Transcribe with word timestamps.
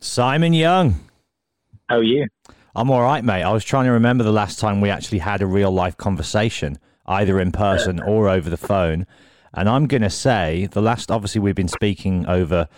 Simon 0.00 0.52
Young. 0.52 1.00
How 1.88 1.96
are 1.96 2.02
you? 2.02 2.26
I'm 2.76 2.90
all 2.90 3.02
right, 3.02 3.24
mate. 3.24 3.42
I 3.42 3.52
was 3.52 3.64
trying 3.64 3.86
to 3.86 3.92
remember 3.92 4.22
the 4.22 4.32
last 4.32 4.60
time 4.60 4.80
we 4.80 4.90
actually 4.90 5.18
had 5.18 5.42
a 5.42 5.46
real 5.46 5.72
life 5.72 5.96
conversation, 5.96 6.78
either 7.06 7.40
in 7.40 7.50
person 7.50 8.00
or 8.00 8.28
over 8.28 8.48
the 8.48 8.56
phone. 8.56 9.06
And 9.52 9.68
I'm 9.68 9.86
going 9.86 10.02
to 10.02 10.10
say 10.10 10.68
the 10.70 10.82
last, 10.82 11.10
obviously, 11.10 11.40
we've 11.40 11.56
been 11.56 11.66
speaking 11.66 12.26
over 12.26 12.68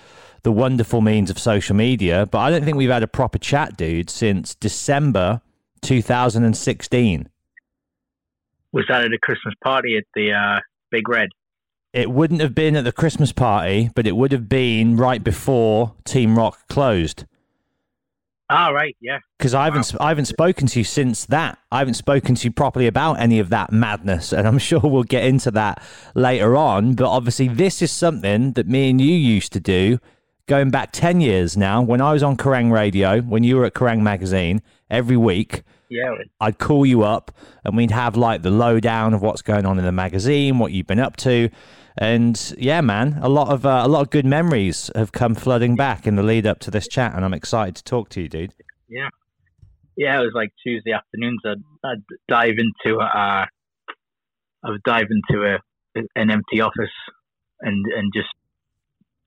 the 0.43 0.53
wonderful 0.53 1.03
means 1.03 1.29
of 1.29 1.39
social 1.39 1.77
media, 1.77 2.27
but 2.31 2.39
I 2.39 2.51
don't 2.51 2.65
think 2.65 2.79
we've 2.79 2.89
had 2.89 3.03
a 3.03 3.09
proper 3.09 3.39
chat, 3.39 3.77
dude, 3.77 4.09
since 4.09 4.55
December 4.55 5.43
2016. 5.83 7.29
Was 8.73 8.85
that 8.89 9.05
at 9.05 9.13
a 9.13 9.19
Christmas 9.19 9.55
party 9.63 9.99
at 9.99 10.05
the 10.15 10.33
uh, 10.33 10.61
Big 10.91 11.07
Red? 11.09 11.29
It 11.93 12.11
wouldn't 12.11 12.41
have 12.41 12.55
been 12.55 12.77
at 12.77 12.85
the 12.85 12.93
Christmas 12.93 13.33
party, 13.33 13.91
but 13.95 14.07
it 14.07 14.17
would 14.17 14.31
have 14.33 14.49
been 14.49 14.97
right 14.97 15.23
before 15.23 15.95
Team 16.05 16.39
Rock 16.39 16.69
closed. 16.69 17.25
Ah, 18.49 18.69
right, 18.71 18.97
yeah. 19.01 19.19
Because 19.39 19.55
I 19.55 19.65
haven't, 19.65 19.95
I 20.01 20.09
haven't 20.09 20.25
spoken 20.25 20.67
to 20.69 20.81
you 20.81 20.85
since 20.85 21.25
that. 21.27 21.59
I 21.71 21.79
haven't 21.79 21.95
spoken 21.95 22.35
to 22.35 22.45
you 22.45 22.53
properly 22.53 22.89
about 22.89 23.15
any 23.15 23.39
of 23.39 23.49
that 23.51 23.73
madness, 23.73 24.33
and 24.33 24.47
I'm 24.47 24.59
sure 24.69 24.81
we'll 24.81 25.05
get 25.05 25.25
into 25.25 25.51
that 25.53 25.83
later 26.15 26.57
on. 26.57 26.95
But 26.95 27.09
obviously, 27.09 27.49
this 27.49 27.81
is 27.81 27.93
something 27.93 28.53
that 28.53 28.67
me 28.67 28.91
and 28.91 29.01
you 29.01 29.15
used 29.15 29.53
to 29.53 29.61
do 29.61 29.99
going 30.47 30.71
back 30.71 30.91
10 30.91 31.21
years 31.21 31.57
now 31.57 31.81
when 31.81 32.01
I 32.01 32.13
was 32.13 32.25
on 32.25 32.37
Kerrang 32.37 32.73
Radio, 32.73 33.21
when 33.21 33.45
you 33.45 33.57
were 33.57 33.65
at 33.67 33.75
Kerrang 33.75 34.01
Magazine 34.01 34.63
every 34.91 35.17
week. 35.17 35.63
Yeah, 35.89 36.13
I'd 36.41 36.59
call 36.59 36.85
you 36.85 37.03
up 37.03 37.31
and 37.65 37.77
we'd 37.77 37.93
have 37.93 38.17
like 38.17 38.43
the 38.43 38.51
lowdown 38.51 39.15
of 39.15 39.23
what's 39.23 39.43
going 39.43 39.65
on 39.65 39.79
in 39.79 39.85
the 39.85 39.93
magazine, 39.93 40.59
what 40.59 40.73
you've 40.73 40.89
been 40.89 40.99
up 40.99 41.17
to. 41.19 41.51
And 42.01 42.55
yeah, 42.57 42.81
man, 42.81 43.19
a 43.21 43.29
lot 43.29 43.49
of 43.49 43.67
uh, 43.67 43.83
a 43.85 43.89
lot 43.89 44.01
of 44.01 44.11
good 44.11 44.25
memories 44.25 44.91
have 44.95 45.13
come 45.13 45.35
flooding 45.35 45.77
back 45.77 46.07
in 46.07 46.17
the 46.17 46.23
lead 46.23 46.47
up 46.47 46.59
to 46.61 46.71
this 46.71 46.89
chat, 46.89 47.15
and 47.15 47.27
I'm 47.27 47.35
excited 47.35 47.77
to 47.77 47.85
talk 47.85 48.09
to 48.11 48.23
you, 48.23 48.29
dude. 48.29 48.55
yeah. 48.89 49.11
Yeah, 49.97 50.19
it 50.19 50.23
was 50.23 50.33
like 50.35 50.51
Tuesday 50.63 50.93
afternoons. 50.93 51.41
I'd, 51.45 51.63
I'd 51.85 52.03
dive 52.27 52.55
into 52.57 52.99
uh, 52.99 53.45
I 54.65 54.71
would 54.71 54.83
dive 54.83 55.09
into 55.11 55.45
a 55.45 55.59
an 56.17 56.31
empty 56.31 56.63
office 56.63 56.95
and 57.61 57.85
and 57.95 58.11
just 58.15 58.29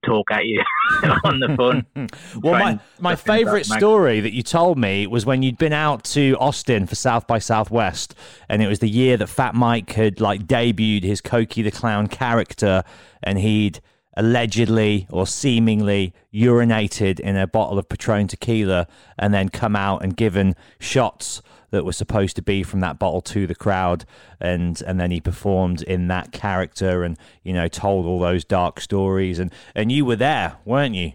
talk 0.06 0.30
at 0.30 0.46
you 0.46 0.62
on 1.24 1.40
the 1.40 1.54
phone. 1.56 1.86
Well, 2.40 2.58
my, 2.58 2.78
my 3.00 3.16
favorite 3.16 3.66
that 3.66 3.78
story 3.78 4.20
that 4.20 4.32
you 4.32 4.42
told 4.42 4.78
me 4.78 5.06
was 5.06 5.24
when 5.24 5.42
you'd 5.42 5.58
been 5.58 5.72
out 5.72 6.04
to 6.04 6.36
Austin 6.38 6.86
for 6.86 6.94
South 6.94 7.26
by 7.26 7.38
Southwest, 7.38 8.14
and 8.48 8.62
it 8.62 8.68
was 8.68 8.80
the 8.80 8.88
year 8.88 9.16
that 9.16 9.28
Fat 9.28 9.54
Mike 9.54 9.92
had 9.92 10.20
like 10.20 10.46
debuted 10.46 11.04
his 11.04 11.22
Cokie 11.22 11.64
the 11.64 11.70
Clown 11.70 12.08
character, 12.08 12.82
and 13.22 13.38
he'd 13.38 13.80
allegedly 14.16 15.06
or 15.10 15.26
seemingly 15.26 16.12
urinated 16.32 17.18
in 17.20 17.36
a 17.36 17.46
bottle 17.46 17.78
of 17.78 17.88
Patron 17.88 18.28
tequila, 18.28 18.86
and 19.18 19.32
then 19.32 19.48
come 19.48 19.76
out 19.76 20.02
and 20.02 20.16
given 20.16 20.54
shots 20.78 21.40
that 21.74 21.84
were 21.84 21.92
supposed 21.92 22.36
to 22.36 22.42
be 22.42 22.62
from 22.62 22.80
that 22.80 22.98
bottle 22.98 23.20
to 23.20 23.46
the 23.46 23.54
crowd, 23.54 24.04
and 24.40 24.80
and 24.86 24.98
then 24.98 25.10
he 25.10 25.20
performed 25.20 25.82
in 25.82 26.08
that 26.08 26.32
character, 26.32 27.02
and 27.02 27.18
you 27.42 27.52
know 27.52 27.68
told 27.68 28.06
all 28.06 28.20
those 28.20 28.44
dark 28.44 28.80
stories, 28.80 29.38
and 29.38 29.52
and 29.74 29.92
you 29.92 30.04
were 30.04 30.16
there, 30.16 30.56
weren't 30.64 30.94
you? 30.94 31.12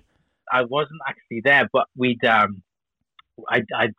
I 0.51 0.63
wasn't 0.63 0.99
actually 1.07 1.41
there, 1.43 1.67
but 1.71 1.85
we'd 1.95 2.23
um, 2.25 2.61
I'd, 3.49 3.65
I'd 3.75 3.93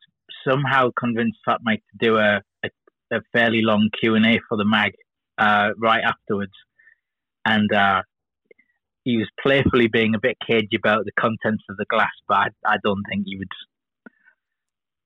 somehow 0.47 0.91
convinced 0.98 1.38
Fat 1.44 1.60
Mike 1.62 1.82
to 1.93 2.06
do 2.06 2.16
a, 2.16 2.43
a, 2.65 2.69
a 3.12 3.21
fairly 3.32 3.62
long 3.62 3.88
Q 3.98 4.15
and 4.15 4.27
A 4.27 4.41
for 4.48 4.56
the 4.56 4.65
mag 4.65 4.92
uh, 5.38 5.71
right 5.78 6.03
afterwards, 6.04 6.53
and 7.44 7.72
uh, 7.72 8.03
he 9.04 9.16
was 9.16 9.28
playfully 9.42 9.88
being 9.88 10.15
a 10.15 10.21
bit 10.21 10.37
cagey 10.47 10.77
about 10.77 11.04
the 11.04 11.12
contents 11.19 11.65
of 11.71 11.77
the 11.77 11.86
glass, 11.89 12.13
but 12.28 12.36
I, 12.36 12.48
I 12.66 12.77
don't 12.84 13.03
think 13.09 13.24
he 13.27 13.36
would. 13.36 13.48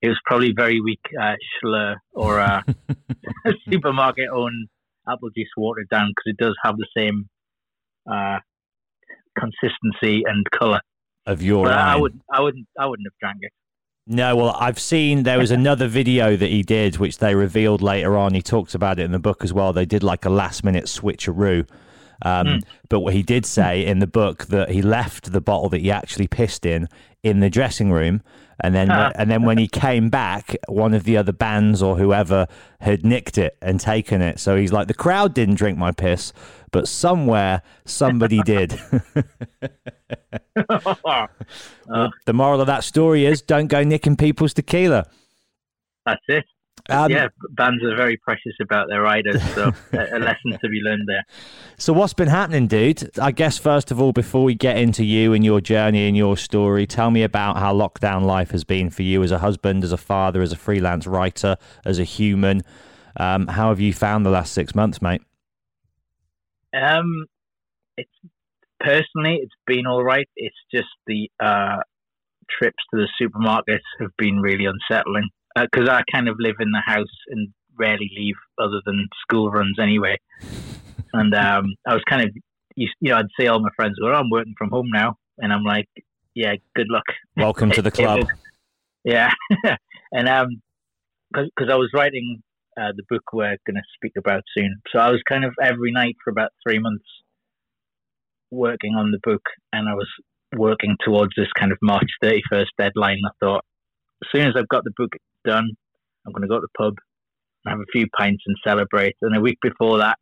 It 0.04 0.08
was 0.08 0.20
probably 0.26 0.52
very 0.54 0.82
weak 0.82 1.00
uh, 1.18 1.32
Schloer 1.56 1.96
or 2.12 2.38
uh, 2.38 2.60
a 3.46 3.52
supermarket 3.70 4.28
owned 4.30 4.68
apple 5.08 5.30
juice 5.34 5.48
watered 5.56 5.88
down 5.88 6.08
because 6.10 6.24
it 6.26 6.36
does 6.36 6.54
have 6.62 6.76
the 6.76 6.86
same 6.94 7.26
uh, 8.06 8.38
consistency 9.34 10.24
and 10.26 10.44
color. 10.50 10.82
Of 11.24 11.40
your 11.40 11.64
But 11.64 11.78
I 11.78 11.96
would, 11.96 12.20
I 12.30 12.42
wouldn't, 12.42 12.66
I 12.78 12.84
wouldn't 12.84 13.06
have 13.06 13.18
drank 13.18 13.38
it. 13.40 13.52
No, 14.06 14.36
well, 14.36 14.54
I've 14.60 14.78
seen 14.78 15.22
there 15.22 15.38
was 15.38 15.50
another 15.62 15.88
video 15.88 16.36
that 16.36 16.50
he 16.50 16.62
did, 16.62 16.98
which 16.98 17.16
they 17.16 17.34
revealed 17.34 17.80
later 17.80 18.14
on. 18.18 18.34
He 18.34 18.42
talks 18.42 18.74
about 18.74 18.98
it 18.98 19.04
in 19.04 19.12
the 19.12 19.18
book 19.18 19.42
as 19.42 19.54
well. 19.54 19.72
They 19.72 19.86
did 19.86 20.02
like 20.02 20.26
a 20.26 20.30
last 20.30 20.64
minute 20.64 20.84
switcheroo. 20.84 21.66
Um, 22.20 22.60
But 22.90 23.00
what 23.00 23.14
he 23.14 23.22
did 23.22 23.46
say 23.46 23.86
in 23.86 24.00
the 24.00 24.06
book 24.06 24.46
that 24.46 24.68
he 24.68 24.82
left 24.82 25.32
the 25.32 25.40
bottle 25.40 25.70
that 25.70 25.80
he 25.80 25.90
actually 25.90 26.26
pissed 26.26 26.66
in 26.66 26.88
in 27.24 27.40
the 27.40 27.50
dressing 27.50 27.90
room, 27.90 28.22
and 28.60 28.74
then 28.74 28.90
ah. 28.90 29.10
and 29.16 29.30
then 29.30 29.42
when 29.42 29.58
he 29.58 29.66
came 29.66 30.10
back, 30.10 30.56
one 30.68 30.94
of 30.94 31.02
the 31.04 31.16
other 31.16 31.32
bands 31.32 31.82
or 31.82 31.96
whoever 31.96 32.46
had 32.80 33.04
nicked 33.04 33.38
it 33.38 33.56
and 33.60 33.80
taken 33.80 34.22
it. 34.22 34.38
So 34.38 34.56
he's 34.56 34.72
like, 34.72 34.86
the 34.86 34.94
crowd 34.94 35.34
didn't 35.34 35.56
drink 35.56 35.76
my 35.76 35.90
piss, 35.90 36.32
but 36.70 36.86
somewhere 36.86 37.62
somebody 37.84 38.40
did. 38.42 38.78
well, 41.04 41.28
the 42.26 42.32
moral 42.32 42.60
of 42.60 42.68
that 42.68 42.84
story 42.84 43.26
is 43.26 43.42
don't 43.42 43.66
go 43.66 43.82
nicking 43.82 44.16
people's 44.16 44.54
tequila. 44.54 45.06
That's 46.06 46.22
it. 46.28 46.44
Um, 46.90 47.10
yeah, 47.10 47.28
bands 47.50 47.82
are 47.82 47.96
very 47.96 48.18
precious 48.18 48.52
about 48.60 48.88
their 48.88 49.00
riders, 49.00 49.42
so 49.54 49.72
a, 49.92 50.18
a 50.18 50.18
lesson 50.18 50.58
to 50.60 50.68
be 50.68 50.80
learned 50.82 51.08
there. 51.08 51.24
So, 51.76 51.92
what's 51.92 52.14
been 52.14 52.28
happening, 52.28 52.68
dude? 52.68 53.18
I 53.18 53.32
guess 53.32 53.58
first 53.58 53.90
of 53.90 54.00
all, 54.00 54.12
before 54.12 54.44
we 54.44 54.54
get 54.54 54.76
into 54.78 55.04
you 55.04 55.32
and 55.32 55.44
your 55.44 55.60
journey 55.60 56.06
and 56.06 56.16
your 56.16 56.36
story, 56.36 56.86
tell 56.86 57.10
me 57.10 57.24
about 57.24 57.58
how 57.58 57.74
lockdown 57.74 58.22
life 58.22 58.52
has 58.52 58.62
been 58.62 58.90
for 58.90 59.02
you 59.02 59.24
as 59.24 59.32
a 59.32 59.38
husband, 59.38 59.82
as 59.82 59.90
a 59.90 59.96
father, 59.96 60.40
as 60.40 60.52
a 60.52 60.56
freelance 60.56 61.04
writer, 61.04 61.56
as 61.84 61.98
a 61.98 62.04
human. 62.04 62.62
Um, 63.16 63.48
how 63.48 63.70
have 63.70 63.80
you 63.80 63.92
found 63.92 64.24
the 64.24 64.30
last 64.30 64.52
six 64.52 64.72
months, 64.72 65.02
mate? 65.02 65.22
Um, 66.72 67.26
it's 67.96 68.10
personally, 68.78 69.40
it's 69.42 69.54
been 69.66 69.86
all 69.88 70.04
right. 70.04 70.28
It's 70.36 70.56
just 70.72 70.88
the 71.08 71.28
uh, 71.40 71.78
trips 72.48 72.82
to 72.92 73.00
the 73.00 73.08
supermarkets 73.20 73.80
have 73.98 74.16
been 74.16 74.38
really 74.40 74.66
unsettling 74.66 75.28
because 75.54 75.88
uh, 75.88 75.92
I 75.92 76.02
kind 76.12 76.28
of 76.28 76.36
live 76.38 76.56
in 76.60 76.70
the 76.72 76.82
house 76.84 77.06
and 77.28 77.48
rarely 77.78 78.10
leave 78.16 78.34
other 78.58 78.80
than 78.84 79.08
school 79.22 79.50
runs 79.50 79.78
anyway. 79.80 80.16
and 81.12 81.34
um, 81.34 81.74
I 81.86 81.94
was 81.94 82.02
kind 82.08 82.22
of, 82.22 82.30
you, 82.76 82.88
you 83.00 83.10
know, 83.10 83.18
I'd 83.18 83.26
say 83.38 83.46
all 83.46 83.60
my 83.60 83.70
friends, 83.76 83.96
"Well, 84.00 84.14
I'm 84.14 84.30
working 84.30 84.54
from 84.58 84.70
home 84.70 84.88
now," 84.92 85.16
and 85.38 85.52
I'm 85.52 85.64
like, 85.64 85.88
"Yeah, 86.34 86.54
good 86.74 86.88
luck. 86.90 87.04
Welcome 87.36 87.70
to 87.72 87.82
the 87.82 87.90
club." 87.90 88.26
yeah, 89.04 89.30
and 90.12 90.28
um, 90.28 90.60
because 91.32 91.70
I 91.70 91.76
was 91.76 91.90
writing 91.94 92.42
uh, 92.76 92.92
the 92.96 93.04
book 93.08 93.22
we're 93.32 93.56
going 93.66 93.76
to 93.76 93.82
speak 93.94 94.12
about 94.18 94.42
soon, 94.56 94.80
so 94.92 94.98
I 94.98 95.10
was 95.10 95.22
kind 95.28 95.44
of 95.44 95.52
every 95.62 95.92
night 95.92 96.16
for 96.22 96.30
about 96.30 96.50
three 96.66 96.78
months 96.78 97.04
working 98.50 98.94
on 98.94 99.10
the 99.10 99.20
book, 99.22 99.42
and 99.72 99.88
I 99.88 99.94
was 99.94 100.08
working 100.56 100.96
towards 101.04 101.32
this 101.36 101.48
kind 101.58 101.72
of 101.72 101.78
March 101.82 102.10
31st 102.22 102.66
deadline. 102.78 103.20
I 103.26 103.30
thought, 103.40 103.64
as 104.22 104.28
soon 104.34 104.48
as 104.48 104.54
I've 104.56 104.68
got 104.68 104.84
the 104.84 104.92
book 104.96 105.10
done, 105.44 105.70
I'm 106.26 106.32
going 106.32 106.42
to 106.42 106.48
go 106.48 106.60
to 106.60 106.66
the 106.66 106.78
pub, 106.78 106.94
and 107.64 107.72
have 107.72 107.80
a 107.80 107.92
few 107.92 108.06
pints, 108.16 108.42
and 108.46 108.56
celebrate. 108.64 109.16
And 109.22 109.36
a 109.36 109.40
week 109.40 109.58
before 109.62 109.98
that, 109.98 110.18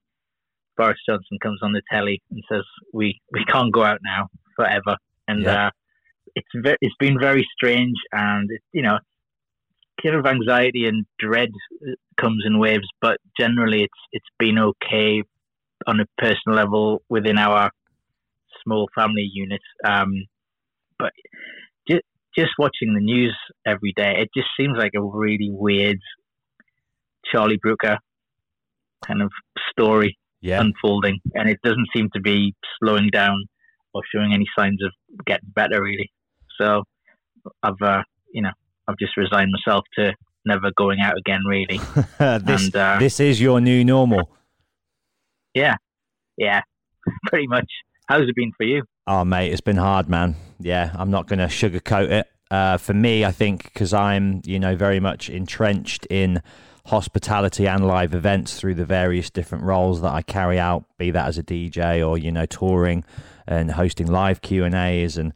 Boris 0.77 0.99
Johnson 1.09 1.39
comes 1.43 1.61
on 1.63 1.73
the 1.73 1.83
telly 1.91 2.23
and 2.31 2.43
says, 2.51 2.65
"We 2.93 3.21
we 3.33 3.45
can't 3.45 3.73
go 3.73 3.83
out 3.83 4.01
now 4.05 4.29
forever." 4.57 4.97
And 5.29 5.43
yeah. 5.43 5.67
uh, 5.67 5.71
it's 6.35 6.49
ve- 6.55 6.77
it's 6.81 6.97
been 6.99 7.19
very 7.21 7.47
strange, 7.55 7.97
and 8.13 8.51
it, 8.51 8.63
you 8.73 8.83
know, 8.83 8.99
kind 10.03 10.17
of 10.17 10.27
anxiety 10.27 10.87
and 10.87 11.07
dread 11.19 11.51
uh, 11.87 11.93
comes 12.21 12.45
in 12.47 12.59
waves, 12.59 12.89
but 13.01 13.19
generally, 13.39 13.83
it's 13.83 14.01
it's 14.13 14.27
been 14.39 14.59
okay 14.59 15.23
on 15.87 16.01
a 16.01 16.07
personal 16.19 16.57
level 16.57 17.03
within 17.09 17.39
our 17.39 17.71
small 18.63 18.89
family 18.95 19.29
unit. 19.33 19.61
Um, 19.85 20.13
but 20.99 21.13
just, 22.37 22.53
watching 22.59 22.95
the 22.95 23.01
news 23.01 23.37
every 23.67 23.93
day, 23.97 24.15
it 24.19 24.31
just 24.35 24.49
seems 24.59 24.77
like 24.77 24.93
a 24.97 25.03
really 25.03 25.51
weird 25.51 25.99
Charlie 27.31 27.59
Brooker 27.63 27.99
kind 29.07 29.23
of 29.23 29.31
story 29.71 30.17
yeah. 30.41 30.61
unfolding, 30.61 31.19
and 31.35 31.49
it 31.49 31.59
doesn't 31.65 31.89
seem 31.95 32.09
to 32.15 32.21
be 32.21 32.55
slowing 32.79 33.09
down 33.13 33.45
or 33.95 34.03
showing 34.15 34.33
any 34.33 34.47
signs 34.59 34.81
of 34.83 34.93
getting 35.25 35.49
better, 35.55 35.83
really. 35.83 36.11
So 36.61 36.83
I've, 37.63 37.81
uh, 37.83 38.03
you 38.33 38.43
know, 38.43 38.51
I've 38.89 38.99
just 38.99 39.17
resigned 39.17 39.51
myself 39.53 39.85
to 39.99 40.13
never 40.45 40.71
going 40.77 41.01
out 41.01 41.17
again, 41.17 41.41
really. 41.49 41.79
this, 42.19 42.67
and, 42.67 42.77
uh, 42.77 42.97
this 42.99 43.21
is 43.21 43.41
your 43.41 43.61
new 43.61 43.85
normal. 43.85 44.31
Yeah, 45.55 45.77
yeah, 46.37 46.63
pretty 47.27 47.47
much. 47.47 47.71
How's 48.09 48.29
it 48.29 48.35
been 48.35 48.53
for 48.57 48.65
you? 48.65 48.83
Oh, 49.07 49.25
mate, 49.25 49.53
it's 49.53 49.61
been 49.61 49.77
hard, 49.77 50.09
man. 50.09 50.37
Yeah, 50.63 50.93
I'm 50.95 51.11
not 51.11 51.27
going 51.27 51.39
to 51.39 51.47
sugarcoat 51.47 52.11
it. 52.11 52.29
Uh, 52.51 52.77
for 52.77 52.95
me, 52.95 53.25
I 53.25 53.33
think 53.33 53.65
because 53.65 53.95
I'm, 53.95 54.43
you 54.45 54.59
know, 54.59 54.77
very 54.77 55.01
much 55.01 55.31
entrenched 55.31 56.07
in 56.07 56.43
hospitality 56.87 57.67
and 57.67 57.87
live 57.87 58.15
events 58.15 58.59
through 58.59 58.75
the 58.75 58.85
various 58.85 59.31
different 59.31 59.65
roles 59.65 60.03
that 60.03 60.13
I 60.13 60.23
carry 60.23 60.59
out, 60.59 60.85
be 60.99 61.11
that 61.11 61.29
as 61.29 61.39
a 61.39 61.43
DJ 61.43 62.07
or 62.07 62.19
you 62.19 62.33
know 62.33 62.47
touring 62.47 63.05
and 63.47 63.71
hosting 63.71 64.07
live 64.07 64.43
Q 64.43 64.65
and 64.65 64.75
A's 64.75 65.17
and 65.17 65.33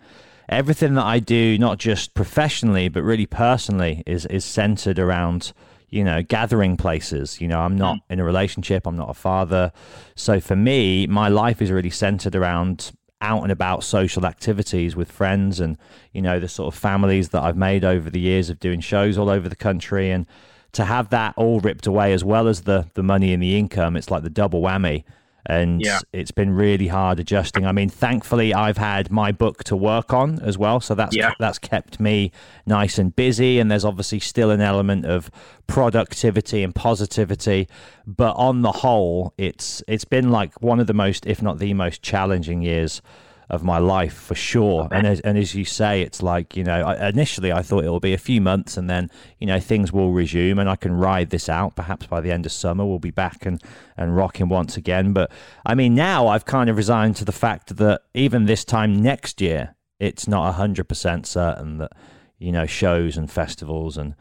everything 0.49 0.95
that 0.95 1.05
I 1.05 1.19
do, 1.19 1.57
not 1.59 1.79
just 1.79 2.15
professionally 2.15 2.89
but 2.89 3.03
really 3.03 3.27
personally, 3.27 4.03
is 4.07 4.27
is 4.27 4.45
centered 4.45 4.99
around 4.99 5.53
you 5.89 6.03
know, 6.03 6.23
gathering 6.23 6.77
places. 6.77 7.41
You 7.41 7.49
know, 7.49 7.61
I'm 7.61 7.77
not 7.77 7.97
mm. 7.97 8.01
in 8.11 8.21
a 8.21 8.25
relationship, 8.25 8.87
I'm 8.87 8.97
not 8.97 9.11
a 9.11 9.15
father. 9.15 9.73
So 10.15 10.41
for 10.41 10.57
me, 10.57 11.07
my 11.07 11.29
life 11.29 11.63
is 11.63 11.71
really 11.71 11.91
centered 11.91 12.35
around 12.35 12.93
out 13.21 13.43
and 13.43 13.53
about 13.53 13.83
social 13.83 14.27
activities 14.27 14.95
with 14.95 15.11
friends 15.11 15.61
and, 15.61 15.79
you 16.13 16.21
know, 16.21 16.39
the 16.39 16.49
sort 16.49 16.73
of 16.73 16.79
families 16.79 17.31
that 17.31 17.43
I've 17.43 17.57
made 17.57 17.85
over 17.85 18.11
the 18.11 18.21
years 18.21 18.51
of 18.51 18.61
doing 18.61 18.81
shows 18.81 19.17
all 19.17 19.31
over 19.31 19.49
the 19.49 19.57
country. 19.57 20.11
And 20.11 20.27
to 20.73 20.85
have 20.85 21.11
that 21.11 21.35
all 21.37 21.61
ripped 21.61 21.87
away 21.87 22.13
as 22.13 22.23
well 22.23 22.49
as 22.49 22.63
the, 22.63 22.91
the 22.95 23.03
money 23.03 23.33
and 23.33 23.43
the 23.43 23.59
income, 23.59 23.97
it's 23.97 24.11
like 24.11 24.23
the 24.23 24.31
double 24.31 24.61
whammy 24.61 25.05
and 25.47 25.81
yeah. 25.81 26.01
it's 26.13 26.31
been 26.31 26.51
really 26.51 26.89
hard 26.89 27.21
adjusting. 27.21 27.67
I 27.67 27.73
mean, 27.73 27.89
thankfully, 27.89 28.53
I've 28.53 28.79
had 28.79 29.11
my 29.11 29.33
book 29.33 29.65
to 29.65 29.77
work 29.77 30.13
on 30.13 30.41
as 30.41 30.59
well, 30.59 30.81
so 30.81 30.95
that's 30.95 31.17
yeah. 31.17 31.33
that's 31.39 31.59
kept 31.59 32.01
me 32.01 32.33
nice 32.67 32.99
and 32.99 33.15
busy. 33.15 33.59
And 33.59 33.71
there's 33.71 33.85
obviously 33.85 34.21
still 34.21 34.51
an 34.51 34.61
element 34.61 35.07
of 35.07 35.31
productivity 35.67 36.63
and 36.63 36.75
positivity, 36.75 37.69
but 38.07 38.35
on 38.37 38.63
the 38.63 38.73
whole, 38.73 39.33
it's 39.39 39.83
it's 39.89 40.05
been 40.05 40.31
like 40.31 40.61
one 40.61 40.81
of 40.81 40.87
the 40.87 40.95
most, 40.95 41.27
if 41.27 41.43
not 41.43 41.59
the 41.59 41.75
most, 41.75 42.03
challenging 42.03 42.63
years 42.63 43.01
of 43.49 43.63
my 43.63 43.79
life 43.79 44.15
for 44.15 44.35
sure. 44.35 44.89
And 44.91 45.07
as, 45.07 45.21
and 45.21 45.39
as 45.39 45.55
you 45.55 45.65
say, 45.65 46.03
it's 46.03 46.23
like 46.23 46.57
you 46.57 46.65
know, 46.65 46.83
I, 46.83 47.09
initially 47.09 47.53
I 47.53 47.63
thought 47.63 47.85
it 47.85 47.89
will 47.89 48.01
be 48.01 48.15
a 48.15 48.19
few 48.19 48.41
months, 48.41 48.77
and 48.77 48.91
then 48.91 49.11
you 49.39 49.47
know 49.47 49.61
things 49.61 49.93
will 49.93 50.13
resume, 50.13 50.59
and 50.59 50.69
I 50.69 50.77
can 50.77 50.93
ride 50.93 51.31
this 51.31 51.49
out. 51.49 51.77
Perhaps 51.77 52.07
by 52.07 52.21
the 52.21 52.33
end 52.33 52.47
of 52.47 52.53
summer, 52.53 52.85
we'll 52.85 52.99
be 52.99 53.11
back 53.11 53.47
and 53.47 53.63
and 53.97 54.17
rocking 54.17 54.49
once 54.49 54.77
again. 54.77 55.13
But 55.13 55.31
I 55.65 55.75
mean, 55.75 55.95
now 55.95 56.27
I've 56.27 56.45
kind 56.45 56.69
of 56.69 56.77
resigned 56.77 57.17
to 57.17 57.25
the 57.25 57.33
fact 57.33 57.77
that 57.77 58.03
even 58.15 58.47
this 58.47 58.65
time 58.65 59.01
next 59.01 59.41
year, 59.41 59.77
it's 60.01 60.27
not 60.27 60.53
hundred 60.55 60.89
percent 60.89 61.27
certain 61.27 61.79
that 61.79 61.93
you 62.39 62.51
know 62.51 62.67
shows 62.67 63.17
and 63.17 63.31
festivals 63.31 63.97
and 63.97 64.15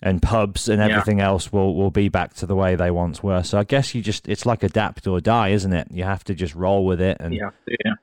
and 0.00 0.22
pubs 0.22 0.68
and 0.68 0.80
everything 0.80 1.18
yeah. 1.18 1.26
else 1.26 1.52
will, 1.52 1.74
will 1.74 1.90
be 1.90 2.08
back 2.08 2.32
to 2.32 2.46
the 2.46 2.54
way 2.54 2.76
they 2.76 2.88
once 2.88 3.20
were. 3.20 3.42
So 3.42 3.58
I 3.58 3.64
guess 3.64 3.96
you 3.96 4.02
just 4.02 4.28
it's 4.28 4.46
like 4.46 4.62
adapt 4.62 5.06
or 5.08 5.20
die, 5.20 5.48
isn't 5.48 5.72
it? 5.72 5.88
You 5.90 6.04
have 6.04 6.22
to 6.24 6.34
just 6.34 6.54
roll 6.54 6.84
with 6.84 7.00
it 7.00 7.16
and 7.18 7.34
yeah, 7.34 7.50
yeah 7.84 7.94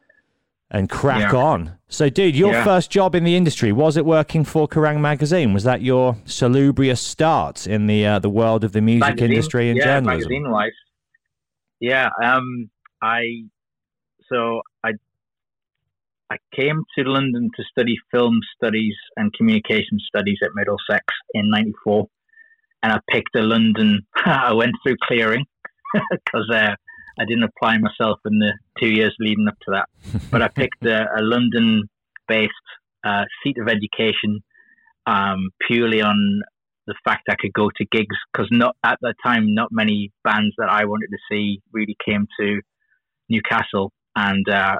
and 0.76 0.90
crack 0.90 1.32
yeah. 1.32 1.40
on. 1.40 1.78
So, 1.88 2.10
dude, 2.10 2.36
your 2.36 2.52
yeah. 2.52 2.66
first 2.66 2.92
job 2.92 3.16
in 3.16 3.24
the 3.24 3.38
industry 3.38 3.72
was 3.72 3.96
it 3.96 4.06
working 4.06 4.44
for 4.44 4.68
Kerrang 4.68 5.00
magazine? 5.00 5.54
Was 5.54 5.64
that 5.64 5.82
your 5.82 6.18
salubrious 6.26 7.00
start 7.00 7.66
in 7.66 7.88
the 7.88 8.06
uh, 8.06 8.20
the 8.20 8.30
world 8.30 8.66
of 8.66 8.74
the 8.74 8.82
music 8.82 9.08
magazine, 9.08 9.32
industry 9.32 9.70
and 9.70 9.78
yeah, 9.78 9.86
journalism? 9.86 10.30
Magazine 10.30 10.52
wise, 10.52 10.72
yeah. 11.80 12.10
Um, 12.22 12.70
I 13.02 13.44
so 14.28 14.62
I 14.84 14.92
I 16.30 16.38
came 16.54 16.84
to 16.98 17.06
London 17.06 17.50
to 17.56 17.64
study 17.72 17.96
film 18.12 18.42
studies 18.58 18.96
and 19.16 19.32
communication 19.34 19.98
studies 20.06 20.40
at 20.44 20.50
Middlesex 20.56 21.06
in 21.34 21.50
'94, 21.50 22.06
and 22.84 22.92
I 22.92 23.00
picked 23.10 23.34
a 23.38 23.44
London. 23.44 24.06
I 24.26 24.52
went 24.52 24.74
through 24.84 24.98
clearing 25.08 25.46
because 26.12 26.50
uh, 26.54 26.76
I 27.20 27.26
didn't 27.26 27.44
apply 27.44 27.78
myself 27.78 28.20
in 28.26 28.40
the 28.40 28.54
two 28.80 28.90
years 28.90 29.16
leading 29.20 29.48
up 29.48 29.58
to 29.62 29.72
that, 29.72 29.90
but 30.32 30.42
I 30.42 30.48
picked 30.48 30.86
a, 30.86 31.06
a 31.18 31.22
London-based 31.22 32.52
uh, 33.06 33.24
seat 33.44 33.58
of 33.58 33.68
education 33.68 34.42
um, 35.06 35.50
purely 35.68 36.02
on 36.02 36.42
the 36.88 36.96
fact 37.04 37.24
I 37.30 37.36
could 37.40 37.54
go 37.54 37.70
to 37.76 37.86
gigs 37.92 38.16
because 38.32 38.48
not 38.52 38.76
at 38.84 39.00
that 39.02 39.16
time 39.24 39.54
not 39.54 39.70
many 39.72 40.12
bands 40.24 40.54
that 40.58 40.70
I 40.70 40.86
wanted 40.86 41.08
to 41.08 41.18
see 41.30 41.62
really 41.72 41.96
came 42.06 42.28
to 42.40 42.62
Newcastle, 43.30 43.92
and 44.16 44.48
uh, 44.48 44.76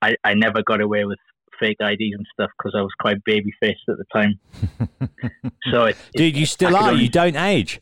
I, 0.00 0.14
I 0.24 0.34
never 0.34 0.62
got 0.62 0.80
away 0.80 1.04
with 1.04 1.18
fake 1.60 1.76
IDs 1.80 2.14
and 2.16 2.26
stuff 2.32 2.50
because 2.58 2.74
I 2.76 2.82
was 2.82 2.92
quite 3.00 3.22
baby 3.24 3.52
faced 3.60 3.82
at 3.88 3.96
the 3.98 4.04
time. 4.12 4.40
so, 5.70 5.84
it, 5.84 5.96
dude, 6.14 6.36
you 6.36 6.46
still 6.46 6.76
are. 6.76 6.90
Only... 6.90 7.04
You 7.04 7.08
don't 7.08 7.36
age. 7.36 7.80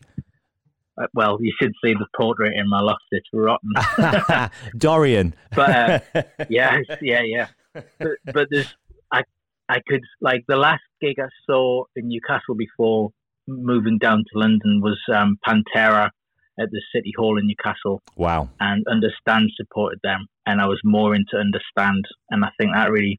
Uh, 1.00 1.06
well, 1.14 1.38
you 1.40 1.52
should 1.60 1.72
see 1.84 1.94
the 1.94 2.06
portrait 2.16 2.52
in 2.54 2.68
my 2.68 2.80
loft. 2.80 3.02
It's 3.10 3.26
rotten. 3.32 3.72
Dorian. 4.76 5.34
but 5.54 5.70
uh, 6.14 6.22
yeah, 6.48 6.80
yeah, 7.00 7.22
yeah. 7.22 7.46
But, 7.72 8.18
but 8.32 8.48
there's, 8.50 8.74
I, 9.10 9.22
I 9.68 9.78
could 9.88 10.02
like 10.20 10.44
the 10.48 10.56
last 10.56 10.82
gig 11.00 11.16
I 11.18 11.28
saw 11.46 11.84
in 11.96 12.08
Newcastle 12.08 12.54
before 12.54 13.10
moving 13.46 13.98
down 13.98 14.18
to 14.18 14.38
London 14.38 14.80
was 14.82 15.00
um, 15.14 15.38
Pantera 15.46 16.10
at 16.60 16.70
the 16.70 16.82
City 16.94 17.12
Hall 17.16 17.38
in 17.38 17.46
Newcastle. 17.46 18.02
Wow. 18.16 18.50
And 18.60 18.86
Understand 18.86 19.50
supported 19.56 20.00
them, 20.02 20.26
and 20.46 20.60
I 20.60 20.66
was 20.66 20.80
more 20.84 21.14
into 21.14 21.36
Understand, 21.36 22.04
and 22.30 22.44
I 22.44 22.48
think 22.58 22.72
that 22.74 22.90
really 22.90 23.18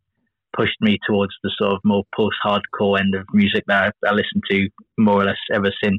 pushed 0.55 0.79
me 0.81 0.99
towards 1.07 1.33
the 1.41 1.51
sort 1.57 1.73
of 1.73 1.79
more 1.83 2.03
post-hardcore 2.15 2.99
end 2.99 3.15
of 3.15 3.25
music 3.33 3.63
that 3.67 3.91
I, 4.03 4.07
I 4.07 4.11
listened 4.11 4.43
to 4.51 4.69
more 4.99 5.21
or 5.21 5.25
less 5.25 5.37
ever 5.51 5.71
since 5.83 5.97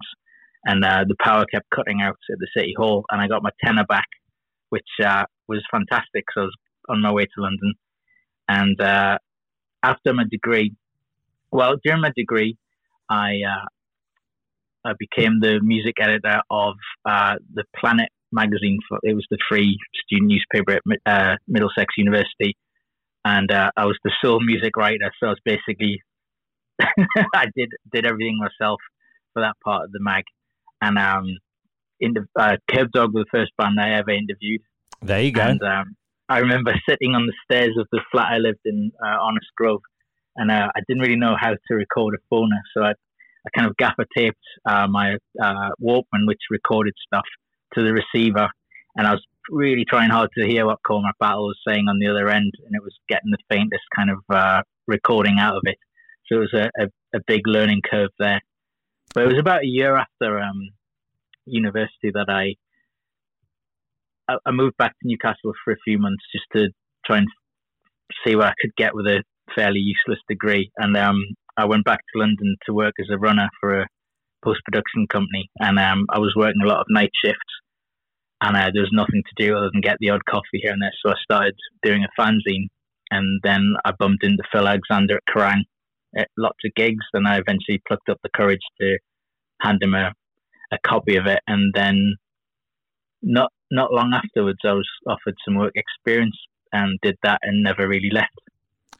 and 0.65 0.85
uh, 0.85 1.05
the 1.07 1.17
power 1.23 1.45
kept 1.47 1.67
cutting 1.75 2.01
out 2.03 2.17
at 2.31 2.39
the 2.39 2.49
city 2.57 2.75
hall, 2.77 3.05
and 3.11 3.21
I 3.21 3.29
got 3.29 3.43
my 3.43 3.51
tenner 3.65 3.85
back, 3.85 4.09
which 4.71 4.89
uh, 5.05 5.25
was 5.49 5.63
fantastic. 5.71 6.25
So 6.35 6.43
I 6.43 6.45
was 6.45 6.55
on 6.89 7.03
my 7.03 7.13
way 7.13 7.25
to 7.25 7.43
London, 7.43 7.75
and 8.49 8.81
uh, 8.81 9.19
after 9.83 10.13
my 10.13 10.25
degree, 10.31 10.75
well, 11.51 11.77
during 11.85 12.01
my 12.01 12.13
degree, 12.17 12.57
I 13.11 13.35
uh, 13.47 14.89
I 14.89 14.93
became 14.99 15.41
the 15.41 15.61
music 15.63 15.95
editor 16.01 16.41
of 16.51 16.75
uh, 17.05 17.35
the 17.53 17.65
Planet 17.79 18.09
magazine. 18.33 18.79
For, 18.89 18.99
it 19.03 19.15
was 19.15 19.27
the 19.31 19.39
free 19.49 19.79
student 20.05 20.31
newspaper 20.31 20.81
at 20.81 20.99
uh, 21.07 21.37
Middlesex 21.47 21.95
University, 21.99 22.57
and 23.25 23.51
I 23.53 23.85
was 23.85 23.99
the 24.05 24.13
sole 24.23 24.41
music 24.41 24.77
writer. 24.77 25.13
So 25.21 25.27
I 25.27 25.31
was 25.31 25.41
basically 25.45 26.03
I 26.81 27.47
did 27.57 27.71
did 27.93 28.07
everything 28.07 28.39
myself 28.39 28.81
for 29.33 29.43
that 29.43 29.55
part 29.65 29.85
of 29.85 29.93
the 29.93 30.01
mag, 30.01 30.25
and 30.85 30.99
um, 30.99 31.39
in 32.01 32.15
the 32.15 32.27
uh, 32.39 32.57
Kerbdog 32.71 33.13
was 33.13 33.25
the 33.33 33.39
first 33.39 33.53
band 33.57 33.81
I 33.81 33.95
ever 33.95 34.11
interviewed. 34.11 34.61
There 35.03 35.21
you 35.21 35.33
go. 35.33 35.43
And 35.43 35.63
um, 35.63 35.97
I 36.29 36.39
remember 36.39 36.75
sitting 36.89 37.15
on 37.15 37.27
the 37.27 37.35
stairs 37.45 37.75
of 37.79 37.87
the 37.93 38.01
flat 38.11 38.33
I 38.33 38.39
lived 38.39 38.65
in, 38.65 38.93
uh, 39.05 39.17
Honest 39.21 39.47
Grove, 39.57 39.83
and 40.37 40.51
uh, 40.51 40.69
I 40.75 40.81
didn't 40.87 41.03
really 41.03 41.17
know 41.17 41.37
how 41.39 41.51
to 41.51 41.75
record 41.75 42.15
a 42.15 42.35
phoner, 42.35 42.61
so 42.75 42.83
I, 42.83 42.91
I 42.91 43.51
kind 43.55 43.69
of 43.69 43.77
gaffer 43.77 44.07
taped 44.17 44.37
uh, 44.67 44.87
my 44.89 45.17
uh, 45.43 45.71
Walkman, 45.83 46.27
which 46.27 46.41
recorded 46.51 46.95
stuff, 47.07 47.25
to 47.75 47.83
the 47.83 47.93
receiver, 47.93 48.49
and 48.97 49.07
I 49.07 49.13
was 49.13 49.25
really 49.51 49.85
trying 49.85 50.11
hard 50.11 50.31
to 50.39 50.47
hear 50.47 50.67
what 50.67 50.79
Cormac 50.87 51.19
Battle 51.19 51.47
was 51.47 51.59
saying 51.67 51.87
on 51.89 51.99
the 51.99 52.09
other 52.09 52.29
end, 52.29 52.53
and 52.65 52.75
it 52.75 52.83
was 52.83 52.95
getting 53.09 53.31
the 53.31 53.39
faintest 53.49 53.83
kind 53.95 54.11
of 54.11 54.19
uh, 54.31 54.63
recording 54.87 55.39
out 55.39 55.57
of 55.57 55.63
it. 55.65 55.77
So 56.27 56.37
it 56.37 56.41
was 56.41 56.55
a, 56.55 56.83
a, 56.83 56.87
a, 57.15 57.21
big 57.27 57.47
learning 57.47 57.83
curve 57.91 58.11
there. 58.19 58.41
But 59.15 59.23
it 59.23 59.29
was 59.29 59.39
about 59.39 59.63
a 59.63 59.67
year 59.67 59.97
after 59.97 60.41
um, 60.41 60.71
university 61.47 62.11
that 62.13 62.29
I 62.29 62.57
I 64.29 64.51
moved 64.51 64.77
back 64.79 64.93
to 64.93 65.07
Newcastle 65.09 65.53
for 65.65 65.73
a 65.73 65.85
few 65.85 65.99
months 65.99 66.25
just 66.33 66.47
to 66.55 66.71
try 67.07 67.19
and 67.19 67.29
see 68.27 68.35
what 68.35 68.47
I 68.47 68.55
could 68.61 68.75
get 68.77 68.95
with 68.95 69.07
a 69.07 69.23
fairly 69.55 69.81
useless 69.81 70.19
degree. 70.29 70.71
And 70.79 70.97
um, 70.97 71.23
I 71.57 71.67
went 71.67 71.85
back 71.85 71.99
to 71.99 72.21
London 72.21 72.57
to 72.67 72.73
work 72.73 72.95
as 72.99 73.09
a 73.11 73.19
runner 73.19 73.49
for 73.61 73.81
a 73.81 73.87
post 74.43 74.61
production 74.65 75.07
company. 75.09 75.51
And 75.61 75.79
um, 75.79 76.07
I 76.09 76.19
was 76.19 76.33
working 76.35 76.63
a 76.63 76.67
lot 76.67 76.81
of 76.81 76.87
night 76.89 77.11
shifts. 77.23 77.39
And 78.41 78.57
uh, 78.57 78.71
there 78.73 78.83
was 78.83 78.93
nothing 78.93 79.23
to 79.23 79.45
do 79.47 79.57
other 79.57 79.71
than 79.71 79.83
get 79.83 79.99
the 80.01 80.11
odd 80.11 80.25
coffee 80.25 80.61
here 80.63 80.73
and 80.73 80.83
there. 80.83 80.93
So 81.05 81.13
I 81.13 81.17
started 81.23 81.55
doing 81.83 82.05
a 82.05 82.21
fanzine. 82.21 82.69
And 83.11 83.41
then 83.43 83.75
I 83.85 83.93
bumped 83.99 84.25
into 84.25 84.43
Phil 84.51 84.67
Alexander 84.67 85.17
at 85.17 85.35
Kerrang 85.35 85.65
lots 86.37 86.59
of 86.65 86.75
gigs. 86.75 87.05
And 87.13 87.27
I 87.27 87.39
eventually 87.39 87.83
plucked 87.87 88.09
up 88.09 88.19
the 88.23 88.31
courage 88.35 88.61
to 88.81 88.99
hand 89.61 89.83
him 89.83 89.95
a, 89.95 90.13
a 90.73 90.79
copy 90.87 91.17
of 91.17 91.27
it. 91.27 91.41
And 91.47 91.73
then 91.75 92.17
not 93.23 93.51
not 93.71 93.93
long 93.93 94.13
afterwards, 94.15 94.59
I 94.65 94.73
was 94.73 94.89
offered 95.07 95.35
some 95.45 95.57
work 95.57 95.73
experience 95.75 96.37
and 96.73 96.99
did 97.03 97.17
that 97.23 97.41
and 97.43 97.63
never 97.63 97.89
really 97.89 98.11
left. 98.11 98.39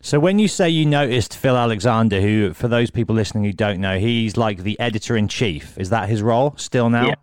So 0.01 0.21
when 0.21 0.39
you 0.39 0.49
say 0.49 0.69
you 0.69 0.85
noticed 0.85 1.37
Phil 1.37 1.57
Alexander, 1.57 2.21
who 2.21 2.53
for 2.53 2.69
those 2.69 2.91
people 2.91 3.15
listening 3.15 3.45
who 3.45 3.53
don't 3.53 3.81
know, 3.81 3.99
he's 3.99 4.37
like 4.37 4.59
the 4.59 4.79
editor 4.79 5.17
in 5.17 5.29
chief. 5.29 5.79
Is 5.79 5.91
that 5.91 6.09
his 6.09 6.23
role 6.23 6.55
still 6.57 6.91
now? 6.91 7.07
Yeah. 7.07 7.15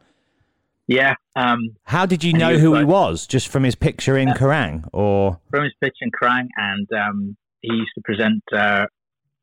Yeah. 0.88 1.14
Um, 1.36 1.76
How 1.84 2.06
did 2.06 2.24
you 2.24 2.34
know 2.34 2.54
he 2.54 2.60
who 2.60 2.72
like, 2.72 2.80
he 2.80 2.86
was? 2.86 3.28
Just 3.28 3.48
from 3.48 3.64
his 3.64 3.76
picture 3.76 4.18
in 4.18 4.30
uh, 4.30 4.34
Kerrang, 4.34 4.90
or 4.92 5.40
from 5.50 5.64
his 5.64 5.74
picture 5.80 6.04
in 6.04 6.12
Kerrang, 6.12 6.48
and 6.58 6.88
um, 6.92 7.38
he 7.62 7.74
used 7.74 7.92
to 7.96 8.02
present 8.04 8.44
uh, 8.52 8.88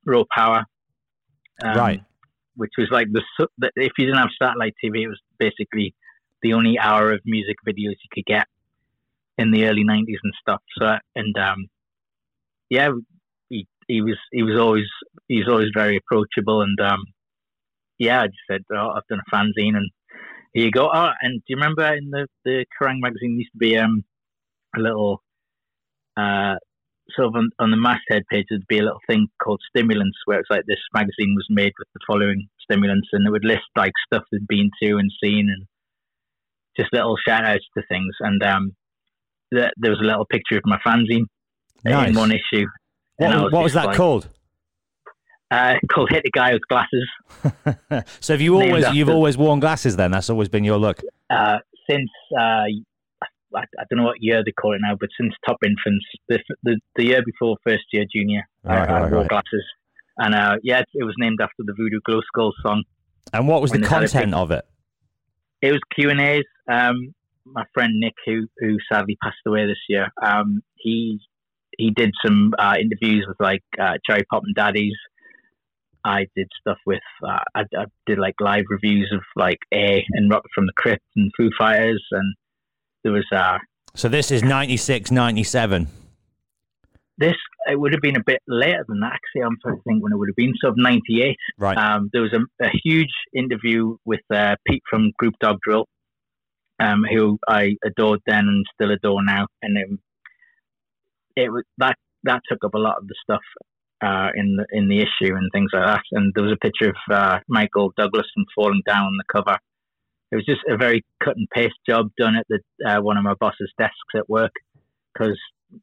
Raw 0.09 0.25
Power, 0.35 0.65
um, 1.63 1.77
right? 1.77 2.03
Which 2.57 2.73
was 2.79 2.89
like 2.91 3.07
the 3.13 3.23
if 3.77 3.93
you 3.99 4.07
didn't 4.07 4.19
have 4.19 4.31
satellite 4.41 4.75
TV, 4.83 5.03
it 5.03 5.09
was 5.09 5.21
basically 5.39 5.95
the 6.43 6.55
only 6.55 6.79
hour 6.79 7.13
of 7.13 7.21
music 7.25 7.57
videos 7.67 7.97
you 8.03 8.11
could 8.13 8.25
get 8.27 8.47
in 9.37 9.51
the 9.51 9.67
early 9.67 9.85
'90s 9.85 10.19
and 10.23 10.33
stuff. 10.41 10.63
So 10.79 10.97
and 11.15 11.37
um, 11.39 11.67
yeah, 12.71 12.89
he 13.49 13.67
he 13.87 14.01
was 14.01 14.19
he 14.33 14.43
was 14.43 14.59
always 14.59 14.87
he 15.29 15.39
was 15.39 15.49
always 15.49 15.69
very 15.75 15.97
approachable 15.97 16.63
and 16.63 16.79
um, 16.81 17.05
yeah, 17.99 18.23
I 18.23 18.27
just 18.27 18.39
said 18.51 18.63
oh, 18.75 18.91
I've 18.97 19.07
done 19.09 19.21
a 19.21 19.35
fanzine 19.35 19.77
and 19.77 19.91
here 20.53 20.65
you 20.65 20.71
go. 20.71 20.91
Oh, 20.93 21.11
and 21.21 21.41
do 21.41 21.45
you 21.49 21.57
remember 21.57 21.87
in 21.95 22.11
the 22.11 22.27
the 22.45 22.65
Kerrang 22.81 23.01
magazine 23.01 23.39
used 23.39 23.53
to 23.53 23.59
be 23.59 23.77
um 23.77 24.05
a 24.77 24.81
little 24.81 25.23
uh 26.17 26.57
sort 27.17 27.29
of 27.29 27.35
on, 27.37 27.51
on 27.59 27.71
the 27.71 27.77
masthead 27.77 28.23
page 28.31 28.47
there'd 28.51 28.67
be 28.69 28.79
a 28.79 28.83
little 28.83 29.01
thing 29.09 29.27
called 29.43 29.61
stimulants 29.69 30.19
where 30.27 30.41
it's 30.41 30.51
like 30.51 30.65
this 30.67 30.79
magazine 30.93 31.35
was 31.35 31.47
made 31.49 31.73
with 31.79 31.89
the 31.95 32.01
following 32.07 32.49
stimulants 32.63 33.09
and 33.13 33.27
it 33.27 33.31
would 33.31 33.45
list 33.45 33.65
like 33.77 33.93
stuff 34.07 34.25
they'd 34.31 34.47
been 34.47 34.71
to 34.83 34.97
and 34.97 35.11
seen 35.23 35.49
and 35.49 35.67
just 36.79 36.93
little 36.93 37.17
shout 37.27 37.45
outs 37.45 37.65
to 37.77 37.83
things. 37.89 38.15
And 38.21 38.43
um, 38.43 38.73
there 39.51 39.71
was 39.83 40.01
a 40.01 40.07
little 40.07 40.27
picture 40.31 40.57
of 40.57 40.63
my 40.65 40.79
fanzine 40.87 41.25
nice. 41.85 42.11
in 42.11 42.17
one 42.17 42.31
issue. 42.31 42.67
What, 43.17 43.43
was, 43.43 43.53
what 43.53 43.63
was 43.65 43.73
that 43.73 43.87
like, 43.87 43.97
called? 43.97 44.29
Uh, 45.51 45.75
called 45.91 46.11
"Hit 46.11 46.23
the 46.25 46.31
Guy 46.31 46.53
with 46.53 46.63
Glasses." 46.69 48.05
so 48.21 48.35
have 48.35 48.41
you 48.41 48.55
always 48.55 48.87
you've 48.93 49.09
always 49.09 49.37
worn 49.37 49.61
glasses? 49.61 49.97
Then 49.97 50.13
that's 50.13 50.31
always 50.31 50.49
been 50.49 50.63
your 50.63 50.77
look. 50.77 51.01
Uh, 51.31 51.59
since 51.91 52.11
uh, 52.39 52.65
I, 53.55 53.61
I, 53.61 53.85
don't 53.89 53.99
know 53.99 54.05
what 54.05 54.21
year 54.21 54.43
they 54.45 54.53
call 54.53 54.75
it 54.75 54.81
now, 54.83 54.97
but 54.99 55.09
since 55.19 55.35
Top 55.47 55.59
Infants, 55.65 56.05
the 56.29 56.39
the, 56.63 56.79
the 56.97 57.05
year 57.05 57.23
before 57.25 57.57
first 57.67 57.85
year 57.93 58.05
junior, 58.13 58.43
right, 58.65 58.89
I, 58.89 58.99
I 58.99 59.01
wore 59.11 59.21
right. 59.21 59.29
glasses, 59.29 59.65
and 60.19 60.35
uh, 60.35 60.57
yeah, 60.63 60.83
it 60.95 61.05
was 61.05 61.15
named 61.19 61.41
after 61.41 61.63
the 61.65 61.75
Voodoo 61.77 62.01
Glow 62.05 62.21
Skull 62.27 62.53
song. 62.63 62.85
And 63.33 63.47
what 63.47 63.63
was 63.63 63.73
the 63.73 63.81
content 63.81 64.35
of 64.35 64.51
it? 64.51 64.65
It 65.61 65.73
was 65.73 65.81
Q 65.95 66.11
and 66.11 66.21
A's. 66.21 66.45
Um, 66.71 67.15
my 67.45 67.65
friend 67.75 67.95
Nick, 67.99 68.15
who 68.27 68.47
who 68.59 68.77
sadly 68.91 69.17
passed 69.23 69.39
away 69.47 69.67
this 69.67 69.79
year, 69.89 70.09
um, 70.23 70.63
he 70.77 71.21
he 71.77 71.91
did 71.91 72.13
some 72.25 72.53
uh, 72.59 72.75
interviews 72.81 73.25
with 73.27 73.39
like 73.41 73.63
uh, 73.81 73.95
Cherry 74.07 74.25
and 74.31 74.55
Daddies. 74.55 74.97
I 76.05 76.27
did 76.37 76.49
stuff 76.61 76.79
with 76.87 77.03
uh, 77.27 77.41
I, 77.55 77.63
I, 77.77 77.85
did 78.07 78.19
like 78.19 78.35
live 78.41 78.65
reviews 78.71 79.11
of 79.13 79.21
like 79.37 79.59
A 79.75 80.05
and 80.13 80.31
Rocket 80.31 80.51
from 80.55 80.67
the 80.67 80.73
Crypt 80.77 81.05
and 81.17 81.31
Foo 81.37 81.51
Fighters, 81.59 82.05
and 82.13 82.35
there 83.03 83.13
was. 83.13 83.27
Uh, 83.33 83.59
so 83.95 84.09
this 84.09 84.31
is 84.31 84.43
96, 84.43 85.11
97. 85.11 85.89
This 87.17 87.35
it 87.69 87.79
would 87.79 87.93
have 87.93 88.01
been 88.01 88.17
a 88.17 88.25
bit 88.25 88.41
later 88.47 88.85
than 88.89 89.01
that. 89.01 89.13
Actually, 89.13 89.43
I'm 89.43 89.57
trying 89.63 89.77
to 89.77 89.83
think 89.83 90.03
when 90.03 90.13
it 90.13 90.17
would 90.17 90.29
have 90.29 90.37
been. 90.37 90.55
So, 90.63 90.73
ninety 90.77 91.23
eight. 91.23 91.37
Right. 91.59 91.77
Um, 91.77 92.11
there 92.13 92.23
was 92.23 92.33
a, 92.33 92.65
a, 92.65 92.71
huge 92.83 93.13
interview 93.35 93.97
with 94.05 94.21
uh, 94.33 94.57
Pete 94.67 94.83
from 94.89 95.13
Groop 95.19 95.35
Dogdrill, 95.43 95.85
um, 96.81 97.05
who 97.11 97.39
I 97.49 97.75
adored 97.85 98.21
then 98.27 98.47
and 98.47 98.65
still 98.75 98.93
adore 98.93 99.25
now, 99.25 99.49
and 99.63 99.77
um, 99.77 99.99
it 101.37 101.51
was 101.51 101.65
that 101.79 101.97
that 102.25 102.43
took 102.49 102.65
up 102.65 102.75
a 102.75 102.79
lot 102.79 102.99
of 102.99 103.07
the 103.07 103.15
stuff 103.23 103.43
uh, 104.03 104.29
in 104.35 104.57
the 104.57 104.67
in 104.73 104.89
the 104.89 104.99
issue 105.01 105.35
and 105.35 105.51
things 105.53 105.71
like 105.73 105.85
that. 105.85 106.03
And 106.13 106.33
there 106.35 106.45
was 106.45 106.53
a 106.53 106.65
picture 106.65 106.91
of 106.91 107.15
uh, 107.15 107.39
Michael 107.49 107.93
Douglas 107.97 108.27
from 108.35 108.45
falling 108.55 108.83
down 108.87 109.07
on 109.07 109.17
the 109.17 109.25
cover. 109.33 109.59
It 110.31 110.37
was 110.37 110.45
just 110.45 110.61
a 110.69 110.77
very 110.77 111.05
cut 111.23 111.37
and 111.37 111.49
paste 111.51 111.79
job 111.89 112.11
done 112.19 112.37
at 112.37 112.47
the 112.49 112.61
uh, 112.87 113.01
one 113.01 113.17
of 113.17 113.25
my 113.25 113.35
boss's 113.41 113.73
desks 113.79 113.97
at 114.17 114.29
work 114.29 114.53
because 115.13 115.39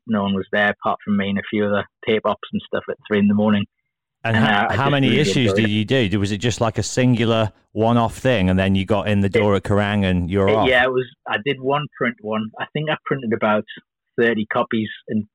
no 0.07 0.23
one 0.23 0.33
was 0.33 0.47
there 0.51 0.69
apart 0.69 0.99
from 1.03 1.17
me 1.17 1.29
and 1.29 1.39
a 1.39 1.43
few 1.49 1.65
other 1.65 1.85
tape 2.07 2.25
ops 2.25 2.47
and 2.51 2.61
stuff 2.65 2.83
at 2.89 2.97
three 3.07 3.19
in 3.19 3.27
the 3.27 3.33
morning. 3.33 3.65
And, 4.23 4.35
and 4.35 4.45
how, 4.45 4.65
uh, 4.65 4.73
how 4.73 4.89
many 4.89 5.09
really 5.09 5.21
issues 5.21 5.53
did 5.53 5.69
you 5.69 5.85
do? 5.85 6.19
Was 6.19 6.31
it 6.31 6.39
just 6.39 6.59
like 6.59 6.79
a 6.79 6.83
singular 6.83 7.51
one-off 7.73 8.17
thing, 8.17 8.49
and 8.49 8.57
then 8.57 8.73
you 8.73 8.83
got 8.85 9.07
in 9.07 9.21
the 9.21 9.29
door 9.29 9.53
it, 9.53 9.57
at 9.57 9.63
Kerrang 9.63 10.03
and 10.03 10.31
you're 10.31 10.47
it, 10.47 10.55
off? 10.55 10.67
Yeah, 10.67 10.83
it 10.83 10.91
was. 10.91 11.05
I 11.27 11.37
did 11.45 11.61
one 11.61 11.85
print 11.95 12.15
one. 12.21 12.49
I 12.59 12.65
think 12.73 12.89
I 12.89 12.95
printed 13.05 13.33
about 13.33 13.65
thirty 14.17 14.47
copies 14.51 14.89
and 15.09 15.27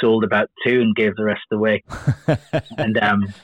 sold 0.00 0.22
about 0.22 0.48
two 0.64 0.80
and 0.80 0.94
gave 0.94 1.16
the 1.16 1.24
rest 1.24 1.42
away. 1.52 1.82
and 2.78 2.98
um, 3.02 3.34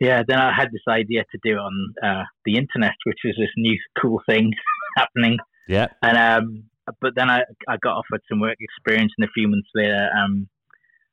yeah, 0.00 0.22
then 0.26 0.38
I 0.38 0.52
had 0.52 0.68
this 0.72 0.82
idea 0.88 1.24
to 1.30 1.38
do 1.44 1.52
it 1.52 1.58
on 1.58 1.94
uh, 2.02 2.24
the 2.46 2.56
internet, 2.56 2.94
which 3.04 3.18
was 3.24 3.36
this 3.38 3.50
new 3.56 3.78
cool 4.00 4.20
thing 4.28 4.52
happening. 4.96 5.36
Yeah. 5.68 5.88
And 6.02 6.16
um, 6.16 6.64
but 7.00 7.14
then 7.14 7.28
I, 7.30 7.42
I 7.68 7.76
got 7.76 7.96
offered 7.96 8.22
some 8.28 8.40
work 8.40 8.56
experience, 8.58 9.12
and 9.18 9.28
a 9.28 9.32
few 9.32 9.46
months 9.46 9.68
later, 9.74 10.08
um, 10.18 10.48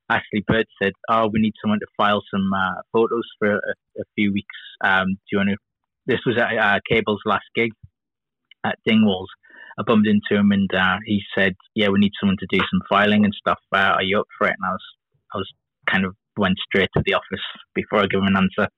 Ashley 0.09 0.43
Bird 0.47 0.65
said, 0.81 0.93
"Oh, 1.09 1.27
we 1.31 1.41
need 1.41 1.53
someone 1.61 1.79
to 1.79 1.87
file 1.97 2.23
some 2.31 2.49
uh, 2.53 2.81
photos 2.93 3.25
for 3.39 3.55
a, 3.55 3.73
a, 3.99 4.03
few 4.15 4.31
weeks. 4.31 4.55
Um, 4.81 5.07
do 5.07 5.29
you 5.31 5.37
want 5.39 5.49
to?" 5.49 5.57
This 6.05 6.21
was 6.25 6.37
at 6.37 6.57
uh, 6.57 6.79
Cable's 6.89 7.21
last 7.25 7.45
gig 7.55 7.71
at 8.65 8.79
Dingwalls. 8.87 9.27
I 9.77 9.83
bumped 9.85 10.07
into 10.07 10.39
him, 10.39 10.51
and 10.51 10.73
uh, 10.73 10.97
he 11.05 11.21
said, 11.37 11.55
"Yeah, 11.75 11.89
we 11.89 11.99
need 11.99 12.13
someone 12.19 12.37
to 12.39 12.47
do 12.49 12.59
some 12.71 12.81
filing 12.89 13.25
and 13.25 13.35
stuff. 13.37 13.59
Uh, 13.71 13.95
are 13.95 14.03
you 14.03 14.21
up 14.21 14.27
for 14.37 14.47
it?" 14.47 14.55
And 14.57 14.65
I 14.65 14.71
was, 14.71 14.83
I 15.33 15.37
was 15.37 15.51
kind 15.91 16.05
of 16.05 16.15
went 16.37 16.57
straight 16.59 16.89
to 16.95 17.03
the 17.05 17.13
office 17.13 17.43
before 17.73 17.99
I 17.99 18.07
gave 18.07 18.21
him 18.21 18.27
an 18.27 18.37
answer, 18.37 18.69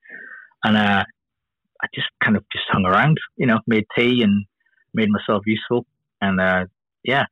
and 0.63 0.78
uh, 0.78 1.04
I 1.82 1.88
just 1.94 2.08
kind 2.24 2.36
of 2.36 2.44
just 2.51 2.66
hung 2.70 2.86
around, 2.86 3.18
you 3.38 3.48
know, 3.48 3.60
made 3.68 3.86
tea 3.98 4.22
and 4.24 4.46
made 4.94 5.10
myself 5.10 5.44
useful, 5.46 5.86
and 6.22 6.39
uh, 6.39 6.66
yeah. 7.04 7.25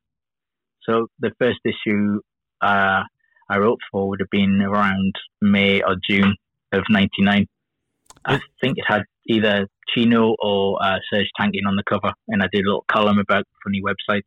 So 0.87 1.07
the 1.19 1.31
first 1.39 1.59
issue 1.65 2.19
uh, 2.61 3.03
I 3.49 3.57
wrote 3.57 3.79
for 3.91 4.07
would 4.09 4.19
have 4.21 4.29
been 4.29 4.61
around 4.61 5.13
May 5.41 5.81
or 5.81 5.95
June 6.09 6.35
of 6.71 6.83
'99. 6.89 7.47
I 8.25 8.39
think 8.61 8.77
it 8.77 8.85
had 8.87 9.03
either 9.27 9.67
Chino 9.93 10.35
or 10.41 10.81
uh, 10.83 10.97
Serj 11.11 11.25
Tankian 11.39 11.67
on 11.67 11.75
the 11.75 11.83
cover, 11.89 12.13
and 12.27 12.41
I 12.41 12.47
did 12.51 12.65
a 12.65 12.67
little 12.69 12.85
column 12.91 13.19
about 13.19 13.45
funny 13.63 13.81
websites. 13.81 14.21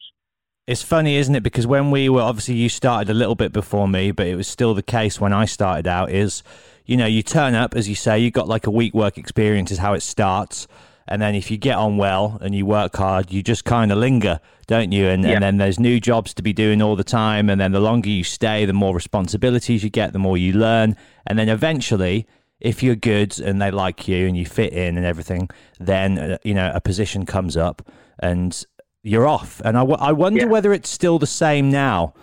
It's 0.71 0.85
funny, 0.85 1.17
isn't 1.17 1.35
it? 1.35 1.43
Because 1.43 1.67
when 1.67 1.91
we 1.91 2.09
were 2.09 2.21
obviously 2.21 2.55
you 2.55 2.69
started 2.69 3.11
a 3.11 3.15
little 3.15 3.35
bit 3.35 3.53
before 3.53 3.89
me, 3.89 4.13
but 4.13 4.29
it 4.29 4.37
was 4.37 4.47
still 4.47 4.73
the 4.73 4.85
case 4.85 5.21
when 5.21 5.33
I 5.33 5.45
started 5.45 5.89
out. 5.89 6.13
Is 6.13 6.45
you 6.87 6.97
know 6.97 7.07
you 7.07 7.25
turn 7.25 7.57
up 7.57 7.75
as 7.75 7.89
you 7.89 7.97
say 7.97 8.21
you 8.21 8.31
got 8.31 8.47
like 8.47 8.69
a 8.69 8.71
week 8.71 8.95
work 8.95 9.19
experience 9.19 9.73
is 9.73 9.79
how 9.79 9.95
it 9.95 10.01
starts, 10.01 10.69
and 11.09 11.21
then 11.21 11.35
if 11.35 11.51
you 11.51 11.57
get 11.57 11.75
on 11.75 11.97
well 11.97 12.39
and 12.41 12.55
you 12.55 12.67
work 12.67 12.95
hard, 12.95 13.33
you 13.33 13.43
just 13.43 13.65
kind 13.65 13.91
of 13.91 13.99
linger, 13.99 14.39
don't 14.69 14.93
you? 14.93 15.09
And, 15.09 15.25
Yeah. 15.25 15.31
and 15.33 15.43
then 15.43 15.57
there's 15.57 15.81
new 15.81 15.99
jobs 15.99 16.33
to 16.35 16.43
be 16.43 16.53
doing 16.53 16.81
all 16.81 16.95
the 16.95 17.03
time, 17.03 17.51
and 17.51 17.61
then 17.61 17.73
the 17.73 17.81
longer 17.81 18.09
you 18.09 18.23
stay, 18.23 18.65
the 18.65 18.73
more 18.73 18.95
responsibilities 18.95 19.83
you 19.83 19.91
get, 19.91 20.13
the 20.13 20.21
more 20.21 20.39
you 20.39 20.53
learn, 20.53 20.95
and 21.27 21.37
then 21.37 21.49
eventually. 21.49 22.29
If 22.61 22.83
you're 22.83 22.95
good 22.95 23.41
and 23.41 23.59
they 23.59 23.71
like 23.71 24.07
you 24.07 24.27
and 24.27 24.37
you 24.37 24.45
fit 24.45 24.75
in 24.75 24.99
and 24.99 25.07
everything, 25.07 25.49
then 25.79 26.19
uh, 26.19 26.39
you 26.45 26.53
know 26.53 26.71
a 26.75 26.81
position 26.83 27.25
comes 27.25 27.57
up 27.57 27.81
and 28.19 28.65
you're 29.03 29.27
off. 29.27 29.61
And 29.65 29.77
I, 29.77 29.81
w- 29.81 29.99
I 30.01 30.13
wonder 30.13 30.41
Yeah. 30.41 30.47
whether 30.47 30.73
it's 30.73 30.89
still 30.89 31.19
the 31.19 31.27
same 31.27 31.71
now. 31.71 32.15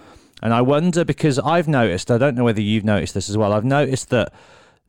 And 0.42 0.54
I 0.54 0.62
wonder 0.62 1.04
because 1.04 1.40
I've 1.40 1.68
noticed, 1.68 2.12
I 2.12 2.18
don't 2.18 2.36
know 2.36 2.44
whether 2.44 2.62
you've 2.62 2.84
noticed 2.84 3.14
this 3.14 3.30
as 3.30 3.38
well, 3.38 3.54
I've 3.54 3.66
noticed 3.66 4.10
that 4.10 4.32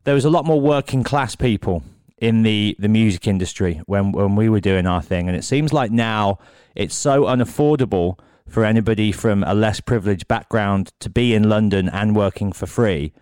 there 0.05 0.15
was 0.15 0.25
a 0.25 0.31
lot 0.31 0.45
more 0.45 0.61
working 0.61 1.03
class 1.03 1.35
people 1.35 1.83
in 2.19 2.43
the, 2.43 2.77
the 2.79 2.89
music 2.89 3.27
industry 3.27 3.81
when, 3.87 4.13
when 4.13 4.37
we 4.37 4.49
were 4.49 4.61
doing 4.61 4.87
our 4.87 5.01
thing. 5.03 5.29
And 5.29 5.37
it 5.37 5.45
seems 5.45 5.73
like 5.73 5.91
now 5.91 6.39
it's 6.75 6.95
so 6.95 7.25
unaffordable 7.25 8.19
for 8.47 8.65
anybody 8.65 9.13
from 9.13 9.43
a 9.45 9.55
less 9.55 9.81
privileged 9.81 10.27
background 10.29 10.93
to 11.01 11.09
be 11.11 11.35
in 11.35 11.49
London 11.49 11.89
and 11.89 12.15
working 12.17 12.53
for 12.53 12.67
free 12.67 13.13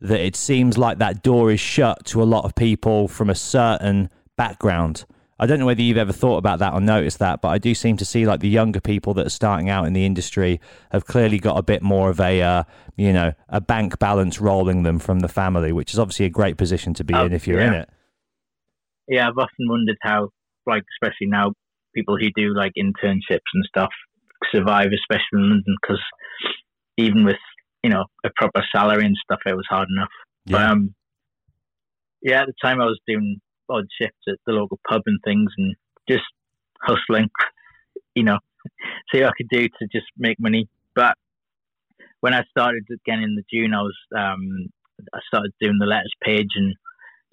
that 0.00 0.20
it 0.20 0.36
seems 0.36 0.76
like 0.76 0.98
that 0.98 1.22
door 1.22 1.50
is 1.50 1.60
shut 1.60 2.04
to 2.04 2.22
a 2.22 2.24
lot 2.24 2.44
of 2.44 2.54
people 2.54 3.08
from 3.08 3.30
a 3.30 3.34
certain 3.34 4.10
background. 4.36 5.04
I 5.38 5.46
don't 5.46 5.58
know 5.58 5.66
whether 5.66 5.82
you've 5.82 5.96
ever 5.98 6.12
thought 6.12 6.36
about 6.38 6.60
that 6.60 6.74
or 6.74 6.80
noticed 6.80 7.18
that, 7.18 7.40
but 7.40 7.48
I 7.48 7.58
do 7.58 7.74
seem 7.74 7.96
to 7.96 8.04
see 8.04 8.24
like 8.24 8.40
the 8.40 8.48
younger 8.48 8.80
people 8.80 9.14
that 9.14 9.26
are 9.26 9.30
starting 9.30 9.68
out 9.68 9.86
in 9.86 9.92
the 9.92 10.06
industry 10.06 10.60
have 10.92 11.06
clearly 11.06 11.38
got 11.38 11.58
a 11.58 11.62
bit 11.62 11.82
more 11.82 12.08
of 12.08 12.20
a, 12.20 12.40
uh, 12.40 12.62
you 12.96 13.12
know, 13.12 13.32
a 13.48 13.60
bank 13.60 13.98
balance 13.98 14.40
rolling 14.40 14.84
them 14.84 15.00
from 15.00 15.20
the 15.20 15.28
family, 15.28 15.72
which 15.72 15.92
is 15.92 15.98
obviously 15.98 16.26
a 16.26 16.30
great 16.30 16.56
position 16.56 16.94
to 16.94 17.04
be 17.04 17.14
Oh, 17.14 17.26
in 17.26 17.32
if 17.32 17.48
you're 17.48 17.60
in 17.60 17.74
it. 17.74 17.88
Yeah, 19.08 19.28
I've 19.28 19.36
often 19.36 19.68
wondered 19.68 19.98
how, 20.02 20.28
like, 20.66 20.84
especially 21.02 21.26
now, 21.26 21.52
people 21.94 22.16
who 22.16 22.28
do 22.34 22.54
like 22.54 22.72
internships 22.78 23.50
and 23.54 23.64
stuff 23.66 23.90
survive, 24.52 24.88
especially 24.94 25.34
in 25.34 25.50
London, 25.50 25.76
because 25.82 26.02
even 26.96 27.24
with 27.24 27.36
you 27.82 27.90
know 27.90 28.04
a 28.24 28.30
proper 28.36 28.62
salary 28.74 29.04
and 29.04 29.16
stuff, 29.22 29.40
it 29.46 29.54
was 29.54 29.66
hard 29.68 29.88
enough. 29.96 30.08
But 30.46 30.60
Yeah. 30.60 30.70
um, 30.70 30.94
yeah, 32.22 32.40
at 32.42 32.46
the 32.46 32.54
time 32.62 32.80
I 32.80 32.86
was 32.86 32.98
doing 33.06 33.40
odd 33.68 33.86
shifts 34.00 34.22
at 34.28 34.36
the 34.46 34.52
local 34.52 34.78
pub 34.88 35.02
and 35.06 35.20
things, 35.24 35.50
and 35.56 35.74
just 36.08 36.24
hustling, 36.80 37.30
you 38.14 38.22
know, 38.22 38.38
see 39.12 39.20
what 39.20 39.30
I 39.30 39.36
could 39.36 39.48
do 39.48 39.68
to 39.68 39.88
just 39.92 40.06
make 40.16 40.38
money. 40.38 40.68
But 40.94 41.16
when 42.20 42.34
I 42.34 42.44
started 42.50 42.84
again 42.92 43.22
in 43.22 43.34
the 43.34 43.44
June, 43.52 43.74
I 43.74 43.82
was 43.82 43.96
um, 44.16 44.68
I 45.12 45.20
started 45.26 45.52
doing 45.60 45.78
the 45.78 45.86
letters 45.86 46.12
page 46.22 46.50
and 46.54 46.74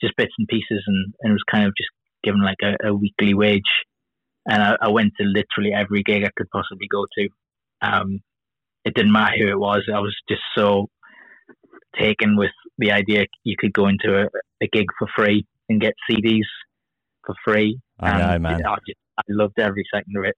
just 0.02 0.16
bits 0.18 0.34
and 0.38 0.48
pieces, 0.48 0.84
and, 0.86 1.14
and 1.22 1.32
it 1.32 1.34
was 1.34 1.44
kind 1.50 1.66
of 1.66 1.74
just 1.78 1.90
given 2.24 2.42
like 2.42 2.58
a, 2.64 2.88
a 2.88 2.94
weekly 2.94 3.34
wage. 3.34 3.72
And 4.50 4.62
I, 4.62 4.76
I 4.82 4.88
went 4.90 5.14
to 5.20 5.24
literally 5.24 5.74
every 5.74 6.04
gig 6.04 6.24
I 6.24 6.32
could 6.36 6.50
possibly 6.50 6.88
go 6.92 7.06
to. 7.18 7.30
Um, 7.82 8.20
it 8.84 8.96
didn't 8.96 9.12
matter 9.12 9.36
who 9.38 9.48
it 9.50 9.60
was. 9.60 9.84
I 9.94 10.00
was 10.00 10.16
just 10.28 10.42
so 10.58 10.90
taken 12.00 12.36
with 12.36 12.52
the 12.78 12.92
idea 12.92 13.26
you 13.44 13.56
could 13.58 13.74
go 13.74 13.88
into 13.88 14.18
a, 14.18 14.26
a 14.64 14.68
gig 14.72 14.88
for 14.98 15.08
free 15.16 15.46
and 15.72 15.82
get 15.82 15.94
CDs 16.10 16.44
for 17.26 17.36
free. 17.44 17.80
I 18.00 18.18
know, 18.18 18.30
And 18.36 18.44
man. 18.44 18.66
I, 18.66 18.76
just, 18.88 18.98
I 19.18 19.22
loved 19.30 19.60
every 19.60 19.86
second 19.94 20.18
of 20.18 20.26
it. 20.26 20.36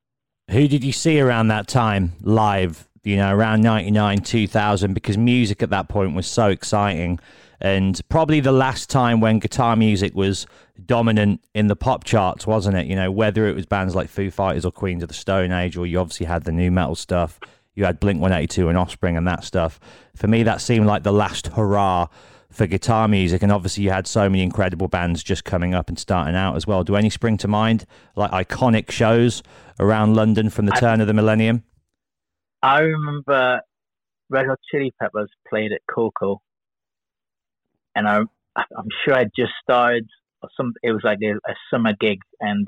Who 0.52 0.68
did 0.68 0.84
you 0.84 0.92
see 0.92 1.20
around 1.20 1.48
that 1.50 1.68
time 1.68 2.14
live? 2.22 2.88
You 3.04 3.18
know, 3.18 3.34
around 3.36 3.62
99, 3.62 4.20
2000, 4.20 4.94
because 4.94 5.18
music 5.18 5.62
at 5.62 5.70
that 5.72 5.90
point 5.90 6.16
was 6.16 6.26
so 6.26 6.48
exciting. 6.48 7.20
And 7.60 8.00
probably 8.10 8.40
the 8.40 8.52
last 8.52 8.90
time 8.90 9.20
when 9.20 9.40
guitar 9.40 9.76
music 9.76 10.14
was 10.16 10.46
dominant 10.86 11.42
in 11.54 11.68
the 11.68 11.76
pop 11.76 12.04
charts, 12.04 12.48
wasn't 12.48 12.78
it? 12.78 12.88
You 12.88 12.96
know, 12.96 13.12
whether 13.12 13.48
it 13.48 13.56
was 13.56 13.66
bands 13.66 13.96
like 13.96 14.10
Foo 14.10 14.32
Fighters 14.32 14.66
or 14.66 14.72
Queens 14.72 15.04
of 15.04 15.10
the 15.10 15.16
Stone 15.16 15.52
Age, 15.52 15.76
or 15.78 15.86
you 15.86 16.00
obviously 16.00 16.26
had 16.26 16.44
the 16.44 16.52
new 16.52 16.72
metal 16.72 16.96
stuff. 16.96 17.40
You 17.76 17.86
had 17.86 18.00
Blink 18.00 18.22
182 18.22 18.70
and 18.70 18.78
Offspring 18.78 19.18
and 19.18 19.28
that 19.28 19.44
stuff. 19.44 19.80
For 20.16 20.28
me, 20.28 20.44
that 20.44 20.62
seemed 20.62 20.86
like 20.86 21.04
the 21.04 21.14
last 21.14 21.48
hurrah 21.48 22.08
for 22.54 22.68
guitar 22.68 23.08
music. 23.08 23.42
And 23.42 23.52
obviously, 23.52 23.84
you 23.84 23.90
had 23.90 24.08
so 24.08 24.30
many 24.30 24.44
incredible 24.44 24.88
bands 24.88 25.24
just 25.24 25.44
coming 25.44 25.74
up 25.74 25.90
and 25.90 25.98
starting 25.98 26.36
out 26.36 26.56
as 26.56 26.66
well. 26.66 26.84
Do 26.84 26.96
any 26.96 27.10
spring 27.10 27.38
to 27.38 27.48
mind, 27.48 27.86
like 28.16 28.32
iconic 28.32 28.92
shows 28.92 29.44
around 29.80 30.16
London 30.16 30.50
from 30.50 30.68
the 30.68 30.74
I- 30.76 30.80
turn 30.80 31.02
of 31.02 31.08
the 31.08 31.14
millennium? 31.14 31.64
I 32.62 32.80
remember 32.80 33.60
Red 34.30 34.46
Hot 34.48 34.60
Chili 34.72 34.94
Peppers 35.02 35.30
played 35.50 35.74
at 35.74 35.82
Koko, 35.94 36.42
and 37.94 38.08
I, 38.08 38.20
I'm 38.56 38.88
sure 39.04 39.16
I 39.16 39.26
just 39.36 39.52
started 39.62 40.08
or 40.42 40.50
some. 40.56 40.74
It 40.82 40.92
was 40.92 41.02
like 41.04 41.20
a, 41.24 41.34
a 41.50 41.56
summer 41.70 41.94
gig, 42.00 42.20
and 42.40 42.66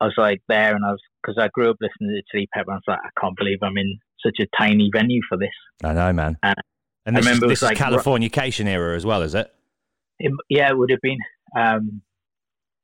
I 0.00 0.06
was 0.06 0.14
like 0.16 0.40
there, 0.48 0.74
and 0.74 0.84
I 0.84 0.90
was 0.90 1.00
because 1.22 1.38
I 1.40 1.48
grew 1.52 1.70
up 1.70 1.76
listening 1.80 2.10
to 2.10 2.22
Chili 2.32 2.48
Peppers. 2.52 2.70
I 2.70 2.74
was 2.74 2.82
like, 2.88 2.98
I 3.04 3.20
can't 3.20 3.36
believe 3.36 3.58
I'm 3.62 3.76
in 3.76 3.98
such 4.24 4.38
a 4.40 4.46
tiny 4.58 4.90
venue 4.92 5.20
for 5.28 5.38
this. 5.38 5.48
I 5.84 5.92
know, 5.92 6.12
man. 6.12 6.36
And 7.06 7.16
this, 7.16 7.26
is, 7.26 7.40
this 7.40 7.48
was 7.48 7.58
is 7.58 7.62
like- 7.62 7.78
Californication 7.78 8.66
era 8.66 8.94
as 8.96 9.06
well, 9.06 9.22
is 9.22 9.34
it? 9.34 9.52
It, 10.18 10.32
yeah, 10.48 10.70
it 10.70 10.78
would 10.78 10.90
have 10.90 11.00
been. 11.02 11.18
Um, 11.56 12.02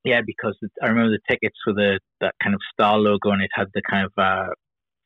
yeah, 0.05 0.21
because 0.25 0.57
I 0.83 0.89
remember 0.89 1.11
the 1.11 1.21
tickets 1.29 1.57
for 1.65 1.73
the 1.73 2.01
that 2.21 2.35
kind 2.43 2.55
of 2.55 2.61
star 2.73 2.99
logo, 2.99 3.31
and 3.31 3.43
it 3.43 3.51
had 3.55 3.69
the 3.75 3.83
kind 3.89 4.07
of 4.07 4.13
uh, 4.17 4.51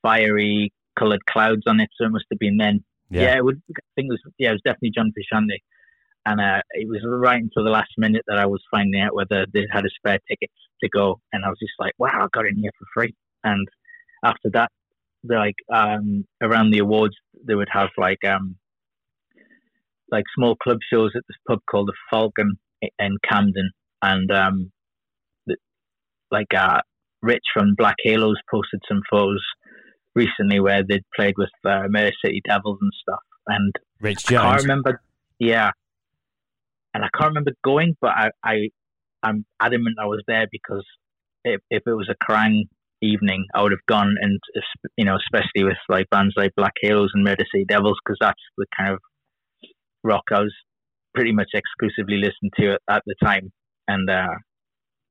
fiery 0.03 0.73
coloured 0.99 1.25
clouds 1.27 1.63
on 1.67 1.81
it. 1.81 1.89
So 1.97 2.07
it 2.07 2.11
must 2.11 2.25
have 2.31 2.39
been 2.39 2.57
then. 2.57 2.85
Yeah, 3.11 3.37
it 3.37 3.45
would. 3.45 3.63
I 3.71 3.81
think 3.95 4.09
it 4.09 4.13
was. 4.13 4.33
Yeah, 4.39 4.51
it 4.51 4.53
was 4.53 4.63
definitely 4.65 4.93
John 4.97 5.13
Frusciante, 5.13 5.59
and 6.25 6.41
uh, 6.41 6.63
it 6.71 6.89
was 6.89 7.01
right 7.07 7.41
until 7.41 7.65
the 7.65 7.71
last 7.71 7.91
minute 7.97 8.23
that 8.27 8.39
I 8.39 8.47
was 8.47 8.63
finding 8.71 9.01
out 9.01 9.15
whether 9.15 9.47
they 9.53 9.67
had 9.71 9.85
a 9.85 9.91
spare 9.91 10.19
ticket 10.29 10.51
to 10.83 10.89
go, 10.89 11.21
and 11.33 11.45
I 11.45 11.49
was 11.49 11.59
just 11.61 11.75
like, 11.79 11.93
"Wow, 11.99 12.11
I 12.15 12.27
got 12.33 12.47
in 12.47 12.57
here 12.57 12.73
for 12.79 12.87
free." 12.93 13.15
And 13.45 13.69
after 14.25 14.51
that, 14.55 14.71
like 15.23 15.57
um, 15.73 16.25
around 16.43 16.71
the 16.71 16.79
awards, 16.79 17.15
they 17.47 17.55
would 17.55 17.69
have 17.71 17.91
like 17.97 18.25
um, 18.25 18.57
like 20.11 20.25
small 20.37 20.57
club 20.57 20.79
shows 20.93 21.13
at 21.17 21.23
this 21.29 21.37
pub 21.49 21.61
called 21.71 21.89
the 21.89 21.95
Falcon 22.11 22.59
in 22.83 23.17
Camden, 23.29 23.71
and 24.03 24.31
um, 24.31 24.73
the, 25.47 25.57
like 26.31 26.55
uh, 26.55 26.81
Rich 27.23 27.45
from 27.55 27.75
Black 27.77 27.97
Halos 28.05 28.37
posted 28.51 28.81
some 28.89 29.03
photos 29.11 29.43
recently 30.15 30.61
where 30.61 30.83
they'd 30.89 31.05
played 31.15 31.35
with 31.37 31.51
uh, 31.65 31.83
Murder 31.89 32.13
City 32.25 32.41
Devils 32.47 32.79
and 32.81 32.93
stuff, 33.01 33.21
and 33.47 33.73
Rich 34.01 34.33
I 34.33 34.43
can't 34.43 34.63
remember. 34.63 35.01
Yeah, 35.39 35.71
and 36.95 37.05
I 37.05 37.09
can't 37.17 37.31
remember 37.31 37.53
going, 37.65 37.97
but 38.01 38.11
I, 38.11 38.31
I 38.45 38.55
I'm 39.23 39.45
adamant 39.61 39.97
I 40.01 40.07
was 40.07 40.23
there 40.27 40.47
because 40.51 40.85
if 41.45 41.61
if 41.71 41.83
it 41.87 41.93
was 41.93 42.09
a 42.11 42.25
Kerrang 42.25 42.63
evening, 43.03 43.45
I 43.55 43.63
would 43.63 43.73
have 43.73 43.87
gone, 43.87 44.15
and 44.21 44.41
you 44.97 45.05
know, 45.05 45.17
especially 45.17 45.65
with 45.65 45.77
like 45.89 46.09
bands 46.11 46.35
like 46.37 46.55
Black 46.57 46.73
Halos 46.81 47.11
and 47.15 47.25
Murder 47.25 47.45
City 47.53 47.65
Devils, 47.69 47.99
because 48.05 48.19
that's 48.21 48.41
the 48.57 48.67
kind 48.77 48.93
of 48.93 48.99
rock 50.07 50.25
I 50.33 50.41
was 50.41 50.55
pretty 51.15 51.33
much 51.33 51.49
exclusively 51.55 52.17
listening 52.17 52.53
to 52.59 52.75
at, 52.75 52.97
at 52.97 53.03
the 53.07 53.15
time, 53.23 53.53
and 53.89 54.09
uh, 54.09 54.35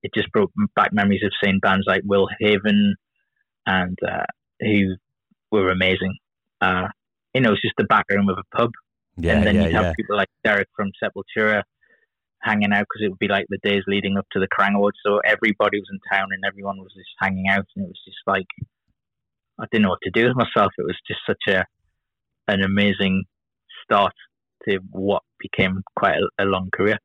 it 0.03 0.11
just 0.13 0.31
brought 0.31 0.51
back 0.75 0.93
memories 0.93 1.23
of 1.25 1.31
seeing 1.43 1.59
bands 1.59 1.85
like 1.87 2.01
Will 2.05 2.27
Haven 2.39 2.95
and 3.65 3.97
uh, 4.07 4.25
who 4.59 4.95
were 5.51 5.71
amazing. 5.71 6.15
Uh, 6.61 6.87
you 7.33 7.41
know, 7.41 7.53
it's 7.53 7.61
just 7.61 7.75
the 7.77 7.85
back 7.85 8.05
room 8.09 8.29
of 8.29 8.37
a 8.37 8.57
pub 8.57 8.71
Yeah, 9.17 9.37
and 9.37 9.47
then 9.47 9.55
yeah, 9.55 9.63
you'd 9.63 9.73
yeah. 9.73 9.83
have 9.83 9.95
people 9.95 10.15
like 10.15 10.29
Derrick 10.43 10.69
from 10.75 10.91
Sepultura 11.03 11.63
hanging 12.41 12.71
out 12.71 12.85
because 12.85 13.03
it 13.03 13.09
would 13.09 13.19
be 13.19 13.27
like 13.27 13.45
the 13.49 13.57
days 13.63 13.83
leading 13.87 14.17
up 14.17 14.27
to 14.31 14.39
the 14.39 14.47
Kerrang 14.47 14.75
Awards. 14.75 14.97
So 15.05 15.19
everybody 15.25 15.79
was 15.79 15.89
in 15.91 15.99
town 16.11 16.27
and 16.31 16.43
everyone 16.47 16.77
was 16.77 16.93
just 16.93 17.09
hanging 17.19 17.47
out, 17.49 17.65
and 17.75 17.85
it 17.85 17.89
was 17.89 18.01
just 18.05 18.21
like 18.27 18.47
I 19.59 19.65
didn't 19.71 19.83
know 19.83 19.89
what 19.89 19.99
to 20.03 20.11
do 20.11 20.27
with 20.27 20.37
myself. 20.37 20.71
It 20.77 20.85
was 20.85 20.97
just 21.07 21.21
such 21.27 21.53
a 21.53 21.65
an 22.47 22.61
amazing 22.61 23.23
start 23.83 24.13
to 24.67 24.79
what 24.91 25.23
became 25.39 25.83
quite 25.95 26.15
a, 26.15 26.43
a 26.43 26.45
long 26.45 26.69
career. 26.73 26.97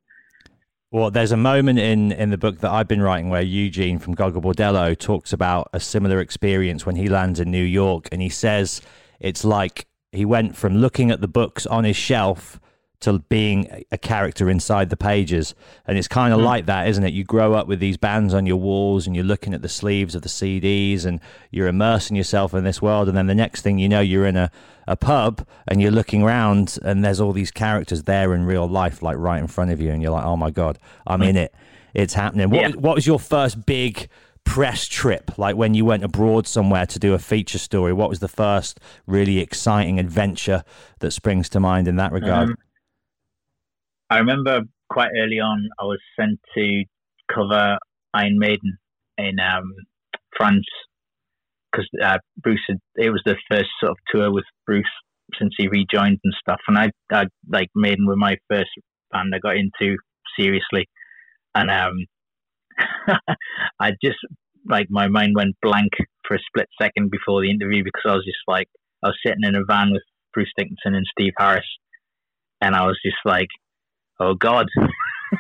Well, 0.93 1.13
there's 1.13 1.31
a 1.31 1.37
moment 1.37 1.79
in, 1.79 2.11
in 2.11 2.31
the 2.31 2.39
book 2.39 2.59
that 2.61 2.71
I've 2.71 2.89
been 2.89 3.01
writing 3.01 3.29
where 3.29 3.43
Eugene 3.43 4.01
from 4.01 4.15
Gogol 4.15 4.43
Bordello 4.43 4.99
talks 4.99 5.33
about 5.33 5.71
a 5.73 5.79
similar 5.79 6.19
experience 6.19 6.85
when 6.85 6.97
he 6.97 7.09
lands 7.09 7.39
in 7.39 7.51
New 7.51 7.63
York. 7.63 8.09
And 8.11 8.21
he 8.21 8.29
says 8.29 8.83
it's 9.21 9.45
like 9.45 9.87
he 10.11 10.25
went 10.25 10.57
from 10.57 10.79
looking 10.79 11.13
at 11.13 11.21
the 11.21 11.29
books 11.29 11.65
on 11.65 11.85
his 11.85 11.97
shelf 11.97 12.59
to 13.01 13.19
being 13.29 13.85
a- 13.91 13.99
character 13.99 14.51
inside 14.51 14.91
the 14.91 14.97
pages. 14.97 15.55
And 15.87 15.97
it's 15.99 16.09
kind 16.09 16.33
of 16.35 16.41
like 16.41 16.67
that, 16.67 16.89
isn't 16.89 17.03
it? 17.05 17.13
You 17.13 17.25
grow 17.25 17.55
up 17.55 17.67
with 17.67 17.81
these 17.81 17.97
bands 17.97 18.35
on 18.35 18.47
your 18.47 18.57
walls 18.57 19.07
and 19.07 19.17
you're 19.17 19.25
looking 19.25 19.55
at 19.55 19.63
the 19.63 19.69
sleeves 19.69 20.15
of 20.15 20.23
the 20.23 20.29
CDs 20.29 21.05
and 21.05 21.21
you're 21.51 21.69
immersing 21.69 22.17
yourself 22.17 22.53
in 22.55 22.65
this 22.65 22.81
world. 22.83 23.09
And 23.09 23.17
then 23.17 23.27
the 23.27 23.35
next 23.35 23.63
thing 23.63 23.79
you 23.79 23.89
know, 23.89 24.01
you're 24.01 24.27
in 24.27 24.37
a, 24.37 24.51
a 24.87 24.97
pub 24.97 25.47
and 25.67 25.81
you're 25.81 25.91
looking 25.91 26.23
around 26.23 26.79
and 26.83 27.05
there's 27.05 27.21
all 27.21 27.33
these 27.33 27.51
characters 27.51 28.03
there 28.05 28.35
in 28.35 28.45
real 28.45 28.69
life, 28.69 29.03
like 29.03 29.17
right 29.17 29.41
in 29.41 29.47
front 29.47 29.71
of 29.71 29.81
you. 29.81 29.91
And 29.91 30.03
you're 30.03 30.13
like, 30.13 30.25
oh 30.25 30.37
my 30.37 30.51
God, 30.51 30.79
I'm 31.07 31.23
in 31.23 31.37
it. 31.37 31.55
It's 31.95 32.15
happening. 32.15 32.51
What, 32.51 32.61
Yeah. 32.61 32.69
what 32.77 32.95
was 32.95 33.07
your 33.07 33.19
first 33.19 33.65
big 33.67 34.09
press 34.45 34.87
trip, 34.87 35.37
like 35.39 35.55
when 35.57 35.75
you 35.75 35.85
went 35.85 36.03
abroad 36.03 36.47
somewhere 36.47 36.87
to 36.87 36.99
do 36.99 37.15
a 37.15 37.19
feature 37.19 37.59
story? 37.59 37.93
What 37.93 38.09
was 38.09 38.21
the 38.21 38.29
first 38.29 38.81
really 39.07 39.39
exciting 39.39 39.99
adventure 39.99 40.65
that 41.01 41.11
springs 41.13 41.49
to 41.51 41.61
mind 41.61 41.89
in 41.89 41.97
that 41.97 42.11
regard? 42.13 42.51
Um, 42.51 42.57
I 44.11 44.19
remember 44.19 44.63
quite 44.89 45.11
early 45.17 45.39
on, 45.39 45.69
I 45.79 45.85
was 45.85 46.01
sent 46.19 46.41
to 46.57 46.85
cover 47.33 47.79
Iron 48.13 48.39
Maiden 48.39 48.77
in 49.17 49.39
um, 49.39 49.73
France 50.37 50.67
because 51.71 51.89
uh, 52.05 52.19
Bruce 52.37 52.61
had, 52.69 52.79
it 52.97 53.11
was 53.11 53.23
the 53.25 53.37
first 53.51 53.69
sort 53.81 53.93
of 53.93 53.97
tour 54.13 54.33
with 54.33 54.45
Bruce 54.67 54.85
since 55.39 55.55
he 55.57 55.69
rejoined 55.69 56.19
and 56.25 56.35
stuff. 56.41 56.61
And 56.67 56.77
I, 56.77 56.91
I 57.13 57.27
like 57.49 57.69
Maiden 57.77 58.07
were 58.07 58.17
my 58.17 58.37
first 58.49 58.71
band 59.13 59.33
I 59.35 59.39
got 59.39 59.57
into 59.57 59.97
seriously, 60.39 60.89
and 61.55 61.71
um, 61.71 62.07
I 63.81 63.93
just 64.03 64.19
like 64.69 64.89
my 64.91 65.09
mind 65.09 65.35
went 65.37 65.57
blank 65.63 65.93
for 66.27 66.35
a 66.35 66.41
split 66.47 66.69
second 66.81 67.11
before 67.11 67.43
the 67.43 67.51
interview 67.51 67.85
because 67.85 68.03
I 68.05 68.15
was 68.15 68.25
just 68.25 68.43
like 68.49 68.69
I 69.05 69.09
was 69.09 69.19
sitting 69.25 69.45
in 69.45 69.55
a 69.55 69.65
van 69.65 69.93
with 69.93 70.03
Bruce 70.35 70.53
Dickinson 70.57 70.95
and 70.95 71.07
Steve 71.13 71.33
Harris, 71.39 71.67
and 72.61 72.75
I 72.75 72.87
was 72.87 72.99
just 73.05 73.19
like, 73.25 73.49
oh 74.21 74.35
God, 74.35 74.67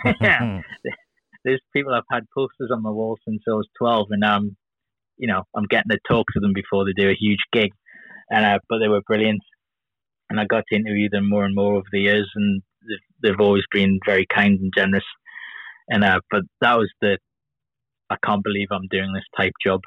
yeah. 0.21 0.63
There's 1.45 1.61
people 1.73 1.95
I've 1.95 2.03
had 2.11 2.25
posters 2.35 2.71
on 2.71 2.83
my 2.83 2.91
wall 2.91 3.17
since 3.27 3.43
I 3.49 3.53
was 3.53 3.69
12, 3.79 4.09
and 4.11 4.25
um, 4.25 4.57
you 5.17 5.27
know, 5.27 5.43
I'm 5.55 5.65
getting 5.71 5.91
to 5.91 5.99
talk 6.09 6.27
to 6.33 6.41
them 6.41 6.53
before 6.55 6.85
they 6.85 6.93
do 6.93 7.09
a 7.09 7.17
huge 7.19 7.41
gig, 7.53 7.71
and 8.31 8.45
uh, 8.45 8.59
but 8.69 8.79
they 8.79 8.89
were 8.89 9.03
brilliant, 9.07 9.41
and 10.29 10.41
I 10.41 10.45
got 10.45 10.65
to 10.69 10.77
interview 10.77 11.09
them 11.11 11.29
more 11.29 11.45
and 11.45 11.55
more 11.55 11.77
over 11.77 11.87
the 11.93 12.01
years, 12.01 12.31
and 12.35 12.63
they've, 12.89 13.31
they've 13.33 13.41
always 13.41 13.65
been 13.71 14.01
very 14.05 14.27
kind 14.27 14.59
and 14.59 14.73
generous, 14.77 15.05
and 15.89 16.05
uh, 16.05 16.21
but 16.31 16.43
that 16.61 16.77
was 16.77 16.91
the, 17.01 17.19
I 18.11 18.17
can't 18.25 18.45
believe 18.45 18.69
I'm 18.71 18.89
doing 18.91 19.13
this 19.15 19.25
type 19.37 19.53
job, 19.65 19.81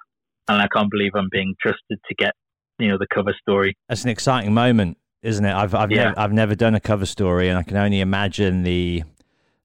and 0.48 0.62
I 0.62 0.68
can't 0.74 0.90
believe 0.90 1.12
I'm 1.16 1.30
being 1.32 1.56
trusted 1.62 2.00
to 2.08 2.16
get, 2.16 2.34
you 2.80 2.88
know, 2.88 2.98
the 2.98 3.08
cover 3.14 3.36
story. 3.40 3.76
That's 3.90 4.04
an 4.04 4.10
exciting 4.10 4.54
moment, 4.54 4.98
isn't 5.24 5.44
it? 5.46 5.54
I've 5.54 5.74
I've 5.74 5.92
Yeah. 5.92 6.06
never 6.10 6.20
I've 6.20 6.34
never 6.34 6.56
done 6.56 6.76
a 6.76 6.80
cover 6.80 7.06
story, 7.06 7.50
and 7.50 7.58
I 7.58 7.64
can 7.64 7.78
only 7.78 8.00
imagine 8.02 8.64
the 8.64 9.04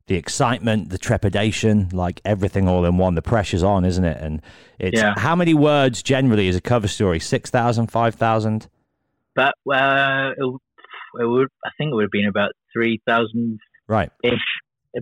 the 0.07 0.15
excitement, 0.15 0.89
the 0.89 0.97
trepidation, 0.97 1.91
like 1.93 2.23
everything 2.25 2.67
all 2.67 2.87
in 2.87 2.97
one. 2.97 3.15
The 3.15 3.21
pressure's 3.21 3.63
on, 3.63 3.85
isn't 3.85 4.05
it? 4.07 4.17
And 4.23 4.41
it's 4.79 4.99
Yeah. 4.99 5.13
how 5.19 5.37
many 5.37 5.53
words 5.53 6.03
generally 6.03 6.49
is 6.49 6.57
a 6.57 6.63
cover 6.63 6.89
story? 6.89 7.21
6,000, 7.21 7.89
5,000? 7.89 8.69
But 9.37 9.53
uh, 9.71 10.31
it, 10.35 10.45
it 11.21 11.27
would, 11.27 11.49
I 11.63 11.69
think 11.77 11.91
it 11.91 11.95
would 11.95 12.05
have 12.05 12.11
been 12.11 12.27
about 12.27 12.53
three 12.73 13.03
thousand 13.07 13.59
Right. 13.87 14.11
ish. 14.25 14.33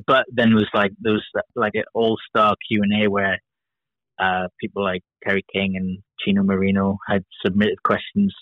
But 0.09 0.27
then 0.33 0.51
it 0.51 0.55
was 0.57 0.69
like 0.75 0.91
there 1.01 1.13
was 1.13 1.25
like 1.55 1.75
an 1.75 1.85
all 1.95 2.17
star 2.29 2.57
Q 2.69 2.83
and 2.83 3.05
A 3.05 3.09
where 3.09 3.39
uh, 4.19 4.49
people 4.61 4.83
like 4.83 5.03
Kerry 5.25 5.45
King 5.53 5.77
and 5.77 5.99
Chino 6.19 6.43
Moreno 6.43 6.99
had 7.07 7.25
submitted 7.45 7.81
questions 7.85 8.35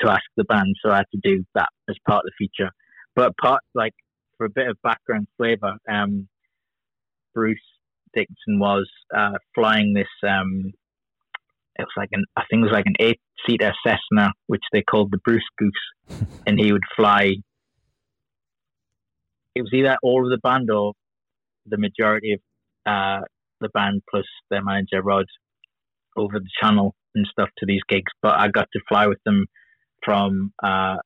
to 0.00 0.10
ask 0.10 0.22
the 0.36 0.44
band, 0.44 0.74
so 0.84 0.90
I 0.90 0.98
had 0.98 1.06
to 1.12 1.20
do 1.22 1.44
that 1.54 1.68
as 1.88 1.96
part 2.06 2.24
of 2.24 2.24
the 2.26 2.46
feature. 2.46 2.70
But 3.14 3.36
part 3.36 3.62
like 3.74 3.94
for 4.36 4.46
a 4.46 4.50
bit 4.50 4.68
of 4.68 4.76
background 4.82 5.26
flavor, 5.36 5.74
um, 5.90 6.28
Bruce 7.34 7.58
Dickinson 8.14 8.58
was 8.58 8.88
uh, 9.16 9.38
flying 9.54 9.94
this. 9.94 10.08
Um, 10.22 10.72
it 11.78 11.82
was 11.82 11.94
like 11.96 12.10
an 12.12 12.24
I 12.36 12.42
think 12.50 12.60
it 12.60 12.66
was 12.66 12.72
like 12.72 12.86
an 12.86 12.96
eight 13.00 13.20
seater 13.46 13.72
Cessna, 13.86 14.32
which 14.46 14.64
they 14.72 14.82
called 14.82 15.10
the 15.12 15.18
Bruce 15.24 15.48
Goose, 15.58 16.26
and 16.46 16.58
he 16.58 16.72
would 16.72 16.84
fly 16.94 17.36
it 19.56 19.62
was 19.62 19.72
either 19.72 19.96
all 20.02 20.22
of 20.24 20.30
the 20.30 20.38
band 20.42 20.70
or 20.70 20.92
the 21.64 21.78
majority 21.78 22.34
of 22.34 22.40
uh, 22.84 23.24
the 23.62 23.70
band 23.70 24.02
plus 24.10 24.26
their 24.50 24.62
manager 24.62 25.02
Rod 25.02 25.24
over 26.14 26.38
the 26.38 26.50
channel 26.60 26.94
and 27.14 27.26
stuff 27.26 27.48
to 27.58 27.66
these 27.66 27.80
gigs. 27.88 28.12
But 28.20 28.34
I 28.38 28.48
got 28.48 28.68
to 28.74 28.80
fly 28.86 29.06
with 29.06 29.18
them 29.24 29.46
from 30.06 30.52
uh, 30.62 30.96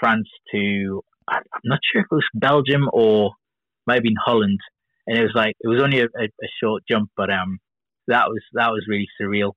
France 0.00 0.28
to 0.52 1.02
I'm 1.28 1.42
not 1.64 1.78
sure 1.92 2.02
if 2.02 2.06
it 2.10 2.14
was 2.14 2.26
Belgium 2.34 2.88
or 2.92 3.32
maybe 3.86 4.08
in 4.08 4.16
Holland, 4.24 4.58
and 5.06 5.18
it 5.18 5.22
was 5.22 5.32
like 5.34 5.54
it 5.60 5.68
was 5.68 5.80
only 5.82 6.00
a, 6.00 6.06
a, 6.06 6.48
short 6.62 6.82
jump, 6.90 7.10
but 7.16 7.30
um 7.30 7.58
that 8.08 8.28
was 8.28 8.42
that 8.54 8.70
was 8.70 8.84
really 8.88 9.08
surreal. 9.20 9.52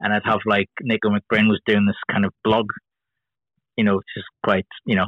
And 0.00 0.12
I'd 0.12 0.22
have 0.24 0.40
like 0.46 0.68
Nicko 0.80 1.10
McBrain 1.10 1.48
was 1.48 1.60
doing 1.64 1.86
this 1.86 1.96
kind 2.10 2.24
of 2.24 2.32
blog, 2.42 2.66
you 3.76 3.84
know, 3.84 4.00
just 4.16 4.26
quite 4.42 4.66
you 4.84 4.96
know 4.96 5.06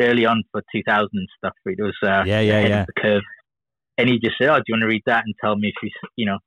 early 0.00 0.26
on 0.26 0.42
for 0.52 0.62
2000 0.74 1.08
and 1.12 1.28
stuff. 1.38 1.54
It 1.64 1.78
was 1.80 1.96
uh, 2.02 2.24
Yeah, 2.26 2.40
yeah, 2.40 2.66
yeah. 2.66 2.84
the 2.86 3.00
curve. 3.00 3.22
And 3.98 4.08
he 4.08 4.18
just 4.18 4.36
said, 4.38 4.48
"Oh, 4.48 4.56
do 4.56 4.64
you 4.68 4.74
want 4.74 4.82
to 4.82 4.88
read 4.88 5.02
that 5.06 5.24
and 5.24 5.34
tell 5.42 5.56
me 5.56 5.68
if 5.68 5.82
you, 5.82 5.90
you 6.16 6.26
know, 6.26 6.38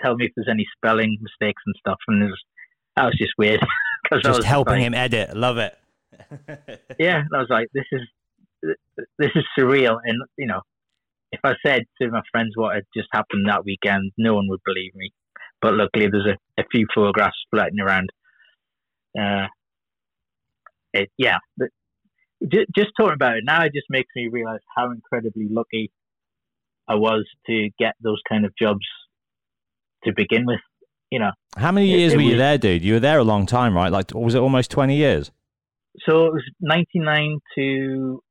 tell 0.00 0.14
me 0.16 0.26
if 0.26 0.32
there's 0.36 0.48
any 0.50 0.66
spelling 0.76 1.16
mistakes 1.20 1.62
and 1.66 1.74
stuff?" 1.78 1.98
And 2.08 2.22
it 2.22 2.26
was, 2.26 2.42
that 2.96 3.04
was 3.06 3.16
just 3.18 3.32
weird. 3.38 3.60
Just 4.22 4.44
helping 4.44 4.74
like, 4.74 4.82
him 4.82 4.94
edit. 4.94 5.36
Love 5.36 5.58
it. 5.58 5.76
Yeah, 6.98 7.20
and 7.20 7.28
I 7.34 7.38
was 7.38 7.48
like, 7.50 7.68
"This 7.72 7.84
is, 7.92 8.76
this 9.18 9.30
is 9.34 9.44
surreal." 9.58 9.98
And 10.04 10.22
you 10.36 10.46
know, 10.46 10.60
if 11.30 11.40
I 11.44 11.54
said 11.64 11.82
to 12.00 12.10
my 12.10 12.22
friends 12.30 12.52
what 12.54 12.74
had 12.74 12.84
just 12.94 13.08
happened 13.12 13.48
that 13.48 13.64
weekend, 13.64 14.12
no 14.18 14.34
one 14.34 14.48
would 14.48 14.60
believe 14.64 14.94
me. 14.94 15.12
But 15.60 15.74
luckily, 15.74 16.08
there's 16.10 16.26
a, 16.26 16.60
a 16.60 16.64
few 16.70 16.86
photographs 16.94 17.36
floating 17.50 17.80
around. 17.80 18.10
Uh, 19.18 19.46
it, 20.92 21.10
yeah, 21.16 21.38
but 21.56 21.68
ju- 22.46 22.66
just 22.74 22.90
talking 22.98 23.14
about 23.14 23.36
it 23.36 23.44
now, 23.44 23.64
it 23.64 23.72
just 23.72 23.86
makes 23.88 24.10
me 24.14 24.28
realize 24.30 24.60
how 24.76 24.90
incredibly 24.90 25.48
lucky 25.50 25.90
I 26.88 26.96
was 26.96 27.26
to 27.46 27.70
get 27.78 27.94
those 28.00 28.20
kind 28.28 28.44
of 28.44 28.52
jobs 28.60 28.86
to 30.04 30.12
begin 30.12 30.46
with. 30.46 30.60
You 31.12 31.18
know, 31.18 31.32
How 31.58 31.72
many 31.72 31.88
years 31.88 32.14
it 32.14 32.16
were 32.16 32.22
you 32.22 32.30
was- 32.30 32.38
there, 32.38 32.56
dude? 32.56 32.82
You 32.82 32.94
were 32.94 33.00
there 33.00 33.18
a 33.18 33.24
long 33.24 33.44
time, 33.44 33.76
right? 33.76 33.92
Like, 33.92 34.14
was 34.14 34.34
it 34.34 34.38
almost 34.38 34.70
20 34.70 34.96
years? 34.96 35.30
so 36.06 36.24
it 36.24 36.32
was 36.32 36.42
99 36.62 37.38
to 37.54 38.22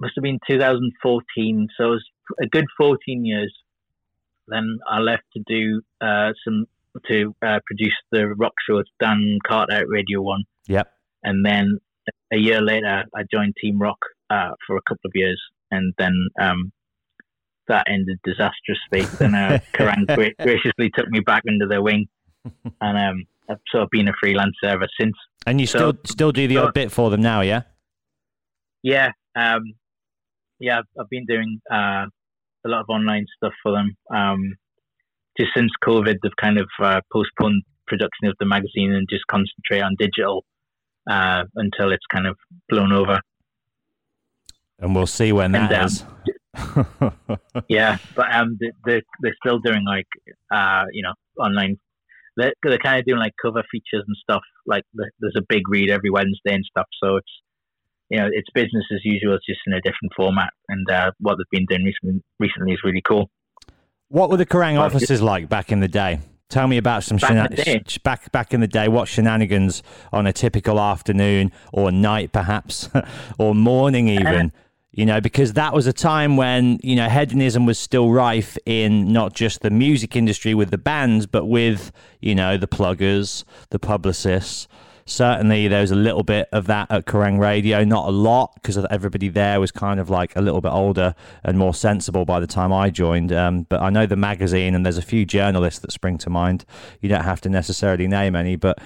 must 0.00 0.14
have 0.16 0.22
been 0.22 0.38
2014 0.48 1.68
so 1.76 1.84
it 1.84 1.90
was 1.90 2.04
a 2.42 2.46
good 2.46 2.64
14 2.78 3.26
years 3.26 3.52
then 4.48 4.78
i 4.88 4.98
left 5.00 5.24
to 5.34 5.42
do 5.46 5.82
uh, 6.00 6.30
some 6.42 6.64
to 7.06 7.34
uh, 7.42 7.60
produce 7.66 7.92
the 8.10 8.26
rock 8.36 8.54
show 8.66 8.78
at 8.78 8.86
dan 9.00 9.38
carter 9.46 9.74
at 9.74 9.88
radio 9.88 10.22
one 10.22 10.44
Yep. 10.66 10.90
and 11.24 11.44
then 11.44 11.78
a 12.32 12.38
year 12.38 12.62
later 12.62 13.04
i 13.14 13.20
joined 13.30 13.54
team 13.60 13.78
rock 13.78 13.98
uh, 14.30 14.52
for 14.66 14.78
a 14.78 14.82
couple 14.88 15.06
of 15.10 15.12
years 15.14 15.40
and 15.70 15.92
then 15.98 16.14
um, 16.40 16.72
that 17.70 17.86
ended 17.88 18.18
disastrously 18.24 19.02
then 19.18 19.34
uh, 19.34 19.58
Kerrang 19.74 20.04
gra- 20.06 20.34
graciously 20.44 20.90
took 20.96 21.08
me 21.08 21.20
back 21.20 21.42
under 21.48 21.66
their 21.66 21.82
wing 21.82 22.06
and 22.80 22.98
um, 22.98 23.24
I've 23.48 23.58
sort 23.70 23.84
of 23.84 23.90
been 23.90 24.08
a 24.08 24.12
freelancer 24.22 24.64
ever 24.64 24.88
since 25.00 25.16
And 25.46 25.60
you 25.60 25.66
So- 25.66 25.78
still 25.78 25.92
still 26.04 26.32
do 26.32 26.46
the 26.46 26.56
so- 26.56 26.66
odd 26.66 26.74
bit 26.74 26.90
for 26.92 27.08
them 27.10 27.22
now, 27.22 27.40
yeah? 27.40 27.62
Yeah, 28.82 29.10
um, 29.36 29.62
yeah, 30.58 30.78
I've, 30.78 30.84
I've 30.98 31.10
been 31.10 31.26
doing 31.26 31.60
uh, 31.70 32.06
a 32.64 32.68
lot 32.68 32.80
of 32.80 32.86
online 32.88 33.26
stuff 33.36 33.52
for 33.62 33.72
them. 33.72 33.94
Um, 34.10 34.54
just 35.38 35.50
since 35.54 35.70
COVID, 35.84 36.16
they've 36.22 36.36
kind 36.40 36.58
of 36.58 36.68
uh, 36.80 37.00
postponed 37.12 37.62
production 37.86 38.28
of 38.28 38.36
the 38.40 38.46
magazine 38.46 38.92
and 38.92 39.06
just 39.10 39.26
concentrate 39.26 39.82
on 39.82 39.96
digital 39.98 40.44
uh, 41.10 41.44
until 41.56 41.92
it's 41.92 42.06
kind 42.10 42.26
of 42.26 42.36
blown 42.70 42.90
over. 42.92 43.20
And 44.78 44.94
we'll 44.94 45.06
see 45.06 45.30
when 45.32 45.54
And, 45.54 45.72
um, 45.74 45.86
is. 45.86 46.04
Yeah, 47.68 47.98
but 48.16 48.34
um, 48.34 48.58
they, 48.60 48.70
they, 48.84 49.02
they're 49.22 49.36
still 49.44 49.58
doing 49.58 49.84
like 49.84 50.06
uh, 50.52 50.84
you 50.92 51.02
know 51.02 51.12
online. 51.38 51.78
They're, 52.36 52.52
they're 52.62 52.78
kind 52.78 52.98
of 52.98 53.04
doing 53.06 53.18
like 53.18 53.32
cover 53.42 53.62
features 53.70 54.04
and 54.06 54.16
stuff. 54.22 54.42
Like 54.66 54.84
there's 54.94 55.36
a 55.36 55.42
big 55.48 55.68
read 55.68 55.90
every 55.90 56.10
Wednesday 56.10 56.54
and 56.54 56.64
stuff. 56.64 56.86
So 57.02 57.16
it's 57.16 57.30
you 58.08 58.18
know 58.18 58.28
it's 58.32 58.48
business 58.54 58.84
as 58.92 59.00
usual. 59.04 59.34
It's 59.34 59.46
just 59.46 59.60
in 59.66 59.72
a 59.72 59.80
different 59.80 60.12
format. 60.16 60.50
And 60.68 60.88
uh, 60.90 61.10
what 61.18 61.36
they've 61.36 61.58
been 61.58 61.66
doing 61.68 61.84
recently, 61.84 62.22
recently 62.38 62.72
is 62.72 62.80
really 62.84 63.02
cool. 63.06 63.30
What 64.08 64.30
were 64.30 64.36
the 64.36 64.46
Kerrang 64.46 64.74
Well, 64.74 64.82
offices 64.86 65.22
like 65.22 65.48
back 65.48 65.70
in 65.70 65.80
the 65.80 65.88
day? 65.88 66.20
Tell 66.48 66.66
me 66.66 66.78
about 66.78 67.04
some 67.04 67.16
Back 67.18 67.30
in 67.30 67.36
shena- 67.36 67.50
the 67.50 67.62
day? 67.62 67.82
sh- 67.86 67.98
back 67.98 68.32
back 68.32 68.52
in 68.52 68.60
the 68.60 68.66
day. 68.66 68.88
What 68.88 69.06
shenanigans 69.06 69.84
on 70.12 70.26
a 70.26 70.32
typical 70.32 70.80
afternoon 70.80 71.52
or 71.72 71.92
night, 71.92 72.32
perhaps, 72.32 72.88
or 73.38 73.54
morning 73.54 74.08
even? 74.08 74.52
you 74.92 75.06
know, 75.06 75.20
because 75.20 75.52
that 75.52 75.72
was 75.72 75.86
a 75.86 75.92
time 75.92 76.36
when 76.36 76.78
you 76.82 76.96
know 76.96 77.08
hedonism 77.08 77.64
was 77.64 77.78
still 77.78 78.10
rife 78.10 78.58
in 78.66 79.12
not 79.12 79.34
just 79.34 79.60
the 79.60 79.70
music 79.70 80.16
industry 80.16 80.54
with 80.54 80.70
the 80.70 80.78
bands, 80.78 81.26
but 81.26 81.46
with 81.46 81.92
you 82.20 82.34
know 82.34 82.56
the 82.56 82.66
pluggers, 82.66 83.44
the 83.70 83.78
publicists. 83.78 84.66
Certainly, 85.06 85.66
there 85.68 85.80
was 85.80 85.90
a 85.90 85.96
little 85.96 86.22
bit 86.22 86.48
of 86.52 86.66
that 86.66 86.88
at 86.90 87.04
Kerrang 87.04 87.40
Radio, 87.40 87.82
not 87.82 88.06
a 88.06 88.12
lot, 88.12 88.54
because 88.54 88.76
everybody 88.90 89.28
there 89.28 89.58
was 89.58 89.72
kind 89.72 89.98
of 89.98 90.08
like 90.08 90.36
a 90.36 90.40
little 90.40 90.60
bit 90.60 90.70
older 90.70 91.16
and 91.42 91.58
more 91.58 91.74
sensible 91.74 92.24
by 92.24 92.38
the 92.38 92.46
time 92.46 92.72
I 92.72 92.90
joined. 92.90 93.32
Um, 93.32 93.62
but 93.68 93.80
I 93.80 93.90
know 93.90 94.06
the 94.06 94.16
magazine, 94.16 94.74
and 94.74 94.84
there's 94.84 94.98
a 94.98 95.02
few 95.02 95.24
journalists 95.24 95.80
that 95.80 95.90
spring 95.90 96.16
to 96.18 96.30
mind. 96.30 96.64
You 97.00 97.08
don't 97.08 97.24
have 97.24 97.40
to 97.40 97.48
necessarily 97.48 98.06
name 98.06 98.36
any, 98.36 98.54
but 98.54 98.78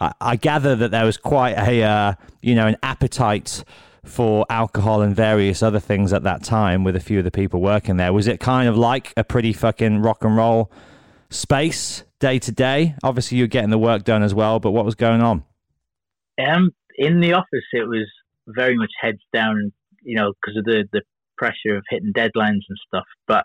I, 0.00 0.12
I 0.20 0.36
gather 0.36 0.76
that 0.76 0.92
there 0.92 1.04
was 1.04 1.18
quite 1.18 1.58
a, 1.58 1.82
uh, 1.82 2.14
you 2.40 2.54
know, 2.54 2.66
an 2.66 2.76
appetite 2.82 3.62
for 4.08 4.46
alcohol 4.48 5.02
and 5.02 5.14
various 5.14 5.62
other 5.62 5.80
things 5.80 6.12
at 6.12 6.22
that 6.22 6.42
time 6.42 6.84
with 6.84 6.96
a 6.96 7.00
few 7.00 7.18
of 7.18 7.24
the 7.24 7.30
people 7.30 7.60
working 7.60 7.96
there. 7.96 8.12
Was 8.12 8.26
it 8.26 8.40
kind 8.40 8.68
of 8.68 8.76
like 8.76 9.12
a 9.16 9.24
pretty 9.24 9.52
fucking 9.52 10.00
rock 10.00 10.24
and 10.24 10.36
roll 10.36 10.70
space 11.30 12.04
day 12.20 12.38
to 12.38 12.52
day? 12.52 12.94
Obviously, 13.02 13.38
you're 13.38 13.46
getting 13.46 13.70
the 13.70 13.78
work 13.78 14.04
done 14.04 14.22
as 14.22 14.34
well, 14.34 14.60
but 14.60 14.70
what 14.70 14.84
was 14.84 14.94
going 14.94 15.22
on? 15.22 15.44
Um, 16.44 16.70
in 16.96 17.20
the 17.20 17.32
office, 17.32 17.64
it 17.72 17.88
was 17.88 18.06
very 18.46 18.76
much 18.76 18.90
heads 19.00 19.20
down, 19.34 19.72
you 20.02 20.16
know, 20.16 20.32
because 20.40 20.56
of 20.56 20.64
the 20.64 20.84
the 20.92 21.02
pressure 21.36 21.76
of 21.76 21.84
hitting 21.90 22.12
deadlines 22.14 22.62
and 22.68 22.78
stuff. 22.86 23.06
But 23.26 23.44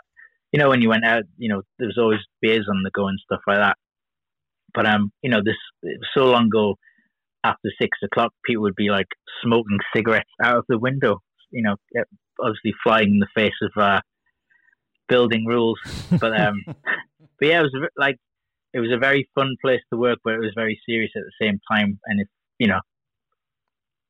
you 0.52 0.60
know, 0.60 0.69
when 0.69 0.82
you 0.82 0.89
went 0.89 1.06
out, 1.06 1.24
you 1.38 1.50
know, 1.50 1.62
there 1.80 1.88
was 1.88 1.97
always 1.97 2.19
beers 2.41 2.67
on 2.69 2.84
the 2.84 2.91
go 2.93 3.08
and 3.08 3.19
stuff 3.24 3.41
like 3.47 3.58
that. 3.58 3.78
But 4.74 4.86
um, 4.86 5.12
you 5.21 5.30
know, 5.30 5.41
this 5.43 5.56
so 6.13 6.26
long 6.26 6.45
ago. 6.45 6.76
After 7.44 7.70
six 7.82 7.98
o'clock, 8.04 8.34
people 8.46 8.64
would 8.64 8.76
be 8.76 8.90
like 8.90 9.08
smoking 9.44 9.80
cigarettes 9.96 10.30
out 10.44 10.58
of 10.58 10.66
the 10.70 10.78
window. 10.78 11.22
You 11.52 11.64
know, 11.64 11.76
obviously 12.40 12.74
flying 12.84 13.10
in 13.10 13.20
the 13.20 13.28
face 13.36 13.54
of 13.62 13.82
uh, 13.82 14.02
building 15.10 15.46
rules. 15.46 15.80
But 16.20 16.40
um, 16.40 16.64
but 16.68 17.48
yeah, 17.48 17.60
it 17.60 17.64
was 17.64 17.90
like 17.98 18.18
it 18.74 18.80
was 18.80 18.92
a 18.94 19.00
very 19.00 19.30
fun 19.36 19.56
place 19.64 19.82
to 19.92 20.00
work, 20.00 20.20
but 20.24 20.34
it 20.34 20.40
was 20.40 20.54
very 20.56 20.80
serious 20.88 21.12
at 21.16 21.24
the 21.24 21.46
same 21.46 21.60
time. 21.70 22.00
And 22.06 22.22
if 22.22 22.28
you 22.60 22.68
know, 22.68 22.80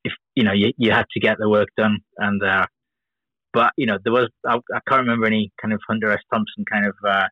if 0.03 0.13
you 0.35 0.43
know, 0.43 0.53
you 0.53 0.71
you 0.77 0.91
had 0.91 1.05
to 1.11 1.19
get 1.19 1.37
the 1.39 1.49
work 1.49 1.69
done, 1.77 1.99
and 2.17 2.41
uh, 2.43 2.65
but 3.53 3.71
you 3.77 3.85
know, 3.85 3.97
there 4.03 4.13
was 4.13 4.29
I, 4.47 4.55
I 4.55 4.79
can't 4.87 5.01
remember 5.01 5.25
any 5.25 5.51
kind 5.61 5.73
of 5.73 5.81
Hunter 5.87 6.11
S. 6.11 6.19
Thompson 6.31 6.65
kind 6.71 6.85
of 6.85 6.95
uh, 7.07 7.27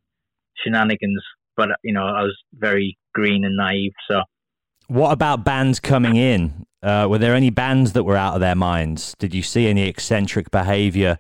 shenanigans, 0.63 1.23
but 1.55 1.69
you 1.83 1.93
know, 1.93 2.05
I 2.05 2.23
was 2.23 2.37
very 2.53 2.97
green 3.13 3.45
and 3.45 3.55
naive. 3.55 3.93
So, 4.09 4.21
what 4.89 5.11
about 5.11 5.45
bands 5.45 5.79
coming 5.79 6.15
in? 6.15 6.65
Uh, 6.81 7.07
were 7.09 7.17
there 7.17 7.35
any 7.35 7.49
bands 7.49 7.93
that 7.93 8.03
were 8.03 8.17
out 8.17 8.33
of 8.33 8.41
their 8.41 8.55
minds? 8.55 9.15
Did 9.19 9.33
you 9.33 9.43
see 9.43 9.67
any 9.67 9.87
eccentric 9.87 10.49
behaviour 10.49 11.19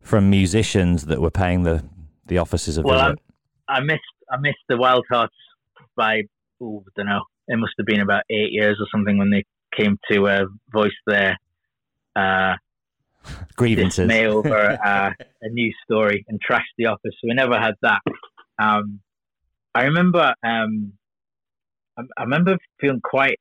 from 0.00 0.28
musicians 0.28 1.06
that 1.06 1.20
were 1.20 1.30
paying 1.30 1.62
the 1.62 1.84
the 2.26 2.38
offices 2.38 2.76
a 2.78 2.82
well, 2.82 2.98
visit? 2.98 3.18
I, 3.68 3.76
I 3.76 3.80
missed 3.80 4.00
I 4.30 4.36
missed 4.38 4.58
the 4.68 4.76
Wild 4.76 5.04
Hearts 5.10 5.34
by 5.96 6.22
ooh, 6.62 6.84
I 6.86 6.90
don't 6.96 7.06
know. 7.06 7.22
It 7.48 7.56
must 7.56 7.74
have 7.78 7.86
been 7.86 8.00
about 8.00 8.24
eight 8.28 8.50
years 8.50 8.76
or 8.80 8.86
something 8.92 9.18
when 9.18 9.30
they 9.30 9.44
came 9.76 9.98
to 10.10 10.26
uh, 10.26 10.44
voice 10.72 10.90
their 11.06 11.38
uh, 12.16 12.54
grievances 13.54 14.08
dismay 14.08 14.26
over 14.26 14.78
uh, 14.84 15.10
a 15.42 15.48
news 15.50 15.76
story 15.84 16.24
and 16.28 16.40
trash 16.40 16.66
the 16.76 16.86
office. 16.86 17.12
So 17.20 17.28
we 17.28 17.34
never 17.34 17.58
had 17.58 17.74
that. 17.82 18.00
Um, 18.58 19.00
I 19.74 19.84
remember 19.84 20.34
um, 20.42 20.94
I, 21.96 22.22
remember 22.22 22.56
feeling 22.80 23.00
quite 23.02 23.38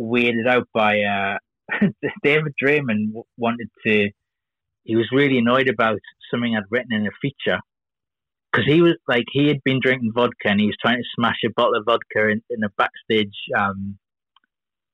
weirded 0.00 0.48
out 0.48 0.68
by 0.72 1.00
uh, 1.00 1.38
David 2.22 2.54
Draiman 2.62 3.12
wanted 3.36 3.68
to. 3.86 4.10
He 4.84 4.96
was 4.96 5.08
really 5.12 5.38
annoyed 5.38 5.68
about 5.68 5.98
something 6.30 6.54
I'd 6.54 6.64
written 6.70 6.92
in 6.92 7.06
a 7.06 7.10
feature 7.22 7.58
because 8.52 8.66
he 8.66 8.82
was 8.82 8.94
like 9.08 9.24
he 9.32 9.48
had 9.48 9.62
been 9.64 9.80
drinking 9.82 10.12
vodka 10.14 10.48
and 10.48 10.60
he 10.60 10.66
was 10.66 10.76
trying 10.80 10.98
to 10.98 11.08
smash 11.16 11.38
a 11.44 11.50
bottle 11.56 11.76
of 11.76 11.84
vodka 11.86 12.28
in, 12.28 12.42
in 12.50 12.62
a 12.62 12.68
backstage 12.76 13.34
um, 13.58 13.98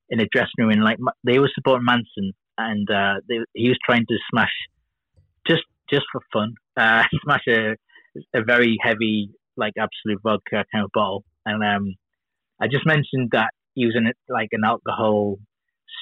in 0.09 0.21
a 0.21 0.27
dressing 0.33 0.51
room 0.59 0.71
and 0.71 0.85
like 0.85 0.99
they 1.25 1.38
were 1.38 1.51
supporting 1.55 1.85
Manson 1.85 2.33
and 2.57 2.88
uh, 2.90 3.14
they, 3.29 3.38
he 3.55 3.69
was 3.69 3.79
trying 3.85 4.07
to 4.09 4.16
smash 4.31 4.53
just 5.47 5.64
just 5.90 6.05
for 6.12 6.21
fun 6.33 6.55
uh, 6.77 7.03
smash 7.25 7.45
a 7.49 7.75
a 8.35 8.43
very 8.43 8.79
heavy 8.81 9.31
like 9.57 9.75
Absolut 9.79 10.23
vodka 10.23 10.64
kind 10.73 10.85
of 10.85 10.90
bottle 10.93 11.25
and 11.45 11.62
um, 11.62 11.95
I 12.61 12.66
just 12.66 12.87
mentioned 12.87 13.31
that 13.33 13.51
he 13.75 13.87
was 13.87 13.94
in 13.96 14.11
like 14.29 14.49
an 14.53 14.62
alcohol 14.64 15.37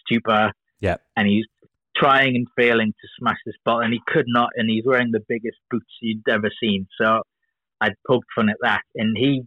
stupor. 0.03 0.53
Yeah. 0.81 0.97
And 1.17 1.29
he's 1.29 1.47
trying 1.97 2.37
and 2.37 2.47
failing 2.57 2.93
to 2.93 3.09
smash 3.19 3.39
this 3.45 3.57
bottle 3.65 3.81
and 3.81 3.93
he 3.93 4.01
could 4.07 4.27
not 4.29 4.51
and 4.55 4.71
he's 4.71 4.85
wearing 4.87 5.11
the 5.11 5.25
biggest 5.29 5.59
boots 5.71 5.87
you'd 6.01 6.23
ever 6.29 6.51
seen. 6.61 6.87
So 7.01 7.23
I'd 7.81 7.95
poked 8.07 8.27
fun 8.35 8.49
at 8.49 8.57
that, 8.63 8.83
and 8.95 9.17
he, 9.17 9.43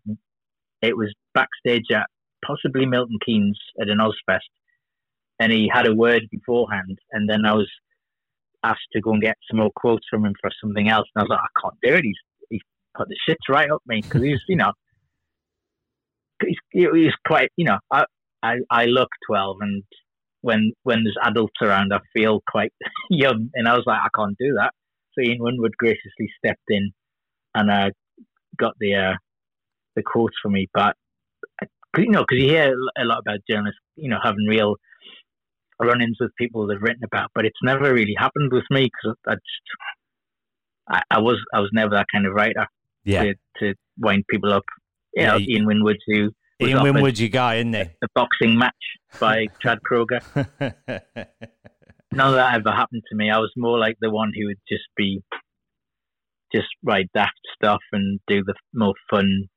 it 0.82 0.96
was 0.96 1.14
backstage 1.34 1.92
at 1.92 2.08
possibly 2.46 2.86
Milton 2.86 3.18
Keynes 3.26 3.60
at 3.80 3.90
an 3.90 4.00
Ozzfest, 4.00 4.40
and 5.40 5.52
he 5.52 5.70
had 5.72 5.88
a 5.88 5.96
word 5.96 6.24
beforehand, 6.32 6.98
and 7.12 7.30
then 7.30 7.46
I 7.46 7.54
was 7.54 7.70
asked 8.64 8.88
to 8.94 9.02
go 9.02 9.12
and 9.12 9.22
get 9.22 9.36
some 9.50 9.60
more 9.60 9.72
quotes 9.76 10.06
from 10.10 10.26
him 10.26 10.36
for 10.40 10.52
something 10.62 10.88
else, 10.90 11.08
and 11.14 11.22
I 11.22 11.24
was 11.24 11.30
like, 11.30 11.40
I 11.40 11.62
can't 11.62 11.78
do 11.84 11.94
it. 11.96 12.06
He's 12.06 12.18
he 12.50 12.62
put 12.96 13.10
the 13.10 13.18
shit 13.28 13.38
right 13.50 13.72
up 13.72 13.82
me 13.86 14.02
because 14.02 14.22
he's 14.22 14.40
you 14.48 14.56
know, 14.56 14.72
he's, 16.46 16.88
he's 16.94 17.14
quite 17.26 17.50
you 17.56 17.66
know, 17.66 17.78
I 17.92 18.06
I 18.44 18.56
I 18.70 18.86
look 18.86 19.10
twelve, 19.28 19.58
and 19.62 19.84
when 20.42 20.74
when 20.84 21.04
there's 21.04 21.18
adults 21.24 21.54
around, 21.62 21.94
I 21.94 22.00
feel 22.14 22.42
quite 22.50 22.74
young, 23.10 23.50
and 23.54 23.68
I 23.68 23.76
was 23.76 23.84
like, 23.86 24.00
I 24.04 24.10
can't 24.16 24.38
do 24.40 24.54
that. 24.58 24.72
So 25.14 25.22
Ian 25.22 25.40
Winwood 25.42 25.76
graciously 25.78 26.30
stepped 26.38 26.62
in 26.70 26.92
and 27.54 27.72
uh, 27.72 27.90
got 28.58 28.74
the 28.80 28.96
uh, 28.96 29.14
the 29.96 30.04
quotes 30.04 30.36
for 30.42 30.50
me, 30.50 30.68
but 30.74 30.96
you 31.98 32.10
know, 32.10 32.22
because 32.22 32.42
you 32.42 32.50
hear 32.50 32.74
a 32.98 33.04
lot 33.04 33.20
about 33.20 33.40
journalists, 33.50 33.82
you 33.96 34.10
know, 34.10 34.20
having 34.24 34.46
real 34.48 34.76
run-ins 35.82 36.18
with 36.20 36.32
people 36.38 36.68
they've 36.68 36.82
written 36.82 37.04
about, 37.04 37.32
but 37.34 37.46
it's 37.46 37.60
never 37.64 37.94
really 37.94 38.16
happened 38.18 38.52
with 38.54 38.64
me 38.70 38.84
because 38.84 39.18
I 39.28 39.34
just 39.34 39.44
I, 40.88 41.02
I, 41.12 41.20
was 41.20 41.38
I 41.54 41.60
was 41.60 41.70
never 41.74 41.96
that 41.96 42.08
kind 42.12 42.26
of 42.26 42.34
writer. 42.34 42.68
Yeah. 43.04 43.24
To, 43.24 43.34
to 43.60 43.76
wind 43.98 44.26
people 44.30 44.54
up. 44.54 44.64
You 45.14 45.24
yeah, 45.24 45.32
know, 45.32 45.40
Ian 45.40 45.66
Winwood 45.66 45.98
who 46.08 46.32
Ian 46.62 46.84
Winwood's 46.84 47.20
your 47.20 47.30
guy, 47.30 47.56
isn't 47.56 47.74
he? 47.74 47.82
A 47.82 48.08
boxing 48.14 48.58
match 48.58 48.74
by 49.20 49.48
Chad 49.62 49.80
Kroeger. 49.90 50.22
None 52.14 52.28
of 52.28 52.36
that 52.36 52.56
ever 52.56 52.72
happened 52.72 53.04
to 53.10 53.16
me. 53.16 53.32
I 53.32 53.40
was 53.40 53.52
more 53.58 53.80
like 53.80 53.96
the 54.02 54.12
one 54.12 54.32
who 54.36 54.48
would 54.48 54.60
just 54.70 54.84
be 54.96 55.22
just 56.54 56.68
write 56.84 57.08
daft 57.14 57.40
stuff 57.56 57.80
and 57.94 58.20
do 58.28 58.44
the 58.46 58.54
more 58.74 58.94
fun 59.10 59.48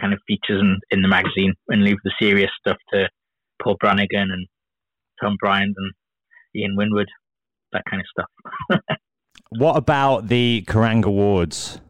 kind 0.00 0.12
of 0.12 0.18
features 0.26 0.60
in, 0.60 0.78
in 0.90 1.02
the 1.02 1.08
magazine 1.08 1.54
and 1.68 1.84
leave 1.84 1.98
the 2.04 2.12
serious 2.20 2.50
stuff 2.58 2.76
to 2.92 3.08
Paul 3.62 3.76
Brannigan 3.78 4.30
and 4.30 4.46
Tom 5.22 5.36
Bryant 5.38 5.74
and 5.76 5.92
Ian 6.56 6.74
Winwood, 6.76 7.08
that 7.72 7.82
kind 7.88 8.02
of 8.02 8.06
stuff. 8.10 8.80
what 9.50 9.76
about 9.76 10.28
the 10.28 10.64
Kerrang 10.66 11.04
Awards? 11.04 11.80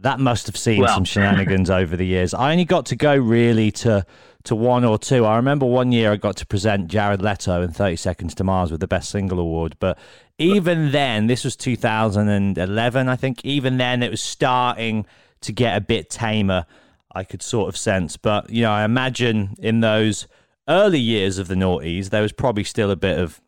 That 0.00 0.20
must 0.20 0.46
have 0.46 0.56
seen 0.56 0.82
well. 0.82 0.94
some 0.94 1.04
shenanigans 1.04 1.70
over 1.70 1.96
the 1.96 2.06
years. 2.06 2.34
I 2.34 2.52
only 2.52 2.66
got 2.66 2.86
to 2.86 2.96
go 2.96 3.16
really 3.16 3.70
to 3.72 4.04
to 4.44 4.54
one 4.54 4.84
or 4.84 4.98
two. 4.98 5.24
I 5.24 5.36
remember 5.36 5.66
one 5.66 5.90
year 5.90 6.12
I 6.12 6.16
got 6.16 6.36
to 6.36 6.46
present 6.46 6.88
Jared 6.88 7.20
Leto 7.20 7.62
in 7.62 7.72
30 7.72 7.96
Seconds 7.96 8.34
to 8.36 8.44
Mars 8.44 8.70
with 8.70 8.80
the 8.80 8.86
Best 8.86 9.10
Single 9.10 9.40
Award, 9.40 9.76
but 9.80 9.98
even 10.38 10.92
then, 10.92 11.26
this 11.26 11.44
was 11.44 11.56
2011, 11.56 13.08
I 13.08 13.16
think. 13.16 13.44
Even 13.44 13.78
then, 13.78 14.02
it 14.02 14.10
was 14.10 14.22
starting 14.22 15.06
to 15.40 15.52
get 15.52 15.76
a 15.76 15.80
bit 15.80 16.10
tamer. 16.10 16.66
I 17.14 17.24
could 17.24 17.42
sort 17.42 17.68
of 17.68 17.76
sense, 17.76 18.18
but 18.18 18.50
you 18.50 18.62
know, 18.62 18.72
I 18.72 18.84
imagine 18.84 19.56
in 19.58 19.80
those 19.80 20.28
early 20.68 21.00
years 21.00 21.38
of 21.38 21.48
the 21.48 21.54
noughties, 21.54 22.10
there 22.10 22.20
was 22.20 22.32
probably 22.32 22.64
still 22.64 22.90
a 22.90 22.96
bit 22.96 23.18
of 23.18 23.40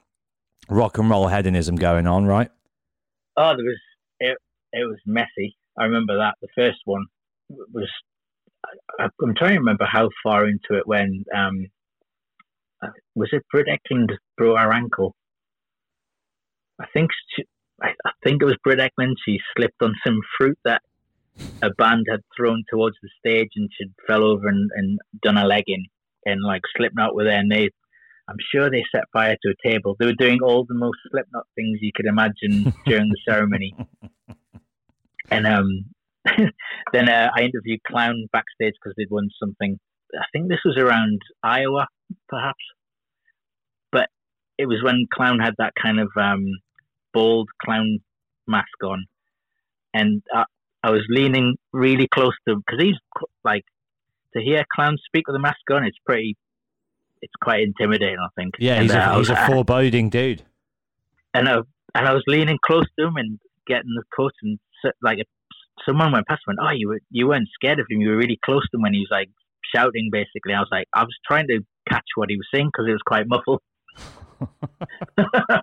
rock 0.70 0.96
and 0.96 1.10
roll 1.10 1.28
hedonism 1.28 1.76
going 1.76 2.06
on, 2.06 2.24
right? 2.24 2.50
Oh, 3.36 3.54
there 3.54 3.64
was. 3.64 3.80
It, 4.20 4.38
it 4.72 4.84
was 4.84 4.98
messy. 5.04 5.56
I 5.78 5.84
remember 5.84 6.18
that 6.18 6.34
the 6.40 6.48
first 6.54 6.78
one 6.84 7.06
was. 7.50 7.88
I, 8.98 9.04
am 9.04 9.34
trying 9.36 9.52
to 9.52 9.58
remember 9.58 9.86
how 9.90 10.10
far 10.22 10.46
into 10.46 10.74
it 10.76 10.86
when 10.86 11.24
um, 11.34 11.66
was 13.14 13.28
it 13.32 13.44
Britt 13.52 13.68
Ekland 13.68 14.10
broke 14.36 14.58
her 14.58 14.72
ankle 14.72 15.14
I 16.80 16.86
think 16.92 17.10
she, 17.34 17.44
I, 17.82 17.92
think 18.22 18.42
it 18.42 18.44
was 18.44 18.56
Britt 18.62 18.78
Ekland. 18.78 19.14
She 19.24 19.38
slipped 19.56 19.82
on 19.82 19.94
some 20.06 20.20
fruit 20.38 20.58
that 20.64 20.82
a 21.62 21.70
band 21.70 22.06
had 22.10 22.20
thrown 22.36 22.64
towards 22.70 22.96
the 23.02 23.08
stage, 23.18 23.50
and 23.56 23.68
she 23.76 23.86
fell 24.06 24.24
over 24.24 24.48
and, 24.48 24.70
and 24.74 24.98
done 25.22 25.38
a 25.38 25.44
leg 25.44 25.64
in 25.66 25.84
and 26.24 26.42
like 26.42 26.62
Slipknot 26.76 27.14
were 27.14 27.24
there, 27.24 27.38
and 27.38 27.50
they. 27.50 27.70
I'm 28.30 28.36
sure 28.52 28.68
they 28.68 28.84
set 28.94 29.04
fire 29.10 29.36
to 29.42 29.54
a 29.54 29.68
table. 29.68 29.96
They 29.98 30.04
were 30.04 30.12
doing 30.12 30.40
all 30.42 30.66
the 30.66 30.74
most 30.74 30.98
Slipknot 31.10 31.46
things 31.54 31.78
you 31.80 31.92
could 31.94 32.04
imagine 32.04 32.74
during 32.84 33.08
the 33.08 33.16
ceremony. 33.26 33.74
And 35.30 35.46
um, 35.46 35.84
then 36.92 37.08
uh, 37.08 37.28
I 37.36 37.42
interviewed 37.42 37.80
Clown 37.86 38.26
backstage 38.32 38.74
because 38.82 38.94
they'd 38.96 39.10
won 39.10 39.28
something. 39.40 39.78
I 40.14 40.24
think 40.32 40.48
this 40.48 40.60
was 40.64 40.76
around 40.78 41.20
Iowa, 41.42 41.86
perhaps. 42.28 42.62
But 43.92 44.08
it 44.56 44.66
was 44.66 44.82
when 44.82 45.06
Clown 45.12 45.38
had 45.38 45.54
that 45.58 45.72
kind 45.80 46.00
of 46.00 46.08
um, 46.16 46.46
bald 47.12 47.48
clown 47.62 47.98
mask 48.46 48.82
on, 48.82 49.04
and 49.92 50.22
I, 50.34 50.44
I 50.82 50.90
was 50.90 51.04
leaning 51.08 51.56
really 51.72 52.08
close 52.12 52.32
to 52.46 52.54
him 52.54 52.62
because 52.66 52.82
he's 52.82 52.96
like 53.44 53.64
to 54.34 54.42
hear 54.42 54.64
clowns 54.74 55.02
speak 55.06 55.26
with 55.26 55.36
a 55.36 55.40
mask 55.40 55.58
on. 55.70 55.84
It's 55.84 55.98
pretty, 56.06 56.36
it's 57.20 57.32
quite 57.42 57.60
intimidating. 57.62 58.18
I 58.18 58.28
think. 58.40 58.54
Yeah, 58.58 58.80
he's, 58.80 58.90
and, 58.90 59.00
a, 59.00 59.04
uh, 59.04 59.18
he's 59.18 59.30
a 59.30 59.46
foreboding 59.46 60.08
dude. 60.10 60.42
And 61.34 61.48
I, 61.48 61.58
and 61.94 62.06
I 62.06 62.12
was 62.12 62.24
leaning 62.26 62.58
close 62.64 62.86
to 62.98 63.06
him 63.06 63.16
and 63.16 63.38
getting 63.66 63.94
the 63.94 64.04
coat 64.16 64.32
and 64.42 64.58
like 65.02 65.18
someone 65.86 66.12
went 66.12 66.26
past 66.26 66.42
and 66.46 66.56
went, 66.58 66.68
"Oh, 66.68 66.74
you 66.76 66.88
were 66.88 67.00
you 67.10 67.28
weren't 67.28 67.48
scared 67.54 67.78
of 67.78 67.86
him. 67.90 68.00
You 68.00 68.10
were 68.10 68.16
really 68.16 68.38
close 68.44 68.62
to 68.70 68.76
him 68.76 68.82
when 68.82 68.94
he 68.94 69.00
was 69.00 69.08
like 69.10 69.30
shouting." 69.74 70.10
Basically, 70.12 70.54
I 70.54 70.60
was 70.60 70.68
like, 70.70 70.88
I 70.94 71.02
was 71.02 71.16
trying 71.26 71.46
to 71.48 71.60
catch 71.88 72.06
what 72.16 72.30
he 72.30 72.36
was 72.36 72.46
saying 72.52 72.70
because 72.72 72.88
it 72.88 72.92
was 72.92 73.02
quite 73.06 73.26
muffled. 73.26 73.62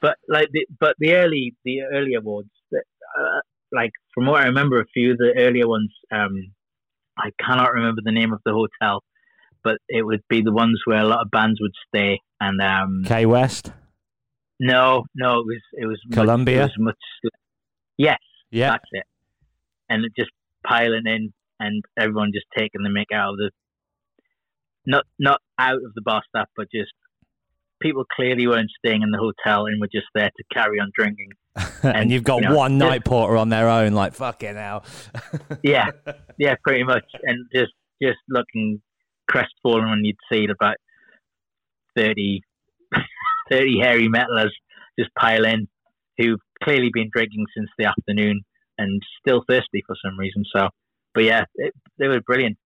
but 0.00 0.18
like 0.28 0.48
the 0.52 0.66
but 0.78 0.94
the 0.98 1.14
early 1.14 1.54
the 1.64 1.82
early 1.82 2.14
awards, 2.14 2.50
uh, 2.72 3.40
like 3.72 3.92
from 4.14 4.26
what 4.26 4.42
I 4.42 4.46
remember, 4.46 4.80
a 4.80 4.86
few 4.86 5.12
of 5.12 5.18
the 5.18 5.32
earlier 5.36 5.68
ones, 5.68 5.90
um, 6.12 6.52
I 7.18 7.30
cannot 7.40 7.72
remember 7.72 8.00
the 8.04 8.12
name 8.12 8.32
of 8.32 8.40
the 8.44 8.52
hotel, 8.52 9.02
but 9.62 9.78
it 9.88 10.04
would 10.04 10.22
be 10.28 10.42
the 10.42 10.52
ones 10.52 10.80
where 10.84 11.00
a 11.00 11.06
lot 11.06 11.20
of 11.22 11.30
bands 11.30 11.60
would 11.60 11.74
stay. 11.88 12.20
And 12.40 12.60
um, 12.60 13.04
K 13.06 13.26
West. 13.26 13.72
No, 14.60 15.04
no, 15.14 15.40
it 15.40 15.46
was 15.46 15.62
it 15.72 15.86
was 15.86 16.00
Columbia. 16.12 16.62
Much, 16.62 16.70
it 16.70 16.78
was 16.78 16.94
much. 17.24 17.32
Yes, 17.96 18.18
Yeah. 18.54 18.70
that's 18.70 18.84
it. 18.92 19.04
And 19.88 20.04
it 20.04 20.12
just 20.16 20.30
piling 20.66 21.02
in, 21.06 21.32
and 21.60 21.84
everyone 21.98 22.30
just 22.34 22.46
taking 22.56 22.82
the 22.82 22.88
mick 22.88 23.14
out 23.14 23.32
of 23.32 23.36
the, 23.38 23.50
not 24.86 25.04
not 25.18 25.40
out 25.58 25.76
of 25.76 25.94
the 25.94 26.02
bar 26.02 26.22
staff, 26.28 26.48
but 26.56 26.68
just 26.74 26.92
people 27.82 28.04
clearly 28.16 28.46
weren't 28.46 28.70
staying 28.78 29.02
in 29.02 29.10
the 29.10 29.18
hotel 29.18 29.66
and 29.66 29.80
were 29.80 29.88
just 29.92 30.06
there 30.14 30.30
to 30.36 30.44
carry 30.52 30.78
on 30.80 30.90
drinking. 30.96 31.30
and, 31.82 31.96
And, 31.96 32.10
you've 32.10 32.24
got 32.24 32.42
you 32.42 32.48
know, 32.48 32.56
one 32.56 32.78
just- 32.78 32.88
night 32.90 33.04
porter 33.04 33.36
on 33.36 33.48
their 33.50 33.68
own, 33.68 33.92
like 33.92 34.14
fucking 34.14 34.56
hell. 34.56 34.84
Yeah, 35.62 35.90
yeah, 36.38 36.54
pretty 36.66 36.84
much, 36.84 37.04
and 37.22 37.46
just 37.54 37.72
just 38.02 38.18
looking 38.28 38.80
crestfallen 39.30 39.88
when 39.88 40.04
you'd 40.04 40.16
see 40.30 40.46
about 40.50 40.76
30, 41.96 42.40
30 43.50 43.80
hairy 43.80 44.08
metalers 44.08 44.50
just 44.98 45.10
pile 45.18 45.44
in, 45.44 45.68
who've 46.18 46.40
clearly 46.64 46.90
been 46.92 47.10
drinking 47.12 47.46
since 47.56 47.68
the 47.78 47.84
afternoon 47.84 48.40
and 48.78 49.00
still 49.20 49.44
thirsty 49.48 49.82
for 49.86 49.94
some 50.04 50.18
reason. 50.18 50.44
So, 50.54 50.68
but 51.14 51.24
yeah, 51.24 51.44
it, 51.56 51.72
they 51.98 52.08
were 52.08 52.20
brilliant. 52.20 52.56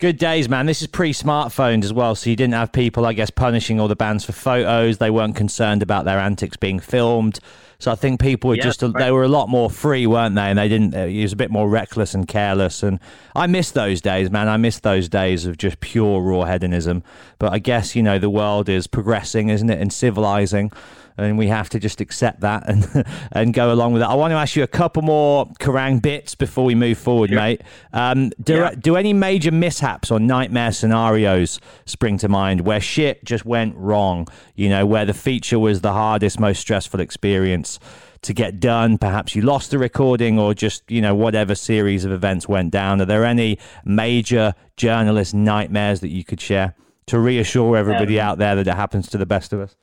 Good 0.00 0.18
days, 0.18 0.48
man. 0.48 0.66
This 0.66 0.82
is 0.82 0.88
pre 0.88 1.12
smartphones 1.12 1.84
as 1.84 1.92
well, 1.92 2.16
so 2.16 2.28
you 2.28 2.34
didn't 2.34 2.54
have 2.54 2.72
people, 2.72 3.06
I 3.06 3.12
guess, 3.12 3.30
punishing 3.30 3.78
all 3.78 3.86
the 3.86 3.94
bands 3.94 4.24
for 4.24 4.32
photos. 4.32 4.98
They 4.98 5.08
weren't 5.10 5.36
concerned 5.36 5.82
about 5.82 6.04
their 6.04 6.18
antics 6.18 6.56
being 6.56 6.80
filmed. 6.80 7.38
So 7.78 7.92
I 7.92 7.94
think 7.94 8.20
people 8.20 8.48
were 8.48 8.56
Yeah, 8.56 8.64
just, 8.64 8.82
right. 8.82 8.92
they 8.96 9.10
were 9.12 9.22
a 9.22 9.28
lot 9.28 9.48
more 9.48 9.70
free, 9.70 10.06
weren't 10.06 10.34
they? 10.34 10.42
And 10.42 10.58
they 10.58 10.68
didn't, 10.68 10.94
it 10.94 11.22
was 11.22 11.32
a 11.32 11.36
bit 11.36 11.50
more 11.50 11.68
reckless 11.68 12.12
and 12.14 12.26
careless. 12.26 12.82
And 12.82 12.98
I 13.36 13.46
miss 13.46 13.70
those 13.70 14.00
days, 14.00 14.30
man. 14.30 14.48
I 14.48 14.56
miss 14.56 14.80
those 14.80 15.08
days 15.08 15.46
of 15.46 15.58
just 15.58 15.78
pure 15.80 16.20
raw 16.20 16.44
hedonism. 16.44 17.04
But 17.38 17.52
I 17.52 17.58
guess, 17.58 17.94
you 17.94 18.02
know, 18.02 18.18
the 18.18 18.30
world 18.30 18.68
is 18.68 18.86
progressing, 18.86 19.48
isn't 19.48 19.70
it? 19.70 19.80
And 19.80 19.92
civilizing. 19.92 20.72
And 21.16 21.38
we 21.38 21.46
have 21.46 21.68
to 21.70 21.78
just 21.78 22.00
accept 22.00 22.40
that 22.40 22.68
and 22.68 23.04
and 23.32 23.54
go 23.54 23.72
along 23.72 23.92
with 23.92 24.02
it. 24.02 24.06
I 24.06 24.14
want 24.14 24.32
to 24.32 24.36
ask 24.36 24.56
you 24.56 24.64
a 24.64 24.66
couple 24.66 25.02
more 25.02 25.46
Kerrang 25.60 26.02
bits 26.02 26.34
before 26.34 26.64
we 26.64 26.74
move 26.74 26.98
forward, 26.98 27.30
Sure. 27.30 27.38
mate. 27.38 27.62
Um, 27.92 28.30
do, 28.42 28.54
Yeah. 28.56 28.70
do 28.78 28.96
any 28.96 29.12
major 29.12 29.52
mishaps 29.52 30.10
or 30.10 30.18
nightmare 30.18 30.72
scenarios 30.72 31.60
spring 31.86 32.18
to 32.18 32.28
mind 32.28 32.62
where 32.62 32.80
shit 32.80 33.24
just 33.24 33.44
went 33.46 33.76
wrong? 33.76 34.26
You 34.56 34.68
know, 34.68 34.86
where 34.86 35.04
the 35.04 35.14
feature 35.14 35.58
was 35.60 35.82
the 35.82 35.92
hardest, 35.92 36.40
most 36.40 36.60
stressful 36.60 36.98
experience 37.00 37.78
to 38.22 38.32
get 38.32 38.58
done. 38.58 38.98
Perhaps 38.98 39.36
you 39.36 39.42
lost 39.42 39.70
the 39.70 39.78
recording 39.78 40.38
or 40.38 40.52
just, 40.54 40.82
you 40.90 41.00
know, 41.00 41.14
whatever 41.14 41.54
series 41.54 42.04
of 42.04 42.10
events 42.10 42.48
went 42.48 42.72
down. 42.72 43.00
Are 43.00 43.04
there 43.04 43.24
any 43.24 43.58
major 43.84 44.54
journalist 44.76 45.32
nightmares 45.34 46.00
that 46.00 46.08
you 46.08 46.24
could 46.24 46.40
share 46.40 46.74
to 47.06 47.18
reassure 47.20 47.76
everybody 47.76 48.18
Um, 48.18 48.26
out 48.26 48.38
there 48.38 48.56
that 48.56 48.66
it 48.66 48.74
happens 48.74 49.08
to 49.10 49.18
the 49.18 49.26
best 49.26 49.52
of 49.52 49.60
us? 49.60 49.76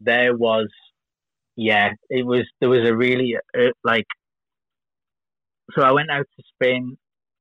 There 0.00 0.36
was, 0.36 0.68
yeah, 1.56 1.90
it 2.10 2.26
was. 2.26 2.44
There 2.60 2.68
was 2.70 2.88
a 2.88 2.96
really 2.96 3.36
uh, 3.58 3.70
like. 3.84 4.06
So 5.76 5.82
I 5.82 5.92
went 5.92 6.10
out 6.10 6.26
to 6.36 6.42
Spain 6.54 6.96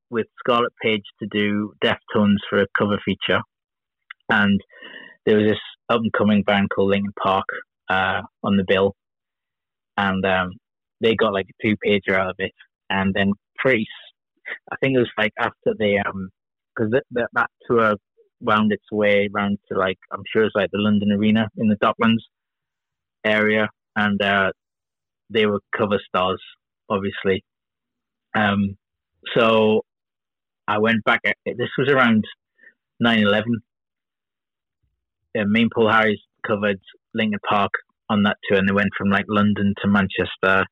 with 0.09 0.27
Scarlet 0.39 0.73
Page 0.81 1.03
to 1.21 1.27
do 1.31 1.73
Deftones 1.83 2.37
for 2.49 2.61
a 2.61 2.67
cover 2.77 2.99
feature, 3.05 3.41
and 4.29 4.59
there 5.25 5.37
was 5.37 5.47
this 5.51 5.59
up 5.89 6.01
and 6.01 6.13
coming 6.13 6.43
band 6.43 6.69
called 6.75 6.91
Linkin 6.91 7.13
Park 7.21 7.45
uh, 7.89 8.21
on 8.43 8.57
the 8.57 8.65
bill, 8.67 8.95
and 9.97 10.25
um, 10.25 10.51
they 11.01 11.15
got 11.15 11.33
like 11.33 11.47
a 11.49 11.67
two 11.67 11.75
pager 11.85 12.15
out 12.15 12.29
of 12.29 12.35
it, 12.39 12.51
and 12.89 13.13
then 13.13 13.33
pretty, 13.57 13.87
I 14.71 14.75
think 14.77 14.95
it 14.95 14.99
was 14.99 15.11
like 15.17 15.33
after 15.39 15.73
they 15.77 15.97
um 15.97 16.29
because 16.75 16.91
that, 16.91 17.03
that 17.11 17.29
that 17.33 17.49
tour 17.67 17.95
wound 18.41 18.71
its 18.71 18.85
way 18.91 19.29
around 19.33 19.57
to 19.71 19.77
like 19.77 19.97
I'm 20.11 20.23
sure 20.31 20.45
it's 20.45 20.55
like 20.55 20.71
the 20.71 20.79
London 20.81 21.11
Arena 21.11 21.47
in 21.57 21.69
the 21.69 21.77
Docklands 21.77 22.23
area, 23.25 23.69
and 23.95 24.21
uh, 24.21 24.51
they 25.29 25.45
were 25.45 25.59
cover 25.75 25.99
stars, 26.07 26.41
obviously. 26.89 27.43
Um, 28.35 28.77
so 29.35 29.81
I 30.67 30.77
went 30.79 31.03
back. 31.03 31.21
This 31.45 31.69
was 31.77 31.89
around 31.89 32.23
9/11. 33.03 33.43
Uh, 35.37 35.43
Paul 35.73 35.91
Harris 35.91 36.19
covered 36.45 36.79
Linkin 37.13 37.39
Park 37.49 37.71
on 38.09 38.23
that 38.23 38.37
tour, 38.47 38.59
and 38.59 38.69
they 38.69 38.73
went 38.73 38.91
from 38.97 39.09
like 39.09 39.25
London 39.27 39.73
to 39.81 39.87
Manchester. 39.89 40.65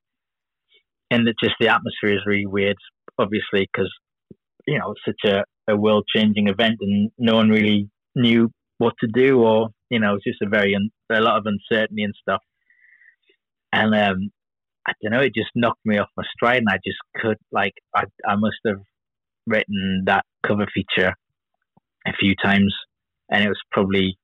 And 1.12 1.28
it 1.28 1.36
just 1.44 1.56
the 1.60 1.68
atmosphere 1.68 2.16
is 2.16 2.26
really 2.26 2.46
weird, 2.46 2.78
obviously, 3.18 3.68
because 3.72 3.92
you 4.68 4.80
know 4.80 4.94
it's 4.94 5.02
such 5.06 5.32
a, 5.32 5.72
a 5.72 5.76
world 5.76 6.06
changing 6.14 6.48
event, 6.48 6.78
and 6.82 7.12
no 7.18 7.36
one 7.36 7.50
really 7.50 7.90
knew 8.16 8.50
what 8.78 8.94
to 9.00 9.08
do, 9.14 9.40
or 9.40 9.70
you 9.94 10.00
know, 10.00 10.16
it's 10.16 10.24
just 10.24 10.42
a 10.42 10.50
very 10.50 10.76
un- 10.76 10.90
a 11.16 11.22
lot 11.22 11.38
of 11.38 11.46
uncertainty 11.46 12.04
and 12.04 12.14
stuff. 12.22 12.42
And 13.72 13.94
um, 13.96 14.32
I 14.88 14.94
don't 15.02 15.12
know, 15.14 15.22
it 15.22 15.34
just 15.36 15.50
knocked 15.56 15.86
me 15.86 15.98
off 15.98 16.10
my 16.18 16.24
stride, 16.34 16.58
and 16.60 16.70
I 16.70 16.78
just 16.86 17.00
could 17.16 17.38
like 17.52 17.74
I 17.96 18.04
I 18.28 18.36
must 18.36 18.58
have 18.68 18.82
written 19.48 20.04
that 20.06 20.26
cover 20.46 20.68
feature 20.74 21.14
a 22.06 22.14
few 22.20 22.36
times, 22.44 22.74
and 23.30 23.44
it 23.44 23.48
was 23.48 23.62
probably 23.72 24.18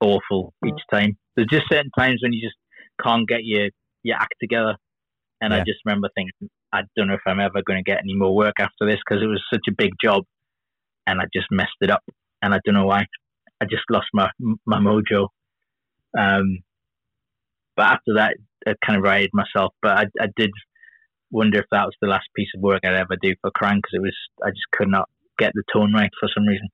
awful 0.00 0.52
each 0.66 0.82
time. 0.92 1.16
There's 1.36 1.48
just 1.50 1.64
certain 1.70 1.90
times 1.98 2.20
when 2.22 2.32
you 2.32 2.40
just 2.40 2.56
can't 3.02 3.28
get 3.28 3.40
your 3.44 3.70
your 4.02 4.16
act 4.16 4.34
together, 4.40 4.76
and 5.40 5.52
Yeah. 5.52 5.60
I 5.60 5.64
just 5.64 5.80
remember 5.84 6.08
thinking, 6.14 6.50
I 6.72 6.82
don't 6.96 7.08
know 7.08 7.14
if 7.14 7.26
I'm 7.26 7.40
ever 7.40 7.62
going 7.62 7.82
to 7.82 7.90
get 7.90 8.00
any 8.00 8.14
more 8.14 8.34
work 8.34 8.54
after 8.58 8.86
this 8.86 8.98
because 9.06 9.22
it 9.22 9.26
was 9.26 9.42
such 9.52 9.62
a 9.68 9.72
big 9.72 9.92
job, 10.02 10.24
and 11.06 11.20
I 11.20 11.24
just 11.34 11.46
messed 11.50 11.80
it 11.80 11.90
up, 11.90 12.02
and 12.42 12.54
I 12.54 12.58
don't 12.64 12.74
know 12.74 12.86
why. 12.86 13.06
I 13.60 13.64
just 13.64 13.84
lost 13.90 14.08
my 14.12 14.30
my 14.66 14.78
mojo. 14.78 15.28
Um, 16.18 16.58
but 17.76 17.86
after 17.86 18.14
that, 18.16 18.36
I 18.66 18.74
kind 18.84 18.96
of 18.96 19.02
righted 19.02 19.30
myself. 19.32 19.72
But 19.82 19.98
I, 19.98 20.04
I 20.20 20.26
did 20.36 20.50
wonder 21.30 21.58
if 21.58 21.66
that 21.72 21.84
was 21.84 21.94
the 22.00 22.08
last 22.08 22.28
piece 22.36 22.48
of 22.54 22.62
work 22.62 22.80
I'd 22.84 22.94
ever 22.94 23.16
do 23.20 23.34
for 23.40 23.50
Kerrang 23.50 23.76
because 23.76 23.94
it 23.94 24.02
was 24.02 24.16
I 24.44 24.50
just 24.50 24.70
could 24.72 24.88
not 24.88 25.08
get 25.38 25.52
the 25.54 25.62
tone 25.72 25.92
right 25.92 26.10
for 26.20 26.28
some 26.34 26.46
reason. 26.46 26.68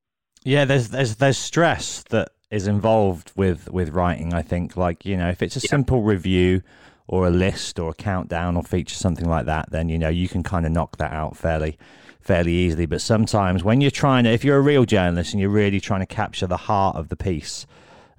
Yeah, 0.44 0.64
there's 0.64 0.88
there's 0.88 1.16
there's 1.16 1.38
stress 1.38 2.02
that 2.10 2.30
is 2.50 2.66
involved 2.66 3.32
with 3.36 3.70
with 3.70 3.90
writing. 3.90 4.34
I 4.34 4.42
think, 4.42 4.76
like 4.76 5.04
you 5.04 5.16
know, 5.16 5.28
if 5.28 5.42
it's 5.42 5.56
a 5.56 5.60
simple 5.60 6.02
review 6.02 6.62
or 7.06 7.26
a 7.26 7.30
list 7.30 7.78
or 7.78 7.90
a 7.90 7.94
countdown 7.94 8.56
or 8.56 8.62
feature 8.62 8.94
something 8.94 9.28
like 9.28 9.46
that, 9.46 9.70
then 9.70 9.88
you 9.88 9.98
know 9.98 10.08
you 10.08 10.28
can 10.28 10.42
kind 10.42 10.66
of 10.66 10.72
knock 10.72 10.96
that 10.98 11.12
out 11.12 11.36
fairly 11.36 11.78
fairly 12.20 12.52
easily. 12.52 12.86
But 12.86 13.00
sometimes 13.00 13.64
when 13.64 13.80
you're 13.80 13.90
trying 13.90 14.24
to, 14.24 14.30
if 14.30 14.44
you're 14.44 14.58
a 14.58 14.62
real 14.62 14.84
journalist 14.84 15.32
and 15.32 15.40
you're 15.40 15.50
really 15.50 15.80
trying 15.80 16.00
to 16.00 16.06
capture 16.06 16.46
the 16.46 16.56
heart 16.56 16.96
of 16.96 17.08
the 17.08 17.16
piece, 17.16 17.66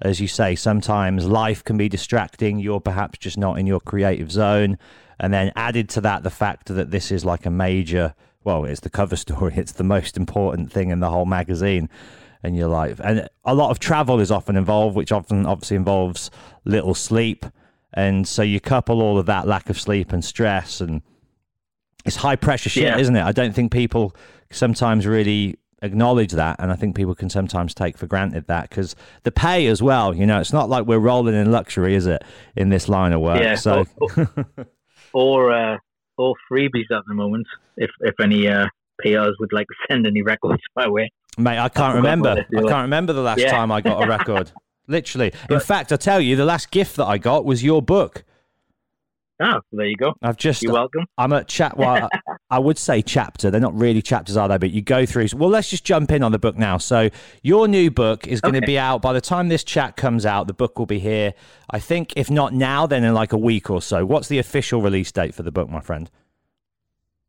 as 0.02 0.20
you 0.20 0.28
say, 0.28 0.54
sometimes 0.54 1.26
life 1.26 1.62
can 1.64 1.76
be 1.76 1.88
distracting. 1.88 2.58
You're 2.58 2.80
perhaps 2.80 3.18
just 3.18 3.36
not 3.38 3.58
in 3.58 3.66
your 3.66 3.80
creative 3.80 4.30
zone. 4.32 4.78
And 5.18 5.32
then 5.32 5.52
added 5.56 5.88
to 5.90 6.00
that, 6.02 6.22
the 6.22 6.30
fact 6.30 6.66
that 6.68 6.90
this 6.90 7.10
is 7.12 7.24
like 7.24 7.44
a 7.44 7.50
major, 7.50 8.14
well, 8.42 8.64
it's 8.64 8.80
the 8.80 8.90
cover 8.90 9.16
story. 9.26 9.54
It's 9.56 9.72
the 9.72 9.84
most 9.84 10.16
important 10.16 10.72
thing 10.72 10.90
in 10.90 11.00
the 11.00 11.10
whole 11.10 11.26
magazine. 11.26 11.88
And 12.42 12.56
you're 12.56 12.68
like, 12.68 12.96
and 13.04 13.28
a 13.44 13.54
lot 13.54 13.70
of 13.70 13.78
travel 13.78 14.18
is 14.18 14.30
often 14.30 14.56
involved, 14.56 14.96
which 14.96 15.12
often 15.12 15.44
obviously 15.44 15.76
involves 15.76 16.30
little 16.64 16.94
sleep. 16.94 17.44
And 17.92 18.26
so 18.26 18.42
you 18.42 18.60
couple 18.60 19.02
all 19.02 19.18
of 19.18 19.26
that 19.26 19.46
lack 19.46 19.68
of 19.68 19.78
sleep 19.78 20.12
and 20.12 20.24
stress, 20.24 20.80
and 20.80 21.02
it's 22.06 22.16
high 22.16 22.36
pressure 22.36 22.70
shit, 22.70 22.84
Yeah. 22.84 22.96
isn't 22.98 23.14
it? 23.14 23.22
I 23.22 23.32
don't 23.32 23.52
think 23.54 23.72
people 23.72 24.16
sometimes 24.50 25.06
really 25.06 25.58
acknowledge 25.82 26.32
that 26.32 26.56
and 26.58 26.70
i 26.70 26.76
think 26.76 26.94
people 26.94 27.14
can 27.14 27.30
sometimes 27.30 27.74
take 27.74 27.96
for 27.96 28.06
granted 28.06 28.46
that 28.46 28.68
because 28.68 28.94
the 29.22 29.32
pay 29.32 29.66
as 29.66 29.82
well 29.82 30.14
you 30.14 30.26
know 30.26 30.38
it's 30.40 30.52
not 30.52 30.68
like 30.68 30.84
we're 30.86 30.98
rolling 30.98 31.34
in 31.34 31.50
luxury 31.50 31.94
is 31.94 32.06
it 32.06 32.22
in 32.56 32.68
this 32.68 32.88
line 32.88 33.12
of 33.12 33.20
work 33.20 33.40
yeah, 33.40 33.54
so 33.54 33.84
or 34.06 34.28
or, 35.12 35.52
uh, 35.74 35.76
or 36.18 36.34
freebies 36.52 36.90
at 36.90 37.02
the 37.08 37.14
moment. 37.14 37.46
If 37.78 37.90
if 38.00 38.14
any 38.20 38.46
uh, 38.46 38.66
PRs 39.04 39.32
would 39.40 39.52
like 39.52 39.66
to 39.68 39.74
send 39.90 40.06
any 40.06 40.22
records 40.22 40.62
my 40.76 40.86
way. 40.88 41.10
mate 41.38 41.58
i 41.58 41.68
can't 41.68 41.72
forgot 41.72 41.94
remember 41.96 42.30
i 42.30 42.60
can't 42.60 42.82
remember 42.82 43.12
the 43.14 43.22
last 43.22 43.40
Yeah. 43.40 43.50
time 43.52 43.72
i 43.72 43.80
got 43.80 44.04
a 44.04 44.06
record 44.06 44.52
literally 44.86 45.28
in 45.28 45.32
But- 45.48 45.62
fact 45.64 45.92
i 45.92 45.96
tell 45.96 46.20
you 46.20 46.36
the 46.36 46.44
last 46.44 46.70
gift 46.70 46.96
that 46.96 47.06
i 47.06 47.16
got 47.16 47.44
was 47.46 47.64
your 47.64 47.80
book 47.80 48.24
Oh, 49.42 49.60
there 49.72 49.86
you 49.86 49.96
go. 49.96 50.12
i've 50.20 50.36
just 50.36 50.62
You're 50.62 50.74
welcome. 50.74 51.06
I'm 51.16 51.32
at 51.32 51.48
chat. 51.48 51.74
Well, 51.78 52.10
I- 52.50 52.58
would 52.58 52.78
say 52.78 53.02
chapter. 53.02 53.50
They're 53.50 53.60
not 53.60 53.74
really 53.74 54.02
chapters, 54.02 54.36
are 54.36 54.48
they? 54.48 54.58
But 54.58 54.70
you 54.70 54.82
go 54.82 55.06
through. 55.06 55.28
Well, 55.34 55.50
let's 55.50 55.70
just 55.70 55.84
jump 55.84 56.10
in 56.10 56.22
on 56.22 56.32
the 56.32 56.38
book 56.38 56.56
now. 56.56 56.78
So 56.78 57.10
your 57.42 57.68
new 57.68 57.90
book 57.90 58.26
is 58.26 58.40
going 58.40 58.54
to 58.54 58.60
be 58.60 58.78
out 58.78 59.02
by 59.02 59.12
the 59.12 59.20
time 59.20 59.48
this 59.48 59.64
chat 59.64 59.96
comes 59.96 60.26
out. 60.26 60.46
The 60.46 60.54
book 60.54 60.78
will 60.78 60.86
be 60.86 60.98
here. 60.98 61.34
I 61.70 61.78
think 61.78 62.12
if 62.16 62.30
not 62.30 62.52
now, 62.52 62.86
then 62.86 63.04
in 63.04 63.14
like 63.14 63.32
a 63.32 63.38
week 63.38 63.70
or 63.70 63.80
so. 63.80 64.04
What's 64.04 64.28
the 64.28 64.38
official 64.38 64.82
release 64.82 65.10
date 65.12 65.34
for 65.34 65.42
the 65.42 65.52
book, 65.52 65.70
my 65.70 65.80
friend? 65.80 66.10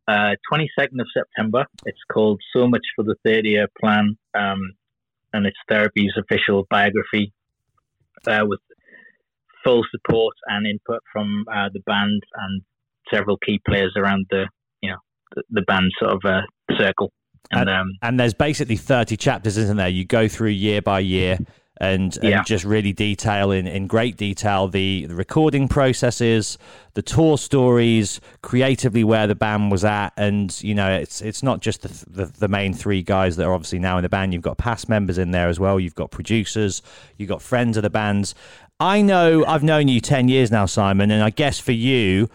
Uh, 0.07 0.35
22nd 0.51 0.99
of 0.99 1.07
September. 1.13 1.65
It's 1.85 2.01
called 2.11 2.41
So 2.55 2.67
Much 2.67 2.85
for 2.95 3.03
the 3.03 3.15
30 3.23 3.49
Year 3.49 3.67
Plan, 3.79 4.17
um, 4.33 4.59
and 5.31 5.45
it's 5.45 5.57
Therapy's 5.69 6.11
official 6.17 6.67
biography 6.69 7.31
uh, 8.27 8.43
with 8.43 8.59
full 9.63 9.83
support 9.91 10.35
and 10.47 10.65
input 10.67 11.01
from 11.13 11.45
uh, 11.51 11.69
the 11.73 11.79
band 11.81 12.21
and 12.33 12.61
several 13.13 13.37
key 13.37 13.61
players 13.65 13.93
around 13.95 14.25
the 14.29 14.47
the, 15.49 15.61
band 15.61 15.91
sort 15.99 16.13
of 16.13 16.21
uh, 16.25 16.41
circle. 16.77 17.11
And, 17.51 17.69
um, 17.69 17.97
and 18.01 18.19
there's 18.19 18.33
basically 18.33 18.77
30 18.77 19.17
chapters, 19.17 19.57
isn't 19.57 19.77
there? 19.77 19.89
You 19.89 20.05
go 20.05 20.27
through 20.27 20.49
year 20.49 20.81
by 20.81 20.99
year 20.99 21.37
and, 21.81 22.15
and 22.17 22.29
yeah. 22.29 22.43
just 22.43 22.63
really 22.63 22.93
detail 22.93 23.49
in, 23.49 23.65
in 23.65 23.87
great 23.87 24.15
detail 24.15 24.67
the, 24.67 25.07
the 25.07 25.15
recording 25.15 25.67
processes, 25.67 26.59
the 26.93 27.01
tour 27.01 27.39
stories, 27.39 28.21
creatively 28.43 29.03
where 29.03 29.25
the 29.25 29.33
band 29.33 29.71
was 29.71 29.83
at, 29.83 30.13
and 30.15 30.61
you 30.63 30.75
know 30.75 30.91
it's 30.91 31.21
it's 31.21 31.41
not 31.41 31.59
just 31.59 31.81
the, 31.81 32.05
the, 32.07 32.25
the 32.25 32.47
main 32.47 32.73
three 32.73 33.01
guys 33.01 33.35
that 33.35 33.47
are 33.47 33.53
obviously 33.53 33.79
now 33.79 33.97
in 33.97 34.03
the 34.03 34.09
band. 34.09 34.31
You've 34.31 34.43
got 34.43 34.59
past 34.59 34.89
members 34.89 35.17
in 35.17 35.31
there 35.31 35.49
as 35.49 35.59
well. 35.59 35.79
You've 35.79 35.95
got 35.95 36.11
producers. 36.11 36.83
You've 37.17 37.29
got 37.29 37.41
friends 37.41 37.77
of 37.77 37.83
the 37.83 37.89
bands. 37.89 38.35
I 38.79 39.01
know 39.01 39.43
I've 39.45 39.63
known 39.63 39.87
you 39.87 40.01
ten 40.01 40.27
years 40.27 40.51
now, 40.51 40.67
Simon, 40.67 41.09
and 41.09 41.23
I 41.23 41.31
guess 41.31 41.59
for 41.59 41.71
you 41.71 42.29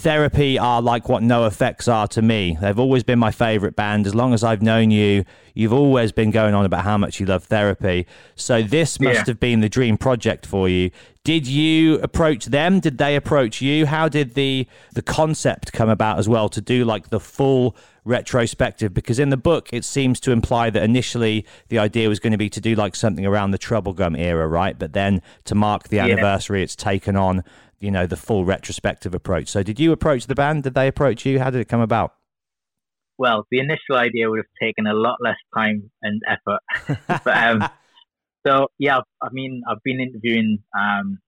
Therapy 0.00 0.58
are 0.58 0.80
like 0.80 1.10
what 1.10 1.22
NOFX 1.22 1.92
are 1.92 2.08
to 2.08 2.22
me. 2.22 2.56
They've 2.58 2.78
always 2.78 3.02
been 3.02 3.18
my 3.18 3.30
favorite 3.30 3.76
band. 3.76 4.06
As 4.06 4.14
long 4.14 4.32
as 4.32 4.42
I've 4.42 4.62
known 4.62 4.90
you, 4.90 5.26
you've 5.52 5.74
always 5.74 6.10
been 6.10 6.30
going 6.30 6.54
on 6.54 6.64
about 6.64 6.84
how 6.84 6.96
much 6.96 7.20
you 7.20 7.26
love 7.26 7.44
therapy. 7.44 8.06
So 8.34 8.62
this 8.62 8.98
must 8.98 9.14
yeah. 9.14 9.24
have 9.26 9.38
been 9.38 9.60
the 9.60 9.68
dream 9.68 9.98
project 9.98 10.46
for 10.46 10.70
you. 10.70 10.90
Did 11.22 11.46
you 11.46 11.98
approach 11.98 12.46
them? 12.46 12.80
Did 12.80 12.96
they 12.96 13.14
approach 13.14 13.60
you? 13.60 13.84
How 13.84 14.08
did 14.08 14.32
the 14.32 14.66
the 14.94 15.02
concept 15.02 15.74
come 15.74 15.90
about 15.90 16.18
as 16.18 16.30
well 16.30 16.48
to 16.48 16.62
do 16.62 16.86
like 16.86 17.10
the 17.10 17.20
full 17.20 17.76
retrospective? 18.06 18.94
Because 18.94 19.18
in 19.18 19.28
the 19.28 19.36
book 19.36 19.68
it 19.70 19.84
seems 19.84 20.18
to 20.20 20.32
imply 20.32 20.70
that 20.70 20.82
initially 20.82 21.44
the 21.68 21.78
idea 21.78 22.08
was 22.08 22.20
going 22.20 22.32
to 22.32 22.38
be 22.38 22.48
to 22.48 22.60
do 22.60 22.74
like 22.74 22.96
something 22.96 23.26
around 23.26 23.50
the 23.50 23.58
Troublegum 23.58 24.18
era, 24.18 24.48
right? 24.48 24.78
But 24.78 24.94
then 24.94 25.20
to 25.44 25.54
mark 25.54 25.88
the 25.88 25.98
anniversary, 25.98 26.60
yeah. 26.60 26.64
it's 26.64 26.76
taken 26.76 27.16
on 27.16 27.44
you 27.80 27.90
know 27.90 28.06
the 28.06 28.16
full 28.16 28.44
retrospective 28.44 29.14
approach. 29.14 29.48
So, 29.48 29.62
did 29.62 29.80
you 29.80 29.92
approach 29.92 30.26
the 30.26 30.34
band? 30.34 30.62
Did 30.62 30.74
they 30.74 30.86
approach 30.86 31.24
you? 31.26 31.40
How 31.40 31.50
did 31.50 31.60
it 31.60 31.68
come 31.68 31.80
about? 31.80 32.14
Well, 33.18 33.46
the 33.50 33.58
initial 33.58 33.96
idea 33.96 34.30
would 34.30 34.38
have 34.38 34.46
taken 34.62 34.86
a 34.86 34.94
lot 34.94 35.18
less 35.20 35.36
time 35.54 35.90
and 36.02 36.22
effort. 36.26 36.98
but, 37.24 37.36
um, 37.36 37.68
so 38.46 38.68
yeah, 38.78 39.00
I 39.22 39.28
mean, 39.32 39.62
I've 39.68 39.82
been 39.84 40.00
interviewing 40.00 40.58
um, 40.78 41.18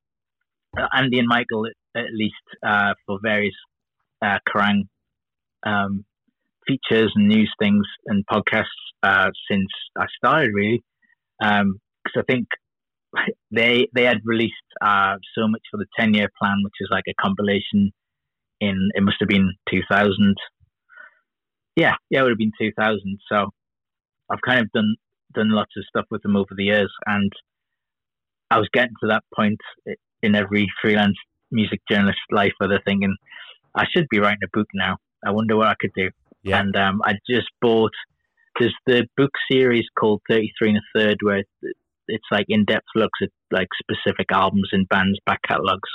Andy 0.95 1.19
and 1.19 1.29
Michael 1.29 1.67
at, 1.67 2.01
at 2.01 2.13
least 2.15 2.35
uh, 2.67 2.95
for 3.07 3.19
various 3.23 3.55
uh, 4.25 4.39
Kerrang 4.49 4.89
um, 5.65 6.05
features 6.67 7.13
and 7.15 7.29
news 7.29 7.53
things 7.59 7.85
and 8.07 8.25
podcasts 8.27 8.65
uh, 9.03 9.29
since 9.51 9.69
I 9.97 10.07
started, 10.17 10.51
really. 10.55 10.83
Because 11.41 11.61
um, 11.61 11.79
I 12.17 12.23
think 12.27 12.47
they 13.51 13.89
they 13.95 14.05
had 14.05 14.19
released 14.25 14.55
uh, 14.81 15.17
so 15.37 15.49
much 15.49 15.63
for 15.71 15.79
the 15.79 15.87
ten 15.99 16.15
year 16.15 16.29
plan, 16.41 16.59
which 16.65 16.75
is 16.81 16.89
like 16.91 17.05
a 17.09 17.15
compilation 17.21 17.93
in 18.61 18.91
it 18.95 19.03
must 19.03 19.17
have 19.21 19.29
been 19.29 19.53
two 19.71 19.81
thousand. 19.91 20.37
Yeah, 21.77 21.95
yeah, 22.11 22.21
it 22.21 22.23
would 22.23 22.33
have 22.33 22.39
been 22.39 22.53
two 22.61 22.73
thousand. 22.79 23.19
So 23.31 23.51
I've 24.31 24.41
kind 24.47 24.61
of 24.61 24.71
done 24.73 24.97
done 25.35 25.51
lots 25.51 25.73
of 25.77 25.85
stuff 25.89 26.07
with 26.11 26.23
them 26.23 26.37
over 26.37 26.55
the 26.57 26.65
years, 26.65 26.93
and 27.07 27.33
I 28.51 28.59
was 28.59 28.69
getting 28.73 28.95
to 29.01 29.09
that 29.09 29.25
point 29.35 29.61
in 30.23 30.35
every 30.35 30.67
freelance 30.81 31.17
music 31.51 31.81
journalist 31.91 32.19
life 32.31 32.53
where 32.59 32.69
they're 32.69 32.83
thinking, 32.87 33.17
I 33.75 33.85
should 33.91 34.07
be 34.11 34.21
writing 34.21 34.39
a 34.45 34.57
book 34.57 34.69
now. 34.75 34.97
I 35.25 35.31
wonder 35.31 35.57
what 35.57 35.69
I 35.69 35.75
could 35.81 35.93
do. 35.97 36.11
Yeah. 36.43 36.61
And 36.61 36.77
um, 36.77 37.01
I 37.05 37.15
just 37.29 37.49
bought. 37.61 37.93
There's 38.59 38.75
the 38.87 39.07
book 39.17 39.31
series 39.51 39.87
called 39.99 40.21
Thirty 40.29 40.53
Three 40.59 40.71
and 40.71 40.79
a 40.79 40.99
Third, 40.99 41.19
where 41.23 41.43
it's 42.13 42.25
like 42.31 42.47
in 42.49 42.65
depth 42.65 42.87
looks 42.95 43.19
at 43.23 43.31
like 43.51 43.69
specific 43.83 44.27
albums 44.31 44.69
and 44.73 44.89
bands 44.89 45.19
back 45.25 45.41
catalogs. 45.49 45.89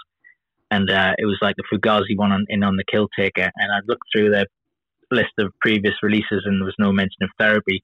And 0.71 0.89
uh, 0.89 1.13
it 1.17 1.25
was 1.25 1.37
like 1.41 1.55
the 1.55 1.63
Fugazi 1.71 2.17
one 2.17 2.31
on, 2.31 2.45
in 2.49 2.63
on 2.63 2.75
the 2.75 2.83
Kill 2.91 3.07
Taker, 3.17 3.49
and 3.55 3.71
I 3.71 3.79
looked 3.87 4.03
through 4.11 4.31
their 4.31 4.47
list 5.11 5.31
of 5.39 5.53
previous 5.61 5.93
releases, 6.01 6.43
and 6.45 6.59
there 6.59 6.65
was 6.65 6.75
no 6.77 6.91
mention 6.91 7.21
of 7.21 7.29
therapy. 7.39 7.83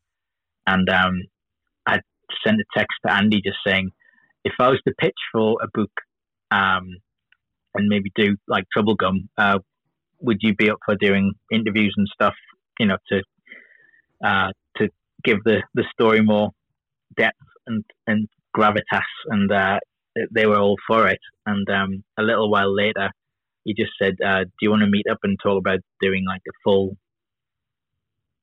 And 0.67 0.89
um, 0.89 1.21
I 1.87 1.99
sent 2.45 2.59
a 2.59 2.65
text 2.77 2.97
to 3.05 3.13
Andy 3.13 3.41
just 3.41 3.59
saying, 3.65 3.91
if 4.43 4.53
I 4.59 4.67
was 4.67 4.81
to 4.85 4.93
pitch 4.99 5.13
for 5.31 5.57
a 5.63 5.67
book, 5.73 5.91
um, 6.51 6.97
and 7.75 7.87
maybe 7.87 8.11
do 8.15 8.35
like 8.47 8.65
Troublegum, 8.75 9.29
uh, 9.37 9.59
would 10.19 10.37
you 10.41 10.53
be 10.53 10.69
up 10.69 10.79
for 10.85 10.95
doing 10.95 11.31
interviews 11.51 11.93
and 11.95 12.07
stuff? 12.13 12.35
You 12.79 12.87
know, 12.87 12.97
to 13.09 13.21
uh, 14.25 14.51
to 14.77 14.89
give 15.23 15.43
the 15.45 15.61
the 15.73 15.85
story 15.93 16.21
more 16.21 16.51
depth 17.15 17.37
and 17.67 17.83
and 18.07 18.27
gravitas, 18.55 19.01
and 19.27 19.51
uh, 19.51 19.79
they 20.31 20.45
were 20.45 20.59
all 20.59 20.77
for 20.87 21.07
it. 21.07 21.19
And 21.45 21.67
um, 21.69 22.03
a 22.17 22.23
little 22.23 22.49
while 22.49 22.73
later, 22.73 23.09
he 23.63 23.73
just 23.73 23.91
said, 24.01 24.15
uh, 24.25 24.43
"Do 24.43 24.51
you 24.61 24.69
want 24.69 24.83
to 24.83 24.89
meet 24.89 25.07
up 25.09 25.19
and 25.23 25.37
talk 25.41 25.57
about 25.57 25.79
doing 26.01 26.25
like 26.27 26.41
a 26.47 26.53
full 26.63 26.97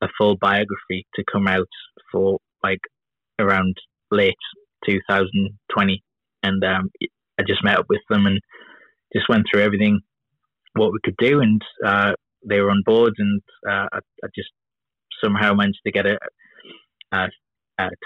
a 0.01 0.07
full 0.17 0.35
biography 0.37 1.05
to 1.15 1.23
come 1.31 1.47
out 1.47 1.69
for 2.11 2.39
like 2.63 2.81
around 3.39 3.75
late 4.11 4.35
2020?" 4.87 6.03
And 6.43 6.63
um, 6.63 6.89
I 7.39 7.43
just 7.47 7.63
met 7.63 7.77
up 7.77 7.85
with 7.89 8.01
them 8.09 8.25
and 8.25 8.39
just 9.15 9.29
went 9.29 9.45
through 9.51 9.61
everything, 9.61 9.99
what 10.73 10.91
we 10.91 10.99
could 11.03 11.17
do, 11.17 11.41
and 11.41 11.61
uh, 11.85 12.13
they 12.47 12.59
were 12.59 12.71
on 12.71 12.83
board, 12.85 13.13
and 13.17 13.41
uh, 13.67 13.87
I, 13.91 13.99
I, 14.23 14.27
just 14.35 14.49
somehow 15.23 15.53
managed 15.53 15.81
to 15.85 15.91
get 15.91 16.05
a, 16.05 16.17
a 17.11 17.27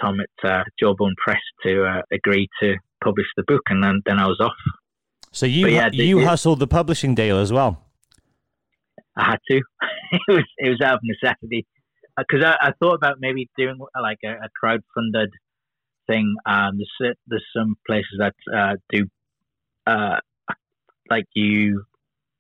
Tom 0.01 0.19
at 0.19 0.49
uh, 0.49 0.63
Jawbone 0.79 1.15
Press 1.17 1.41
to 1.63 1.85
uh, 1.85 2.01
agree 2.11 2.47
to 2.61 2.75
publish 3.03 3.27
the 3.37 3.43
book, 3.47 3.61
and 3.69 3.83
then, 3.83 4.01
then 4.05 4.19
I 4.19 4.27
was 4.27 4.39
off. 4.39 4.53
So 5.31 5.45
you 5.45 5.67
yeah, 5.67 5.89
you 5.91 6.25
hustled 6.25 6.59
the 6.59 6.67
publishing 6.67 7.13
deal 7.13 7.37
as 7.37 7.51
well. 7.51 7.83
I 9.17 9.31
had 9.31 9.39
to. 9.51 9.57
it 10.11 10.21
was 10.29 10.45
it 10.57 10.69
was 10.69 10.81
out 10.81 10.95
of 10.95 10.99
necessity 11.03 11.65
because 12.17 12.43
uh, 12.43 12.55
I, 12.61 12.69
I, 12.69 12.71
thought 12.79 12.95
about 12.95 13.17
maybe 13.19 13.49
doing 13.57 13.77
uh, 13.81 14.01
like 14.01 14.19
a, 14.23 14.31
a 14.31 14.49
crowd-funded 14.57 15.29
thing. 16.07 16.35
Um, 16.45 16.79
there's 16.99 17.15
there's 17.27 17.45
some 17.55 17.75
places 17.85 18.19
that 18.19 18.35
uh, 18.53 18.75
do 18.89 19.07
uh, 19.87 20.19
like 21.09 21.25
you 21.33 21.83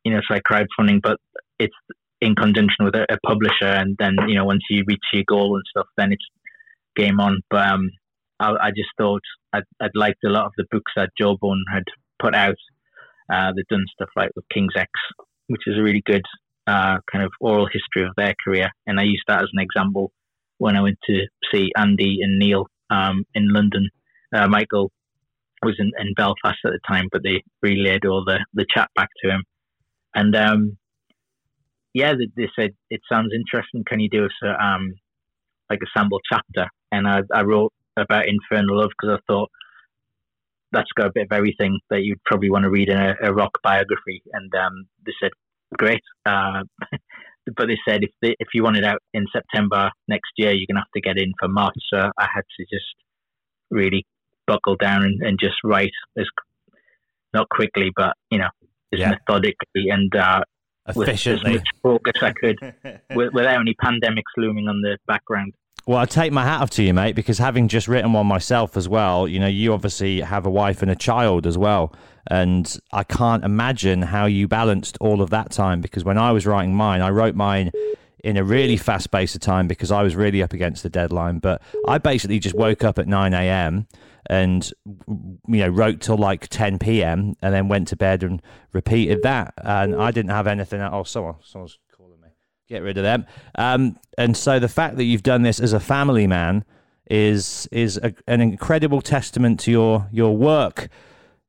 you 0.03 0.11
know 0.11 0.19
it's 0.19 0.27
like 0.29 0.43
crowdfunding, 0.43 1.01
but 1.01 1.19
it's 1.59 1.75
in 2.21 2.35
conjunction 2.35 2.85
with 2.85 2.95
a, 2.95 3.05
a, 3.11 3.17
publisher, 3.25 3.65
and 3.65 3.95
then 3.99 4.15
you 4.27 4.35
know 4.35 4.45
once 4.45 4.63
you 4.69 4.83
reach 4.87 5.03
your 5.13 5.23
goal 5.27 5.55
and 5.55 5.63
stuff, 5.69 5.87
then 5.97 6.11
it's 6.11 6.25
game 6.95 7.19
on. 7.19 7.41
But 7.49 7.67
um, 7.67 7.89
I, 8.39 8.51
I, 8.51 8.69
just 8.69 8.89
thought 8.97 9.21
I'd, 9.53 9.63
I'd, 9.81 9.91
liked 9.95 10.23
a 10.23 10.29
lot 10.29 10.45
of 10.45 10.53
the 10.57 10.65
books 10.71 10.91
that 10.95 11.11
Jawbone 11.19 11.63
had 11.71 11.83
put 12.19 12.35
out. 12.35 12.57
Uh, 13.31 13.51
they've 13.55 13.67
done 13.67 13.85
stuff 13.93 14.09
like 14.15 14.31
with 14.35 14.45
King's 14.53 14.73
X, 14.77 14.89
which 15.47 15.61
is 15.67 15.77
a 15.77 15.81
really 15.81 16.03
good 16.05 16.23
uh, 16.67 16.97
kind 17.11 17.23
of 17.23 17.31
oral 17.39 17.67
history 17.67 18.05
of 18.07 18.13
their 18.17 18.33
career. 18.43 18.69
And 18.87 18.99
I 18.99 19.03
used 19.03 19.23
that 19.27 19.41
as 19.41 19.49
an 19.53 19.61
example 19.61 20.11
when 20.57 20.75
I 20.75 20.81
went 20.81 20.97
to 21.07 21.21
see 21.53 21.71
Andy 21.75 22.19
and 22.21 22.39
Neil 22.39 22.67
um, 22.89 23.23
in 23.33 23.49
London. 23.51 23.89
Uh, 24.33 24.47
Michael 24.47 24.91
was 25.63 25.75
in, 25.79 25.91
in, 25.99 26.13
Belfast 26.15 26.57
at 26.65 26.71
the 26.71 26.79
time, 26.87 27.07
but 27.11 27.23
they 27.23 27.43
relayed 27.61 28.05
all 28.05 28.23
the, 28.25 28.39
the 28.53 28.65
chat 28.73 28.89
back 28.95 29.09
to 29.23 29.31
him. 29.31 29.43
And 30.13 30.35
um, 30.35 30.77
yeah, 31.93 32.13
they, 32.13 32.27
they, 32.35 32.49
said, 32.59 32.71
it 32.89 33.01
sounds 33.11 33.31
interesting. 33.33 33.83
Can 33.87 33.99
you 33.99 34.09
do 34.09 34.27
a, 34.43 34.63
um, 34.63 34.93
like 35.69 35.79
a 35.81 35.99
sample 35.99 36.19
chapter? 36.29 36.69
And 36.95 37.07
I, 37.07 37.21
I 37.33 37.43
wrote 37.43 37.73
about 37.97 38.27
Infernal 38.27 38.77
Love 38.77 38.91
because 38.99 39.19
I 39.19 39.31
thought 39.31 39.49
that's 40.71 40.91
got 40.95 41.07
a 41.07 41.11
bit 41.13 41.27
of 41.31 41.31
everything 41.31 41.79
that 41.89 42.01
you'd 42.03 42.23
probably 42.25 42.49
want 42.49 42.63
to 42.63 42.69
read 42.69 42.89
in 42.89 42.97
a, 42.97 43.15
a 43.23 43.33
rock 43.33 43.51
biography. 43.63 44.21
And 44.33 44.53
um, 44.55 44.85
they 45.05 45.13
said, 45.21 45.31
great. 45.77 46.01
Uh, 46.25 46.63
but 47.55 47.67
they 47.67 47.77
said 47.87 48.03
if 48.03 48.11
they, 48.21 48.35
if 48.39 48.49
you 48.53 48.63
want 48.63 48.77
it 48.77 48.83
out 48.83 48.99
in 49.13 49.25
September 49.31 49.91
next 50.07 50.31
year, 50.37 50.51
you're 50.51 50.67
gonna 50.67 50.81
have 50.81 50.91
to 50.95 51.01
get 51.01 51.17
in 51.17 51.33
for 51.39 51.47
March. 51.47 51.75
So 51.93 51.97
I 51.97 52.27
had 52.33 52.43
to 52.57 52.65
just 52.65 52.85
really 53.71 54.05
buckle 54.47 54.75
down 54.75 55.03
and, 55.03 55.21
and 55.21 55.39
just 55.39 55.55
write 55.63 55.91
as 56.17 56.25
not 57.33 57.49
quickly, 57.49 57.91
but 57.95 58.13
you 58.31 58.39
know, 58.39 58.49
as 58.93 58.99
yeah. 58.99 59.11
methodically 59.11 59.89
and 59.89 60.15
uh, 60.15 60.41
efficiently, 60.87 61.53
with 61.53 61.61
as 61.61 61.63
much 61.63 61.69
focus 61.83 62.13
I 62.21 62.31
could, 62.31 62.57
without 63.33 63.59
any 63.59 63.75
pandemics 63.83 64.33
looming 64.37 64.67
on 64.67 64.81
the 64.81 64.97
background. 65.07 65.53
Well, 65.87 65.99
I 65.99 66.05
take 66.05 66.31
my 66.31 66.43
hat 66.43 66.61
off 66.61 66.71
to 66.71 66.83
you, 66.83 66.95
mate, 66.95 67.15
because 67.15 67.37
having 67.37 67.67
just 67.67 67.87
written 67.87 68.11
one 68.11 68.25
myself 68.25 68.75
as 68.75 68.89
well, 68.89 69.27
you 69.27 69.39
know, 69.39 69.47
you 69.47 69.71
obviously 69.71 70.21
have 70.21 70.47
a 70.47 70.49
wife 70.49 70.81
and 70.81 70.89
a 70.89 70.95
child 70.95 71.45
as 71.45 71.59
well. 71.59 71.93
And 72.27 72.79
I 72.91 73.03
can't 73.03 73.43
imagine 73.43 74.01
how 74.01 74.25
you 74.25 74.47
balanced 74.47 74.97
all 74.99 75.21
of 75.21 75.29
that 75.29 75.51
time 75.51 75.81
because 75.81 76.03
when 76.03 76.17
I 76.17 76.31
was 76.31 76.47
writing 76.47 76.73
mine, 76.73 77.01
I 77.01 77.11
wrote 77.11 77.35
mine 77.35 77.71
in 78.23 78.35
a 78.35 78.43
really 78.43 78.77
fast 78.77 79.03
space 79.03 79.35
of 79.35 79.41
time 79.41 79.67
because 79.67 79.91
I 79.91 80.01
was 80.01 80.15
really 80.15 80.41
up 80.41 80.53
against 80.53 80.81
the 80.81 80.89
deadline. 80.89 81.37
But 81.37 81.61
I 81.87 81.99
basically 81.99 82.39
just 82.39 82.55
woke 82.55 82.83
up 82.83 82.97
at 82.97 83.07
9 83.07 83.35
a.m. 83.35 83.85
and, 84.27 84.67
you 84.87 85.37
know, 85.47 85.69
wrote 85.69 86.01
till 86.01 86.17
like 86.17 86.47
10 86.47 86.79
p.m. 86.79 87.35
and 87.43 87.53
then 87.53 87.67
went 87.67 87.89
to 87.89 87.95
bed 87.95 88.23
and 88.23 88.41
repeated 88.73 89.21
that. 89.21 89.53
And 89.57 89.95
I 89.95 90.09
didn't 90.09 90.31
have 90.31 90.47
anything. 90.47 90.81
At, 90.81 90.93
oh, 90.93 91.03
someone, 91.03 91.35
someone's 91.43 91.77
get 92.67 92.81
rid 92.81 92.97
of 92.97 93.03
them. 93.03 93.25
Um, 93.55 93.97
and 94.17 94.35
so 94.35 94.59
the 94.59 94.69
fact 94.69 94.97
that 94.97 95.03
you've 95.03 95.23
done 95.23 95.43
this 95.43 95.59
as 95.59 95.73
a 95.73 95.79
family 95.79 96.27
man 96.27 96.65
is 97.09 97.67
is 97.71 97.97
a, 97.97 98.13
an 98.27 98.41
incredible 98.41 99.01
testament 99.01 99.59
to 99.61 99.71
your 99.71 100.07
your 100.11 100.35
work 100.35 100.89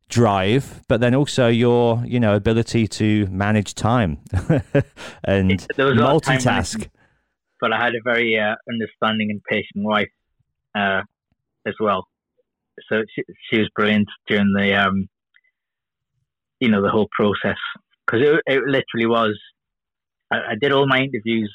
drive, 0.08 0.82
but 0.88 1.00
then 1.00 1.14
also 1.14 1.48
your 1.48 2.02
you 2.06 2.20
know 2.20 2.34
ability 2.34 2.86
to 2.86 3.26
manage 3.26 3.74
time 3.74 4.18
and 5.24 5.66
multitask. 5.78 6.88
But 7.60 7.72
I 7.72 7.82
had 7.82 7.94
a 7.94 8.02
very 8.04 8.38
uh, 8.38 8.54
understanding 8.70 9.30
and 9.30 9.40
patient 9.48 9.84
wife 9.84 10.08
uh, 10.76 11.02
as 11.66 11.74
well. 11.80 12.06
So 12.90 13.02
she, 13.14 13.22
she, 13.50 13.58
was 13.58 13.70
brilliant 13.74 14.06
during 14.28 14.52
the 14.54 14.74
um, 14.74 15.08
you 16.60 16.68
know 16.68 16.82
the 16.82 16.90
whole 16.90 17.08
process 17.16 17.56
because 18.06 18.26
it, 18.26 18.40
it 18.46 18.62
literally 18.64 19.06
was. 19.06 19.38
I, 20.30 20.36
I 20.36 20.54
did 20.60 20.72
all 20.72 20.86
my 20.86 20.98
interviews 20.98 21.52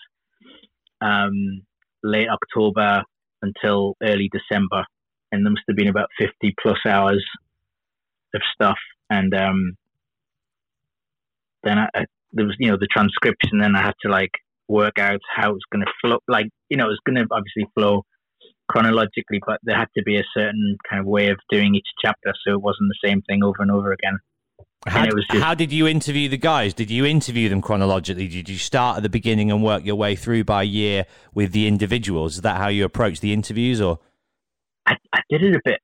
um, 1.01 1.61
late 2.03 2.28
October 2.30 3.03
until 3.41 3.95
early 4.03 4.30
December, 4.32 4.86
and 5.32 5.45
there 5.45 5.51
must 5.51 5.63
have 5.67 5.78
been 5.78 5.88
about 5.88 6.09
fifty 6.19 6.53
plus 6.61 6.80
hours 6.86 7.26
of 8.34 8.41
stuff. 8.53 8.78
And 9.09 9.34
um, 9.34 9.78
then 11.63 11.78
I, 11.78 11.88
I, 11.95 12.05
there 12.34 12.45
was, 12.45 12.55
you 12.59 12.72
know, 12.72 12.78
the 12.80 12.88
transcription. 12.91 13.59
Then 13.59 13.76
I 13.76 13.82
had 13.82 13.95
to 14.03 14.09
like 14.09 14.32
work 14.67 14.99
out 14.99 15.19
how 15.36 15.49
it 15.49 15.53
was 15.53 15.65
going 15.72 15.86
to 15.86 15.91
flow. 16.01 16.19
Like, 16.28 16.47
you 16.69 16.78
know, 16.78 16.86
it 16.86 16.95
was 16.95 17.01
going 17.05 17.17
to 17.17 17.28
obviously 17.32 17.65
flow 17.76 18.03
chronologically, 18.69 19.41
but 19.45 19.59
there 19.63 19.78
had 19.78 19.89
to 19.97 20.03
be 20.03 20.17
a 20.17 20.24
certain 20.34 20.78
kind 20.89 21.01
of 21.01 21.05
way 21.05 21.28
of 21.28 21.38
doing 21.49 21.76
each 21.76 21.88
chapter, 22.01 22.34
so 22.45 22.53
it 22.53 22.61
wasn't 22.61 22.89
the 22.89 23.07
same 23.07 23.22
thing 23.24 23.43
over 23.43 23.57
and 23.59 23.72
over 23.72 23.91
again. 23.91 24.17
How, 24.88 25.05
just, 25.05 25.32
how, 25.34 25.53
did 25.53 25.71
you 25.71 25.88
interview 25.88 26.27
the 26.27 26.38
guys? 26.38 26.73
Did 26.73 26.89
you 26.89 27.05
interview 27.05 27.49
them 27.49 27.61
chronologically? 27.61 28.27
Did 28.27 28.49
you 28.49 28.57
start 28.57 28.97
at 28.97 29.03
the 29.03 29.09
beginning 29.09 29.51
and 29.51 29.63
work 29.63 29.86
your 29.86 29.95
way 29.95 30.15
through 30.15 30.43
by 30.43 30.63
year 30.63 31.05
with 31.36 31.51
the 31.51 31.67
individuals? 31.67 32.36
Is 32.36 32.41
that 32.41 32.57
how 32.57 32.67
you 32.67 32.84
approach 32.84 33.19
the 33.19 33.32
interviews, 33.32 33.79
or? 33.79 33.99
I, 34.88 34.95
I 35.13 35.21
did 35.29 35.43
it 35.43 35.55
a 35.55 35.61
bit 35.63 35.79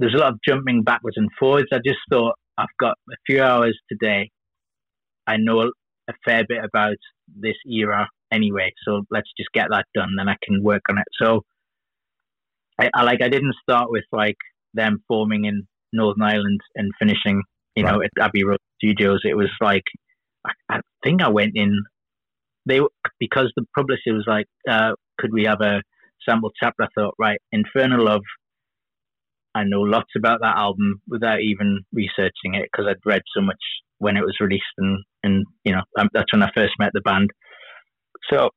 there's 0.00 0.14
a 0.14 0.18
lot 0.18 0.32
of 0.32 0.40
jumping 0.46 0.82
backwards 0.82 1.18
and 1.18 1.28
forwards. 1.38 1.68
I 1.72 1.76
just 1.84 1.98
thought 2.10 2.34
I've 2.56 2.66
got 2.80 2.96
a 3.10 3.16
few 3.26 3.42
hours 3.42 3.78
today. 3.88 4.30
I 5.26 5.36
know 5.36 5.60
a 5.60 6.12
fair 6.24 6.42
bit 6.48 6.64
about 6.64 6.96
this 7.28 7.54
era 7.66 8.08
anyway, 8.32 8.72
so 8.84 9.02
let's 9.10 9.28
just 9.36 9.52
get 9.52 9.68
that 9.70 9.84
done. 9.94 10.14
Then 10.16 10.28
I 10.28 10.36
can 10.42 10.64
work 10.64 10.82
on 10.88 10.98
it. 10.98 11.04
So 11.20 11.42
I, 12.80 12.88
I 12.94 13.02
like 13.02 13.20
I 13.22 13.28
didn't 13.28 13.54
start 13.62 13.90
with 13.90 14.04
like 14.10 14.38
them 14.72 15.04
forming 15.06 15.44
in 15.44 15.68
Northern 15.92 16.22
Ireland 16.22 16.60
and 16.74 16.90
finishing, 16.98 17.42
you 17.74 17.84
right. 17.84 17.92
know, 17.92 18.02
at 18.02 18.10
Abbey 18.20 18.44
Road 18.44 18.58
Studios. 18.82 19.20
It 19.24 19.36
was 19.36 19.50
like 19.60 19.84
I, 20.46 20.76
I 20.76 20.80
think 21.04 21.22
I 21.22 21.28
went 21.28 21.52
in. 21.54 21.82
They 22.66 22.80
because 23.18 23.52
the 23.56 23.64
publisher 23.76 24.12
was 24.12 24.24
like, 24.26 24.46
uh, 24.68 24.92
could 25.18 25.32
we 25.32 25.44
have 25.44 25.60
a 25.60 25.82
sample 26.28 26.50
chapter? 26.62 26.84
I 26.84 26.88
thought, 26.94 27.14
right, 27.18 27.38
Infernal 27.52 28.04
Love 28.04 28.22
I 29.54 29.64
know 29.64 29.80
lots 29.80 30.10
about 30.16 30.40
that 30.42 30.56
album 30.56 31.00
without 31.08 31.40
even 31.40 31.80
researching 31.92 32.54
it 32.54 32.68
because 32.70 32.86
I'd 32.88 33.04
read 33.04 33.22
so 33.34 33.42
much 33.42 33.58
when 33.98 34.16
it 34.16 34.22
was 34.22 34.36
released, 34.40 34.64
and 34.78 34.98
and 35.22 35.44
you 35.64 35.72
know 35.72 35.82
um, 35.98 36.08
that's 36.12 36.32
when 36.32 36.42
I 36.42 36.50
first 36.54 36.74
met 36.78 36.90
the 36.92 37.00
band. 37.00 37.30
So 38.32 38.50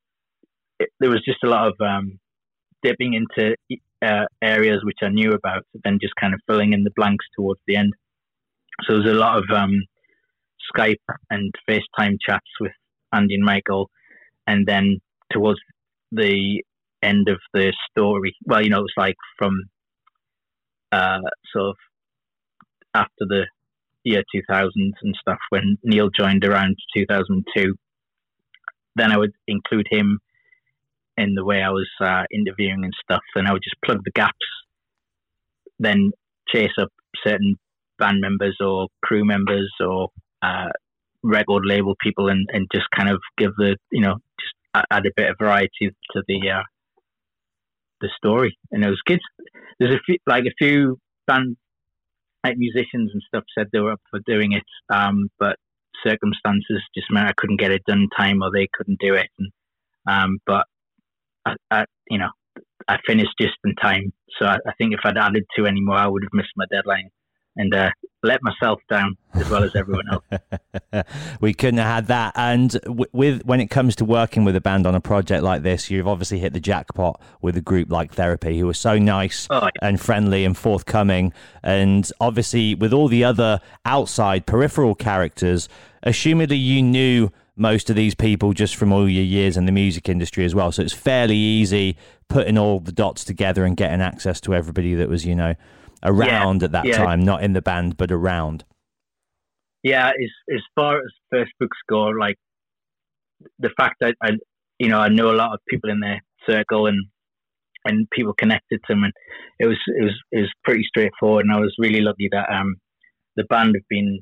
it, 0.79 0.89
there 0.99 1.09
was 1.09 1.23
just 1.25 1.43
a 1.43 1.49
lot 1.49 1.67
of 1.67 1.73
um, 1.79 2.19
dipping 2.83 3.13
into 3.13 3.55
uh, 4.03 4.25
areas 4.41 4.81
which 4.83 4.99
I 5.01 5.09
knew 5.09 5.31
about, 5.31 5.65
then 5.83 5.99
just 6.01 6.15
kind 6.19 6.33
of 6.33 6.41
filling 6.47 6.73
in 6.73 6.83
the 6.83 6.91
blanks 6.95 7.25
towards 7.35 7.61
the 7.67 7.75
end. 7.75 7.93
So 8.83 8.97
there's 8.97 9.15
a 9.15 9.19
lot 9.19 9.37
of 9.37 9.45
um, 9.55 9.83
Skype 10.75 10.95
and 11.29 11.53
FaceTime 11.69 12.17
chats 12.27 12.47
with 12.59 12.71
Andy 13.13 13.35
and 13.35 13.43
Michael, 13.45 13.89
and 14.47 14.65
then 14.65 14.99
towards 15.31 15.59
the 16.11 16.63
end 17.01 17.27
of 17.29 17.39
the 17.53 17.73
story, 17.91 18.35
well, 18.45 18.63
you 18.63 18.69
know, 18.69 18.79
it 18.79 18.83
was 18.83 18.93
like 18.97 19.15
from 19.37 19.63
uh, 20.91 21.19
sort 21.51 21.69
of 21.69 21.75
after 22.93 23.25
the 23.27 23.45
year 24.03 24.23
2000 24.33 24.71
and 25.01 25.15
stuff 25.19 25.39
when 25.49 25.77
Neil 25.83 26.09
joined 26.17 26.43
around 26.45 26.75
2002. 26.95 27.75
Then 28.95 29.11
I 29.11 29.17
would 29.17 29.33
include 29.47 29.87
him 29.89 30.19
in 31.17 31.35
the 31.35 31.45
way 31.45 31.61
I 31.61 31.69
was 31.69 31.89
uh, 32.01 32.23
interviewing 32.31 32.83
and 32.83 32.93
stuff, 33.03 33.23
and 33.35 33.47
I 33.47 33.53
would 33.53 33.63
just 33.63 33.81
plug 33.85 33.99
the 34.03 34.11
gaps, 34.11 34.33
then 35.79 36.11
chase 36.47 36.71
up 36.79 36.89
certain 37.25 37.57
band 37.99 38.19
members 38.21 38.57
or 38.59 38.87
crew 39.03 39.23
members 39.23 39.71
or 39.79 40.09
uh, 40.41 40.69
record 41.23 41.63
label 41.65 41.95
people, 42.01 42.29
and, 42.29 42.47
and 42.51 42.67
just 42.73 42.85
kind 42.95 43.09
of 43.09 43.19
give 43.37 43.51
the 43.57 43.77
you 43.91 44.01
know 44.01 44.15
just 44.39 44.85
add 44.91 45.05
a 45.05 45.11
bit 45.15 45.29
of 45.29 45.37
variety 45.39 45.89
to 46.11 46.23
the 46.27 46.49
uh, 46.49 46.63
the 48.01 48.09
story. 48.17 48.57
And 48.71 48.83
it 48.83 48.89
was 48.89 49.01
good 49.05 49.19
there's 49.79 49.95
a 49.95 49.99
few 50.05 50.17
like 50.27 50.45
a 50.45 50.53
few 50.57 50.97
band 51.27 51.57
like 52.43 52.57
musicians 52.57 53.11
and 53.13 53.23
stuff 53.27 53.43
said 53.57 53.67
they 53.71 53.79
were 53.79 53.93
up 53.93 54.01
for 54.09 54.19
doing 54.25 54.51
it, 54.51 54.63
um, 54.93 55.29
but 55.39 55.55
circumstances 56.05 56.81
just 56.93 57.07
meant 57.09 57.27
I 57.27 57.33
couldn't 57.37 57.59
get 57.59 57.71
it 57.71 57.83
done 57.87 58.01
in 58.01 58.09
time 58.17 58.43
or 58.43 58.51
they 58.51 58.67
couldn't 58.73 58.99
do 58.99 59.13
it. 59.13 59.27
And, 59.39 59.49
um, 60.09 60.39
but 60.45 60.65
I, 61.45 61.55
I, 61.71 61.85
you 62.09 62.17
know, 62.17 62.29
I 62.87 62.97
finished 63.05 63.31
just 63.39 63.55
in 63.65 63.75
time. 63.75 64.13
So 64.39 64.45
I, 64.45 64.57
I 64.67 64.73
think 64.77 64.93
if 64.93 64.99
I'd 65.03 65.17
added 65.17 65.45
two 65.55 65.65
anymore, 65.65 65.95
I 65.95 66.07
would 66.07 66.23
have 66.23 66.33
missed 66.33 66.51
my 66.55 66.65
deadline 66.71 67.09
and 67.55 67.73
uh, 67.73 67.91
let 68.23 68.41
myself 68.41 68.79
down 68.89 69.15
as 69.33 69.49
well 69.49 69.63
as 69.63 69.75
everyone 69.75 70.05
else. 70.11 71.05
we 71.41 71.53
couldn't 71.53 71.77
have 71.77 71.87
had 71.87 72.07
that. 72.07 72.33
And 72.35 72.71
w- 72.81 73.05
with 73.11 73.45
when 73.45 73.59
it 73.59 73.69
comes 73.69 73.95
to 73.97 74.05
working 74.05 74.43
with 74.43 74.55
a 74.55 74.61
band 74.61 74.87
on 74.87 74.95
a 74.95 75.01
project 75.01 75.43
like 75.43 75.61
this, 75.61 75.91
you've 75.91 76.07
obviously 76.07 76.39
hit 76.39 76.53
the 76.53 76.59
jackpot 76.59 77.21
with 77.41 77.55
a 77.57 77.61
group 77.61 77.91
like 77.91 78.13
Therapy, 78.13 78.57
who 78.57 78.67
are 78.69 78.73
so 78.73 78.97
nice 78.97 79.47
oh, 79.51 79.63
yeah. 79.63 79.87
and 79.87 79.99
friendly 80.01 80.45
and 80.45 80.57
forthcoming. 80.57 81.31
And 81.61 82.09
obviously, 82.19 82.75
with 82.75 82.93
all 82.93 83.07
the 83.07 83.23
other 83.23 83.59
outside 83.85 84.45
peripheral 84.45 84.95
characters, 84.95 85.69
assumedly 86.05 86.61
you 86.61 86.81
knew 86.81 87.29
most 87.55 87.89
of 87.89 87.95
these 87.95 88.15
people 88.15 88.53
just 88.53 88.75
from 88.75 88.91
all 88.91 89.07
your 89.07 89.23
years 89.23 89.57
in 89.57 89.65
the 89.65 89.71
music 89.71 90.09
industry 90.09 90.43
as 90.45 90.55
well. 90.55 90.71
So 90.71 90.81
it's 90.81 90.93
fairly 90.93 91.35
easy 91.35 91.97
putting 92.27 92.57
all 92.57 92.79
the 92.79 92.91
dots 92.91 93.23
together 93.23 93.63
and 93.63 93.77
getting 93.77 94.01
access 94.01 94.41
to 94.41 94.55
everybody 94.55 94.95
that 94.95 95.09
was, 95.09 95.25
you 95.25 95.35
know, 95.35 95.53
around 96.03 96.61
yeah, 96.61 96.65
at 96.65 96.71
that 96.71 96.85
yeah. 96.85 96.97
time, 96.97 97.23
not 97.23 97.43
in 97.43 97.53
the 97.53 97.61
band, 97.61 97.97
but 97.97 98.11
around. 98.11 98.65
Yeah, 99.83 100.07
as 100.09 100.55
as 100.55 100.61
far 100.75 100.97
as 100.97 101.11
Facebook's 101.33 101.49
books 101.59 101.77
go, 101.89 102.05
like 102.05 102.37
the 103.59 103.69
fact 103.77 103.95
that 103.99 104.15
I, 104.21 104.31
you 104.79 104.87
know, 104.87 104.99
I 104.99 105.09
know 105.09 105.29
a 105.29 105.35
lot 105.35 105.53
of 105.53 105.59
people 105.69 105.89
in 105.89 105.99
their 105.99 106.21
circle 106.49 106.87
and 106.87 107.05
and 107.85 108.09
people 108.11 108.33
connected 108.33 108.79
to 108.85 108.93
them, 108.93 109.03
and 109.03 109.13
it 109.59 109.67
was 109.67 109.77
it 109.87 110.03
was 110.03 110.13
it 110.31 110.39
was 110.39 110.51
pretty 110.63 110.83
straightforward. 110.87 111.45
And 111.45 111.53
I 111.53 111.59
was 111.59 111.75
really 111.77 112.01
lucky 112.01 112.29
that 112.31 112.49
um 112.49 112.75
the 113.35 113.43
band 113.43 113.75
have 113.75 113.87
been 113.89 114.19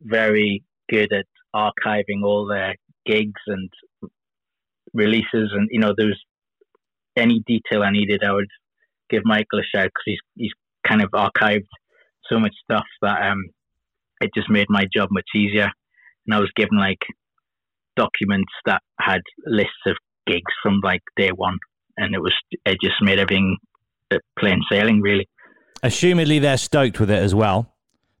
very 0.00 0.62
good 0.88 1.12
at 1.12 1.26
archiving 1.54 2.22
all 2.24 2.46
their 2.46 2.74
gigs 3.06 3.40
and 3.46 3.70
releases, 4.92 5.50
and 5.52 5.68
you 5.70 5.80
know, 5.80 5.94
there 5.96 6.06
was 6.06 6.20
any 7.16 7.42
detail 7.46 7.82
I 7.82 7.90
needed, 7.90 8.22
I 8.24 8.32
would 8.32 8.48
give 9.10 9.22
Michael 9.24 9.58
a 9.58 9.62
shout 9.76 9.86
because 9.86 10.04
he's 10.04 10.20
he's 10.36 10.52
kind 10.86 11.02
of 11.02 11.10
archived 11.10 11.66
so 12.30 12.38
much 12.38 12.54
stuff 12.64 12.86
that 13.02 13.22
um 13.30 13.44
it 14.20 14.30
just 14.34 14.50
made 14.50 14.66
my 14.68 14.86
job 14.94 15.08
much 15.10 15.28
easier. 15.34 15.70
And 16.26 16.34
I 16.34 16.38
was 16.38 16.50
given 16.54 16.78
like 16.78 16.98
documents 17.96 18.52
that 18.66 18.82
had 19.00 19.20
lists 19.46 19.72
of 19.86 19.96
gigs 20.26 20.52
from 20.62 20.80
like 20.82 21.02
day 21.16 21.30
one, 21.30 21.58
and 21.96 22.14
it 22.14 22.20
was 22.20 22.34
it 22.64 22.78
just 22.82 22.96
made 23.00 23.18
everything 23.18 23.56
plain 24.38 24.60
sailing 24.70 25.00
really. 25.00 25.28
Assumedly, 25.82 26.40
they're 26.40 26.58
stoked 26.58 27.00
with 27.00 27.10
it 27.10 27.18
as 27.18 27.34
well. 27.34 27.74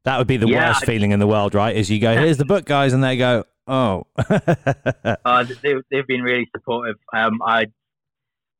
That 0.04 0.18
would 0.18 0.26
be 0.26 0.36
the 0.36 0.48
yeah, 0.48 0.68
worst 0.68 0.82
I, 0.82 0.86
feeling 0.86 1.12
in 1.12 1.18
the 1.18 1.26
world, 1.26 1.54
right? 1.54 1.76
Is 1.76 1.90
you 1.90 2.00
go, 2.00 2.16
here's 2.16 2.38
the 2.38 2.44
book, 2.44 2.64
guys, 2.64 2.92
and 2.92 3.04
they 3.04 3.16
go, 3.16 3.44
oh. 3.66 4.06
uh, 4.18 5.44
they, 5.62 5.74
they've 5.90 6.06
been 6.06 6.22
really 6.22 6.48
supportive. 6.56 6.96
Um, 7.14 7.40
I'd, 7.44 7.72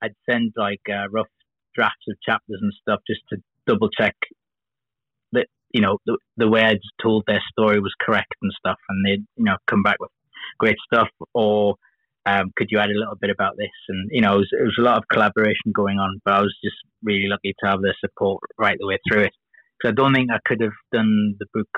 I'd 0.03 0.14
send 0.28 0.53
like 0.57 0.82
uh, 0.88 1.09
rough 1.11 1.28
drafts 1.74 2.07
of 2.09 2.16
chapters 2.22 2.59
and 2.61 2.72
stuff 2.80 3.01
just 3.07 3.20
to 3.30 3.38
double 3.66 3.88
check 3.88 4.16
that 5.32 5.47
you 5.72 5.80
know 5.80 5.99
the, 6.05 6.18
the 6.36 6.49
way 6.49 6.62
I'd 6.62 6.80
told 7.01 7.24
their 7.26 7.43
story 7.53 7.80
was 7.80 7.95
correct 8.01 8.34
and 8.43 8.53
stuff, 8.59 8.78
and 8.88 9.07
they'd 9.07 9.24
you 9.36 9.45
know 9.45 9.57
come 9.66 9.82
back 9.82 9.97
with 10.01 10.11
great 10.59 10.76
stuff 10.93 11.09
or 11.32 11.76
um, 12.26 12.53
could 12.57 12.68
you 12.70 12.78
add 12.78 12.91
a 12.91 12.99
little 12.99 13.16
bit 13.16 13.30
about 13.30 13.57
this? 13.57 13.70
And 13.88 14.11
you 14.12 14.20
know, 14.20 14.34
it 14.34 14.38
was, 14.38 14.49
it 14.53 14.62
was, 14.62 14.76
a 14.78 14.82
lot 14.82 14.99
of 14.99 15.05
collaboration 15.11 15.72
going 15.74 15.99
on, 15.99 16.20
but 16.24 16.34
I 16.34 16.41
was 16.41 16.55
just 16.62 16.76
really 17.03 17.28
lucky 17.28 17.55
to 17.61 17.70
have 17.70 17.82
their 17.82 17.97
support 18.01 18.43
right 18.59 18.76
the 18.78 18.86
way 18.86 18.99
through 19.09 19.24
it. 19.24 19.32
I 19.89 19.93
don't 19.93 20.14
think 20.14 20.31
I 20.31 20.39
could 20.45 20.61
have 20.61 20.72
done 20.93 21.37
the 21.39 21.47
book 21.55 21.68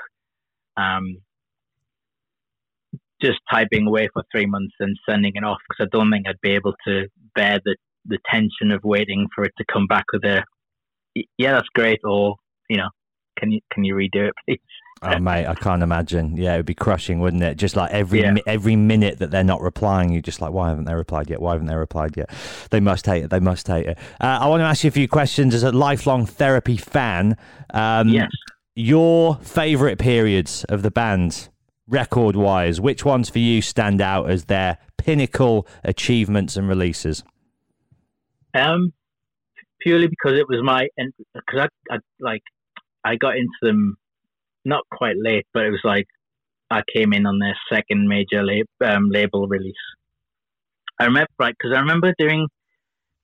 um, 0.77 1.17
just 3.21 3.39
typing 3.51 3.87
away 3.87 4.09
for 4.13 4.23
three 4.31 4.45
months 4.45 4.73
and 4.79 4.97
sending 5.09 5.31
it 5.35 5.43
off. 5.43 5.59
Because 5.69 5.87
I 5.87 5.97
don't 5.97 6.11
think 6.11 6.27
I'd 6.27 6.41
be 6.41 6.51
able 6.51 6.73
to 6.87 7.07
bear 7.35 7.59
the 7.63 7.75
the 8.05 8.19
tension 8.29 8.71
of 8.71 8.83
waiting 8.83 9.27
for 9.33 9.45
it 9.45 9.53
to 9.57 9.63
come 9.71 9.87
back 9.87 10.03
with 10.11 10.25
a 10.25 10.43
yeah, 11.37 11.53
that's 11.53 11.69
great, 11.75 11.99
or 12.03 12.35
you 12.69 12.77
know, 12.77 12.89
can 13.37 13.51
you 13.51 13.59
can 13.71 13.83
you 13.83 13.95
redo 13.95 14.27
it, 14.27 14.33
please? 14.45 14.59
Oh 15.01 15.19
mate, 15.19 15.45
I 15.45 15.55
can't 15.55 15.83
imagine. 15.83 16.37
Yeah, 16.37 16.53
it 16.53 16.57
would 16.57 16.65
be 16.65 16.73
crushing, 16.73 17.19
wouldn't 17.19 17.43
it? 17.43 17.55
Just 17.55 17.75
like 17.75 17.91
every 17.91 18.21
yeah. 18.21 18.35
every 18.47 18.75
minute 18.75 19.19
that 19.19 19.31
they're 19.31 19.43
not 19.43 19.61
replying, 19.61 20.11
you're 20.11 20.21
just 20.21 20.39
like, 20.39 20.51
why 20.51 20.69
haven't 20.69 20.85
they 20.85 20.93
replied 20.93 21.29
yet? 21.29 21.41
Why 21.41 21.51
haven't 21.51 21.67
they 21.67 21.75
replied 21.75 22.15
yet? 22.15 22.29
They 22.71 22.79
must 22.79 23.05
hate 23.05 23.25
it. 23.25 23.29
They 23.29 23.41
must 23.41 23.67
hate 23.67 23.85
it. 23.85 23.97
Uh, 24.21 24.39
I 24.41 24.47
want 24.47 24.61
to 24.61 24.65
ask 24.65 24.83
you 24.83 24.87
a 24.87 24.91
few 24.91 25.07
questions 25.07 25.53
as 25.53 25.63
a 25.63 25.71
lifelong 25.71 26.25
therapy 26.25 26.77
fan. 26.77 27.35
Um, 27.73 28.09
yes. 28.09 28.29
your 28.75 29.35
favourite 29.37 29.99
periods 29.99 30.63
of 30.65 30.83
the 30.83 30.91
band, 30.91 31.49
record 31.87 32.37
wise, 32.37 32.79
which 32.79 33.03
ones 33.03 33.29
for 33.29 33.39
you 33.39 33.61
stand 33.61 33.99
out 33.99 34.29
as 34.29 34.45
their 34.45 34.77
pinnacle 34.97 35.67
achievements 35.83 36.55
and 36.55 36.69
releases? 36.69 37.23
Um, 38.53 38.93
purely 39.81 40.07
because 40.07 40.39
it 40.39 40.47
was 40.47 40.61
my 40.63 40.87
and 40.97 41.13
because 41.33 41.67
I, 41.91 41.95
I 41.95 41.97
like 42.19 42.43
I 43.03 43.15
got 43.15 43.35
into 43.35 43.51
them 43.61 43.97
not 44.65 44.83
quite 44.91 45.15
late, 45.17 45.45
but 45.53 45.65
it 45.65 45.71
was 45.71 45.81
like 45.83 46.07
I 46.69 46.81
came 46.93 47.13
in 47.13 47.25
on 47.25 47.39
their 47.39 47.57
second 47.71 48.07
major 48.07 48.43
lab, 48.43 48.65
um, 48.83 49.09
label 49.09 49.47
release. 49.47 49.75
I 50.99 51.05
remember 51.05 51.29
right 51.39 51.55
because 51.57 51.75
I 51.75 51.81
remember 51.81 52.13
doing 52.17 52.47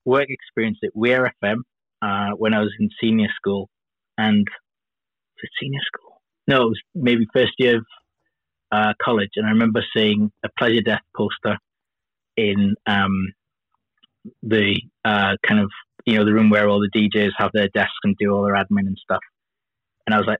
work 0.05 0.27
experience 0.29 0.79
at 0.83 0.91
Weir 0.95 1.31
FM 1.43 1.61
uh, 2.01 2.31
when 2.35 2.53
I 2.53 2.59
was 2.59 2.73
in 2.79 2.89
senior 3.01 3.29
school, 3.35 3.69
and 4.19 4.47
senior 5.59 5.79
school? 5.85 6.21
No, 6.47 6.63
it 6.63 6.69
was 6.69 6.81
maybe 6.93 7.25
first 7.33 7.53
year 7.57 7.77
of 7.77 7.85
uh, 8.71 8.93
college, 9.01 9.31
and 9.35 9.45
I 9.45 9.51
remember 9.51 9.83
seeing 9.95 10.31
a 10.43 10.49
Pleasure 10.57 10.81
Death 10.81 11.01
poster 11.15 11.57
in 12.37 12.75
um, 12.85 13.33
the 14.43 14.79
uh, 15.05 15.35
kind 15.47 15.61
of 15.61 15.71
you 16.05 16.17
know 16.17 16.25
the 16.25 16.33
room 16.33 16.49
where 16.49 16.67
all 16.67 16.79
the 16.79 16.89
DJs 16.89 17.31
have 17.37 17.51
their 17.53 17.69
desks 17.69 17.93
and 18.03 18.15
do 18.19 18.31
all 18.31 18.43
their 18.43 18.55
admin 18.55 18.87
and 18.87 18.97
stuff. 19.01 19.21
And 20.09 20.15
I 20.15 20.17
was 20.17 20.25
like, 20.25 20.39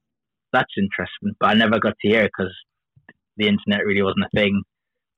that's 0.52 0.74
interesting, 0.78 1.36
but 1.40 1.52
I 1.52 1.54
never 1.54 1.80
got 1.80 1.94
to 2.02 2.08
hear 2.08 2.24
it 2.24 2.32
because 2.36 2.52
the 3.38 3.48
internet 3.48 3.86
really 3.86 4.02
wasn't 4.02 4.26
a 4.26 4.36
thing. 4.36 4.64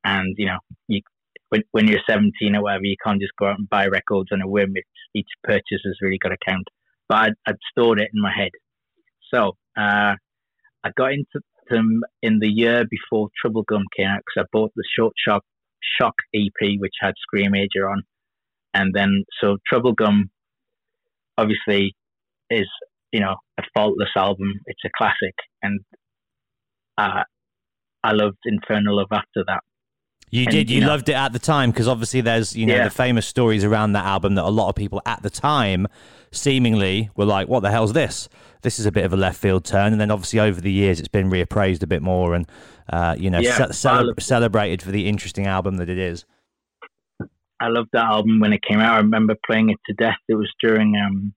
And 0.04 0.36
you 0.38 0.48
know, 0.48 0.58
you 0.90 1.00
when 1.48 1.64
when 1.72 1.88
you're 1.88 2.02
17 2.06 2.54
or 2.58 2.64
whatever, 2.64 2.84
you 2.84 2.98
can't 3.02 3.22
just 3.22 3.32
go 3.40 3.46
out 3.46 3.60
and 3.60 3.70
buy 3.70 3.86
records 3.86 4.28
on 4.34 4.42
a 4.42 4.48
whim. 4.50 4.74
Each 5.16 5.30
purchase 5.46 5.80
has 5.86 5.96
really 6.02 6.18
got 6.18 6.30
to 6.30 6.38
count. 6.46 6.68
But 7.08 7.18
I'd, 7.18 7.34
I'd 7.48 7.56
stored 7.72 8.02
it 8.02 8.10
in 8.14 8.22
my 8.22 8.34
head. 8.36 8.50
So 9.34 9.54
uh, 9.78 10.16
I 10.84 10.90
got 10.98 11.14
into 11.14 11.40
them 11.70 12.02
in 12.22 12.40
the 12.40 12.50
year 12.50 12.84
before 12.92 13.30
Troublegum 13.42 13.84
came 13.96 14.10
out 14.10 14.20
because 14.26 14.44
I 14.44 14.50
bought 14.52 14.74
the 14.76 14.84
Short 14.98 15.14
Sharp 15.26 15.46
Shock 15.98 16.16
EP, 16.36 16.78
which 16.78 16.96
had 17.00 17.14
Scream 17.22 17.54
Screamager 17.54 17.90
on, 17.90 18.04
and 18.74 18.94
then 18.94 19.24
so 19.40 19.60
Troublegum, 19.72 20.24
obviously, 21.38 21.96
is 22.50 22.68
you 23.12 23.20
know 23.20 23.36
a 23.60 23.64
faultless 23.74 24.10
album. 24.16 24.54
It's 24.66 24.82
a 24.86 24.90
classic, 24.98 25.36
and 25.62 25.80
uh, 26.98 27.24
I 28.04 28.14
loved 28.14 28.38
Infernal 28.46 28.98
Love 28.98 29.10
after 29.12 29.44
that. 29.48 29.62
You 30.30 30.44
and, 30.44 30.52
did. 30.52 30.70
You, 30.70 30.76
you 30.76 30.82
know, 30.82 30.88
loved 30.88 31.10
it 31.10 31.14
at 31.14 31.34
the 31.34 31.40
time 31.40 31.72
because 31.72 31.88
obviously 31.88 32.22
there's 32.22 32.56
you 32.56 32.66
know 32.66 32.76
yeah. 32.76 32.84
the 32.86 32.90
famous 32.90 33.28
stories 33.28 33.64
around 33.64 33.94
that 33.94 34.06
album 34.06 34.36
that 34.36 34.46
a 34.46 34.50
lot 34.50 34.70
of 34.70 34.76
people 34.76 35.02
at 35.06 35.22
the 35.22 35.30
time 35.30 35.88
seemingly 36.32 37.10
were 37.16 37.26
like, 37.26 37.48
"What 37.48 37.60
the 37.62 37.72
hell's 37.72 37.94
this? 37.94 38.30
This 38.62 38.80
is 38.80 38.86
a 38.86 38.92
bit 38.92 39.04
of 39.04 39.14
a 39.14 39.18
left 39.18 39.38
field 39.38 39.66
turn." 39.66 39.92
And 39.92 40.00
then 40.00 40.10
obviously 40.10 40.40
over 40.40 40.62
the 40.62 40.72
years 40.72 41.00
it's 41.00 41.10
been 41.10 41.30
reappraised 41.30 41.84
a 41.84 41.88
bit 41.88 42.02
more 42.02 42.34
and 42.34 42.48
uh, 42.92 43.16
you 43.18 43.30
know 43.30 43.40
yeah, 43.40 43.68
ce- 43.68 43.78
cele- 43.78 44.14
celebrated 44.20 44.82
for 44.82 44.92
the 44.92 45.08
interesting 45.08 45.48
album 45.48 45.78
that 45.78 45.90
it 45.90 45.98
is. 45.98 46.26
I 47.60 47.68
loved 47.68 47.90
that 47.94 48.06
album 48.06 48.40
when 48.40 48.54
it 48.54 48.62
came 48.68 48.80
out. 48.80 48.96
I 48.96 48.98
remember 48.98 49.36
playing 49.46 49.70
it 49.70 49.78
to 49.86 49.94
death. 49.94 50.18
It 50.28 50.34
was 50.36 50.52
during 50.62 50.96
um, 50.96 51.34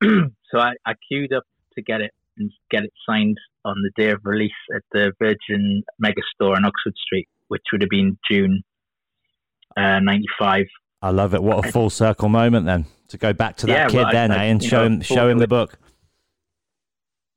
so 0.02 0.58
I, 0.58 0.72
I 0.84 0.94
queued 1.10 1.32
up 1.32 1.44
to 1.74 1.82
get 1.82 2.00
it 2.00 2.12
and 2.38 2.50
get 2.70 2.84
it 2.84 2.92
signed 3.08 3.38
on 3.64 3.76
the 3.82 3.90
day 4.00 4.10
of 4.10 4.20
release 4.24 4.52
at 4.74 4.82
the 4.92 5.12
Virgin 5.18 5.82
Megastore 6.02 6.56
on 6.56 6.64
Oxford 6.64 6.94
Street 6.96 7.28
which 7.48 7.62
would 7.72 7.82
have 7.82 7.90
been 7.90 8.18
June 8.30 8.62
uh, 9.76 10.00
95. 10.00 10.66
I 11.02 11.10
love 11.10 11.34
it. 11.34 11.42
What 11.42 11.66
a 11.66 11.72
full 11.72 11.90
circle 11.90 12.28
moment 12.28 12.66
then 12.66 12.86
to 13.08 13.18
go 13.18 13.32
back 13.32 13.56
to 13.58 13.66
that 13.66 13.72
yeah, 13.72 13.86
kid 13.88 13.96
well, 13.96 14.12
then, 14.12 14.30
I, 14.32 14.46
eh, 14.46 14.50
and 14.50 14.62
show 14.62 14.80
know, 14.80 14.86
him 14.86 15.00
show 15.02 15.28
him 15.28 15.38
the 15.38 15.46
book. 15.46 15.78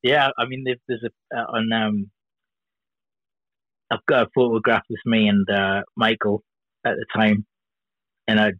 Yeah, 0.01 0.30
I 0.38 0.45
mean, 0.45 0.64
there's 0.88 1.03
a 1.03 1.38
uh, 1.38 1.43
on 1.43 1.72
um, 1.74 2.10
I've 3.91 4.05
got 4.05 4.24
a 4.24 4.30
photograph 4.34 4.84
with 4.89 4.99
me 5.05 5.28
and 5.28 5.47
uh, 5.49 5.82
Michael 5.95 6.43
at 6.86 6.93
the 6.95 7.05
time, 7.14 7.45
and 8.28 8.39
I 8.39 8.51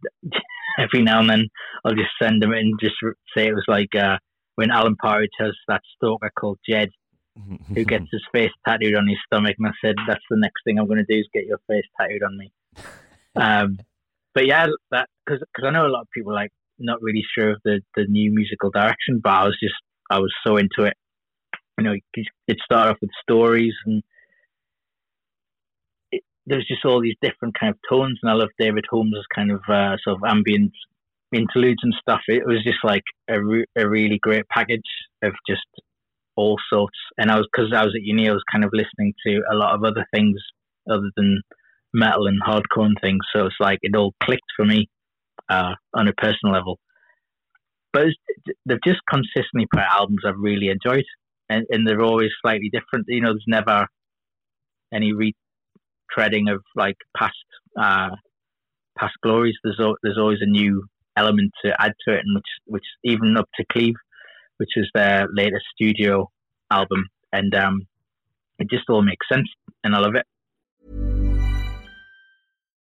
every 0.78 1.02
now 1.02 1.20
and 1.20 1.30
then 1.30 1.48
I'll 1.84 1.94
just 1.94 2.10
send 2.20 2.42
them 2.42 2.52
in, 2.52 2.76
just 2.80 2.94
say 3.36 3.48
it 3.48 3.54
was 3.54 3.64
like 3.68 3.94
uh, 3.94 4.18
when 4.56 4.70
Alan 4.70 4.96
Partridge 4.96 5.30
has 5.38 5.52
that 5.68 5.82
stalker 5.96 6.30
called 6.38 6.58
Jed, 6.68 6.90
who 7.74 7.84
gets 7.84 8.06
his 8.10 8.22
face 8.32 8.50
tattooed 8.66 8.96
on 8.96 9.08
his 9.08 9.18
stomach. 9.26 9.56
And 9.58 9.68
I 9.68 9.72
said, 9.84 9.94
that's 10.06 10.24
the 10.30 10.38
next 10.38 10.62
thing 10.64 10.78
I'm 10.78 10.86
going 10.86 11.04
to 11.04 11.12
do 11.14 11.20
is 11.20 11.28
get 11.32 11.46
your 11.46 11.60
face 11.68 11.84
tattooed 11.98 12.22
on 12.22 12.36
me. 12.36 12.52
Um, 13.36 13.78
but 14.34 14.44
yeah, 14.44 14.66
that 14.90 15.08
because 15.24 15.40
I 15.64 15.70
know 15.70 15.86
a 15.86 15.88
lot 15.88 16.00
of 16.00 16.08
people 16.12 16.34
like 16.34 16.50
not 16.80 17.00
really 17.00 17.22
sure 17.32 17.52
of 17.52 17.60
the 17.64 17.80
the 17.94 18.04
new 18.08 18.32
musical 18.34 18.70
direction, 18.70 19.20
but 19.22 19.30
I 19.30 19.44
was 19.44 19.56
just 19.62 19.76
I 20.10 20.18
was 20.18 20.34
so 20.44 20.56
into 20.56 20.82
it. 20.82 20.94
You 21.78 21.84
know, 21.84 21.94
it 22.48 22.58
started 22.64 22.90
off 22.90 22.98
with 23.00 23.10
stories 23.22 23.74
and. 23.86 24.02
There's 26.50 26.66
just 26.66 26.84
all 26.84 27.00
these 27.00 27.16
different 27.22 27.54
kind 27.58 27.72
of 27.72 27.78
tones, 27.88 28.18
and 28.22 28.30
I 28.30 28.34
love 28.34 28.50
David 28.58 28.84
Holmes's 28.90 29.24
kind 29.34 29.50
of 29.50 29.60
uh, 29.68 29.96
sort 30.04 30.16
of 30.16 30.22
ambient 30.26 30.72
interludes 31.32 31.80
and 31.82 31.94
stuff. 32.00 32.20
It 32.26 32.44
was 32.44 32.62
just 32.64 32.78
like 32.84 33.04
a, 33.28 33.42
re- 33.42 33.66
a 33.76 33.88
really 33.88 34.18
great 34.18 34.48
package 34.48 34.80
of 35.22 35.32
just 35.48 35.66
all 36.36 36.56
sorts. 36.72 36.98
And 37.18 37.30
I 37.30 37.36
was 37.36 37.48
because 37.52 37.72
I 37.72 37.84
was 37.84 37.94
at 37.94 38.02
uni, 38.02 38.28
I 38.28 38.32
was 38.32 38.42
kind 38.50 38.64
of 38.64 38.70
listening 38.72 39.14
to 39.26 39.42
a 39.50 39.54
lot 39.54 39.74
of 39.74 39.84
other 39.84 40.04
things 40.12 40.40
other 40.90 41.10
than 41.16 41.40
metal 41.92 42.26
and 42.26 42.40
hardcore 42.42 42.86
and 42.86 42.96
things. 43.00 43.20
So 43.34 43.46
it's 43.46 43.56
like 43.60 43.78
it 43.82 43.94
all 43.96 44.14
clicked 44.22 44.50
for 44.56 44.64
me 44.64 44.88
uh, 45.48 45.74
on 45.94 46.08
a 46.08 46.12
personal 46.14 46.52
level. 46.52 46.78
But 47.92 48.06
they've 48.66 48.78
just 48.84 49.00
consistently 49.08 49.66
put 49.72 49.82
albums 49.82 50.20
I've 50.24 50.38
really 50.38 50.68
enjoyed, 50.68 51.04
and, 51.48 51.66
and 51.70 51.86
they're 51.86 52.02
always 52.02 52.30
slightly 52.40 52.70
different. 52.72 53.06
You 53.08 53.20
know, 53.20 53.32
there's 53.32 53.44
never 53.48 53.86
any 54.92 55.12
retreading 56.18 56.52
of 56.52 56.62
like 56.76 56.96
past 57.16 57.34
uh, 57.80 58.10
past 58.98 59.14
glories. 59.22 59.56
There's 59.64 59.80
there's 60.02 60.18
always 60.18 60.38
a 60.40 60.50
new 60.50 60.84
element 61.16 61.52
to 61.64 61.74
add 61.78 61.92
to 62.06 62.14
it, 62.14 62.20
and 62.24 62.34
which 62.36 62.50
which 62.66 62.84
even 63.04 63.36
up 63.36 63.48
to 63.56 63.64
Cleave 63.72 63.94
which 64.60 64.76
is 64.76 64.88
their 64.94 65.26
latest 65.34 65.64
studio 65.74 66.30
album, 66.70 67.06
and 67.32 67.54
um, 67.54 67.80
it 68.58 68.68
just 68.68 68.90
all 68.90 69.00
makes 69.00 69.26
sense, 69.32 69.48
and 69.82 69.94
I 69.94 70.00
love 70.00 70.14
it. 70.14 70.26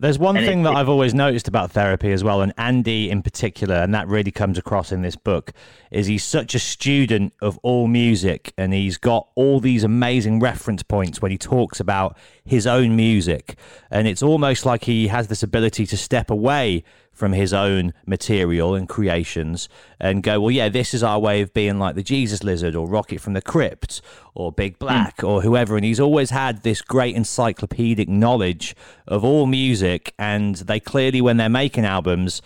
There's 0.00 0.18
one 0.18 0.36
And 0.36 0.44
thing 0.44 0.60
it- 0.60 0.62
that 0.64 0.72
it- 0.72 0.76
I've 0.76 0.88
always 0.88 1.14
noticed 1.14 1.48
about 1.48 1.70
therapy 1.70 2.10
as 2.12 2.24
well, 2.24 2.40
and 2.42 2.52
Andy 2.58 3.10
in 3.10 3.22
particular, 3.22 3.76
and 3.76 3.94
that 3.94 4.08
really 4.08 4.30
comes 4.30 4.58
across 4.58 4.90
in 4.92 5.02
this 5.02 5.16
book, 5.16 5.52
is 5.90 6.06
he's 6.06 6.24
such 6.24 6.54
a 6.54 6.58
student 6.58 7.32
of 7.40 7.58
all 7.62 7.86
music, 7.86 8.52
and 8.58 8.72
he's 8.74 8.96
got 8.98 9.28
all 9.34 9.60
these 9.60 9.84
amazing 9.84 10.40
reference 10.40 10.82
points 10.82 11.22
when 11.22 11.30
he 11.30 11.38
talks 11.38 11.78
about 11.80 12.16
his 12.44 12.66
own 12.66 12.96
music, 12.96 13.56
and 13.90 14.08
it's 14.08 14.22
almost 14.22 14.66
like 14.66 14.84
he 14.84 15.06
has 15.08 15.28
this 15.28 15.42
ability 15.42 15.86
to 15.86 15.96
step 15.96 16.30
away 16.30 16.82
from 17.14 17.32
his 17.32 17.52
own 17.52 17.94
material 18.06 18.74
and 18.74 18.88
creations 18.88 19.68
and 20.00 20.22
go, 20.22 20.40
well, 20.40 20.50
yeah, 20.50 20.68
this 20.68 20.92
is 20.92 21.02
our 21.02 21.18
way 21.18 21.40
of 21.40 21.54
being 21.54 21.78
like 21.78 21.94
the 21.94 22.02
Jesus 22.02 22.42
Lizard 22.42 22.74
or 22.74 22.86
Rocket 22.86 23.20
from 23.20 23.32
the 23.32 23.40
Crypt 23.40 24.02
or 24.34 24.52
Big 24.52 24.74
hmm. 24.74 24.86
Black 24.86 25.22
or 25.22 25.42
whoever. 25.42 25.76
And 25.76 25.84
he's 25.84 26.00
always 26.00 26.30
had 26.30 26.62
this 26.62 26.82
great 26.82 27.14
encyclopedic 27.14 28.08
knowledge 28.08 28.74
of 29.06 29.24
all 29.24 29.46
music. 29.46 30.12
And 30.18 30.56
they 30.56 30.80
clearly, 30.80 31.20
when 31.20 31.36
they're 31.36 31.48
making 31.48 31.84
albums, 31.84 32.42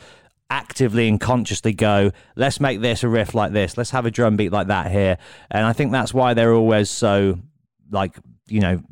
actively 0.50 1.08
and 1.08 1.20
consciously 1.20 1.72
go, 1.72 2.10
let's 2.36 2.60
make 2.60 2.80
this 2.80 3.02
a 3.02 3.08
riff 3.08 3.34
like 3.34 3.52
this, 3.52 3.76
let's 3.76 3.90
have 3.90 4.06
a 4.06 4.10
drum 4.10 4.36
beat 4.36 4.52
like 4.52 4.68
that 4.68 4.90
here. 4.90 5.18
And 5.50 5.64
I 5.66 5.72
think 5.72 5.92
that's 5.92 6.14
why 6.14 6.34
they're 6.34 6.54
always 6.54 6.90
so, 6.90 7.38
like, 7.90 8.16
you 8.48 8.60
know, 8.60 8.82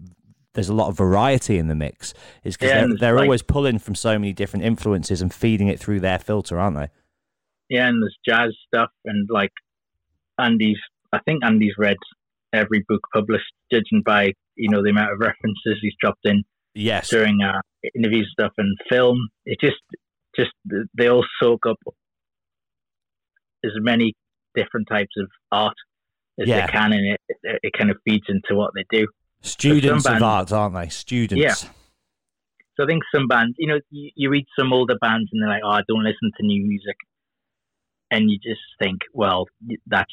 there's 0.57 0.69
a 0.69 0.75
lot 0.75 0.89
of 0.89 0.97
variety 0.97 1.57
in 1.59 1.69
the 1.69 1.75
mix. 1.77 2.13
Is 2.43 2.57
because 2.57 2.71
Yeah, 2.71 2.87
they're, 2.87 2.97
they're 2.99 3.15
like- 3.15 3.23
always 3.27 3.43
pulling 3.43 3.79
from 3.79 3.95
so 3.95 4.19
many 4.19 4.33
different 4.33 4.65
influences 4.65 5.23
and 5.23 5.33
feeding 5.33 5.69
it 5.69 5.79
through 5.79 6.01
their 6.01 6.19
filter, 6.19 6.59
aren't 6.59 6.77
they? 6.77 6.89
Yeah, 7.69 7.89
and 7.89 8.03
there's 8.03 8.17
jazz 8.27 8.53
stuff 8.67 8.91
and 9.05 9.29
like 9.31 9.53
Andy's. 10.39 10.79
I 11.13 11.21
think 11.25 11.45
Andy's 11.45 11.75
read 11.79 11.97
every 12.53 12.85
book 12.89 13.01
published, 13.15 13.53
judging 13.73 14.03
by 14.05 14.33
you 14.57 14.69
know 14.69 14.83
the 14.83 14.91
amount 14.91 15.13
of 15.13 15.21
references 15.21 15.79
he's 15.81 15.95
dropped 16.01 16.25
in 16.25 16.43
Yes. 16.75 17.09
during 17.11 17.41
uh, 17.43 17.61
interview 17.95 18.25
stuff 18.25 18.53
and 18.59 18.77
film. 18.89 19.17
It 19.47 19.59
just, 19.61 19.77
just 20.37 20.51
they 20.97 21.09
all 21.09 21.25
soak 21.41 21.67
up 21.67 21.79
as 23.65 23.73
many 23.77 24.15
different 24.55 24.87
types 24.89 25.15
of 25.19 25.29
art 25.53 25.75
as 26.39 26.47
Yeah. 26.49 26.67
they 26.67 26.73
can, 26.73 26.93
and 26.93 27.07
it 27.15 27.21
it 27.63 27.73
kind 27.77 27.91
of 27.91 27.97
feeds 28.05 28.27
into 28.29 28.55
what 28.55 28.73
they 28.75 28.85
do. 28.91 29.07
Students 29.47 30.05
some 30.05 30.17
of 30.17 30.23
art, 30.23 30.53
aren't 30.53 30.75
they? 30.75 30.89
Students. 30.89 31.43
Yeah. 31.43 31.55
So 32.77 32.85
I 32.85 32.87
think 32.87 33.03
some 33.15 33.27
bands, 33.27 33.55
you 33.59 33.69
know, 33.69 33.81
you, 33.91 34.11
you 34.15 34.29
read 34.31 34.45
some 34.59 34.73
older 34.73 34.97
bands 35.01 35.31
and 35.33 35.43
they're 35.43 35.49
like, 35.49 35.63
"Oh, 35.65 35.71
I 35.71 35.81
don't 35.89 36.05
listen 36.05 36.31
to 36.39 36.47
new 36.47 36.63
music," 36.67 36.97
and 38.11 38.31
you 38.31 38.39
just 38.39 38.61
think, 38.79 39.01
"Well, 39.15 39.47
that's 39.87 40.13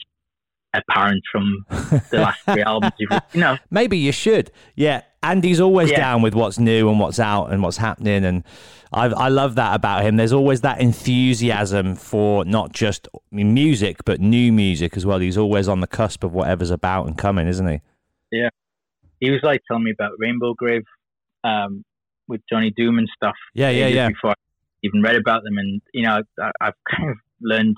apparent 0.74 1.22
from 1.32 1.66
the 1.70 2.20
last 2.20 2.40
three 2.46 2.62
albums 2.66 2.94
you've, 2.98 3.12
you 3.34 3.42
know." 3.42 3.58
Maybe 3.70 3.98
you 3.98 4.12
should. 4.12 4.52
Yeah. 4.76 5.02
Andy's 5.22 5.60
always 5.62 5.90
Yeah. 5.92 5.98
down 5.98 6.22
with 6.22 6.36
what's 6.36 6.60
new 6.60 6.90
and 6.90 7.00
what's 7.00 7.20
out 7.20 7.52
and 7.52 7.64
what's 7.64 7.78
happening. 7.78 8.26
And 8.26 8.44
I, 8.92 9.06
I 9.06 9.30
love 9.30 9.56
that 9.56 9.74
about 9.74 10.04
him. 10.04 10.18
There's 10.18 10.34
always 10.34 10.62
that 10.62 10.82
enthusiasm 10.82 11.96
for 11.96 12.44
not 12.44 12.74
just 12.74 13.08
music, 13.32 14.04
but 14.04 14.20
new 14.20 14.52
music 14.52 14.98
as 14.98 15.06
well. 15.06 15.20
He's 15.20 15.38
always 15.38 15.68
on 15.70 15.80
the 15.80 15.88
cusp 15.88 16.24
of 16.26 16.34
whatever's 16.34 16.72
about 16.72 17.08
and 17.08 17.18
coming, 17.18 17.48
isn't 17.48 17.68
he? 17.68 17.82
He 19.24 19.32
was 19.32 19.40
like 19.42 19.62
telling 19.68 19.86
me 19.86 19.92
about 19.92 20.12
Rainbow 20.20 20.54
Grave 20.54 20.84
um, 21.46 21.86
with 22.28 22.42
Johnny 22.52 22.74
Doom 22.76 22.98
and 22.98 23.10
stuff. 23.16 23.36
Yeah, 23.54 23.70
yeah, 23.70 23.88
yeah. 23.88 24.10
Before 24.10 24.32
I 24.32 24.34
even 24.84 25.02
read 25.02 25.16
about 25.16 25.44
them, 25.44 25.58
and 25.58 25.82
you 25.94 26.04
know, 26.04 26.22
I, 26.38 26.52
I've 26.60 26.74
kind 26.92 27.12
of 27.12 27.18
learned 27.42 27.78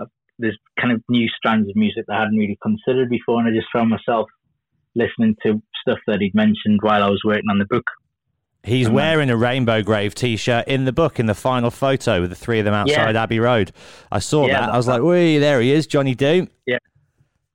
uh, 0.00 0.04
there's 0.38 0.56
kind 0.80 0.92
of 0.92 1.02
new 1.08 1.26
strands 1.36 1.68
of 1.68 1.74
music 1.74 2.04
that 2.06 2.14
I 2.14 2.20
hadn't 2.20 2.36
really 2.38 2.58
considered 2.62 3.10
before, 3.10 3.40
and 3.40 3.48
I 3.48 3.52
just 3.58 3.66
found 3.72 3.90
myself 3.90 4.28
listening 4.94 5.34
to 5.44 5.60
stuff 5.82 5.98
that 6.06 6.20
he'd 6.20 6.34
mentioned 6.34 6.78
while 6.80 7.02
I 7.02 7.08
was 7.08 7.22
working 7.24 7.50
on 7.50 7.58
the 7.58 7.66
book. 7.66 7.84
He's 8.62 8.88
wearing 8.88 9.30
a 9.30 9.36
Rainbow 9.36 9.82
Grave 9.82 10.14
t 10.14 10.36
shirt 10.36 10.66
in 10.68 10.84
the 10.84 10.92
book 10.92 11.18
in 11.20 11.26
the 11.26 11.34
final 11.34 11.70
photo 11.72 12.20
with 12.20 12.30
the 12.30 12.36
three 12.36 12.58
of 12.60 12.64
them 12.64 12.74
outside 12.74 13.14
Yeah. 13.14 13.22
Abbey 13.22 13.38
Road. 13.40 13.72
I 14.12 14.20
saw 14.20 14.46
Yeah, 14.46 14.60
that. 14.60 14.70
I 14.74 14.76
was 14.76 14.86
like, 14.88 15.02
wee, 15.02 15.38
there 15.38 15.60
he 15.60 15.72
is, 15.72 15.86
Johnny 15.86 16.14
Doom. 16.14 16.48
Yeah, 16.66 16.78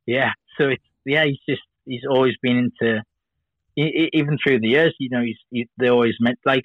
yeah, 0.06 0.32
so 0.58 0.70
it's 0.70 0.84
yeah, 1.06 1.26
he's 1.26 1.40
just 1.48 1.62
he's 1.86 2.06
always 2.10 2.36
been 2.42 2.58
into 2.58 3.04
even 3.76 4.38
through 4.44 4.60
the 4.60 4.70
years. 4.70 4.96
You 5.00 5.10
know, 5.10 5.22
he's 5.22 5.38
he, 5.50 5.68
they 5.78 5.90
always 5.90 6.16
met 6.20 6.36
like 6.46 6.64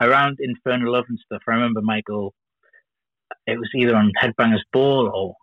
around 0.00 0.38
Infernal 0.40 0.92
Love 0.92 1.04
and 1.08 1.18
stuff. 1.24 1.42
I 1.48 1.52
remember 1.52 1.82
Michael. 1.82 2.34
It 3.46 3.58
was 3.58 3.70
either 3.74 3.96
on 3.96 4.12
Headbangers 4.20 4.64
Ball 4.72 5.10
or 5.12 5.34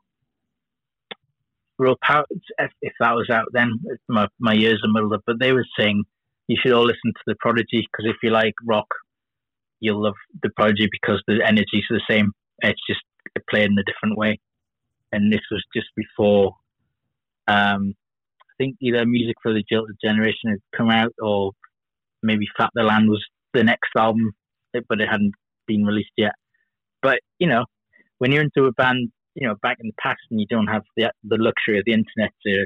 Raw 1.77 1.95
Power. 2.01 2.25
If, 2.57 2.93
that 2.99 3.13
was 3.13 3.29
out 3.29 3.47
then, 3.51 3.71
my 4.07 4.27
my 4.39 4.53
years 4.53 4.81
are 4.83 4.91
muddled 4.91 5.13
up. 5.13 5.23
But 5.25 5.39
they 5.39 5.51
were 5.51 5.65
saying 5.77 6.03
you 6.47 6.57
should 6.61 6.73
all 6.73 6.85
listen 6.85 7.13
to 7.13 7.21
the 7.25 7.35
Prodigy 7.39 7.87
because 7.91 8.09
if 8.09 8.17
you 8.21 8.29
like 8.29 8.53
rock, 8.65 8.87
you'll 9.79 10.03
love 10.03 10.15
the 10.43 10.49
Prodigy 10.55 10.87
because 10.91 11.21
the 11.27 11.41
energies 11.45 11.85
are 11.91 11.97
the 11.97 12.13
same. 12.13 12.31
It's 12.61 12.81
just 12.87 13.01
played 13.49 13.69
in 13.69 13.77
a 13.77 13.83
different 13.83 14.17
way. 14.17 14.39
And 15.11 15.31
this 15.31 15.41
was 15.51 15.63
just 15.75 15.87
before 15.95 16.55
um, 17.47 17.93
think 18.57 18.77
either 18.81 19.05
Music 19.05 19.35
for 19.41 19.53
the 19.53 19.63
Jilted 19.71 19.97
Generation 20.03 20.49
had 20.49 20.59
come 20.75 20.89
out, 20.89 21.13
or 21.21 21.51
maybe 22.23 22.45
Fat 22.57 22.69
the 22.73 22.83
Land 22.83 23.09
was 23.09 23.23
the 23.53 23.63
next 23.63 23.89
album, 23.97 24.33
but 24.73 25.01
it 25.01 25.07
hadn't 25.09 25.33
been 25.67 25.85
released 25.85 26.11
yet. 26.17 26.33
But 27.01 27.19
you 27.39 27.47
know, 27.47 27.65
when 28.17 28.31
you're 28.31 28.43
into 28.43 28.67
a 28.67 28.71
band, 28.73 29.11
you 29.35 29.47
know, 29.47 29.55
back 29.61 29.77
in 29.79 29.87
the 29.87 30.01
past, 30.01 30.19
and 30.31 30.39
you 30.39 30.47
don't 30.49 30.67
have 30.67 30.83
the 30.97 31.11
the 31.23 31.37
luxury 31.37 31.79
of 31.79 31.85
the 31.85 31.93
internet 31.93 32.31
to 32.45 32.65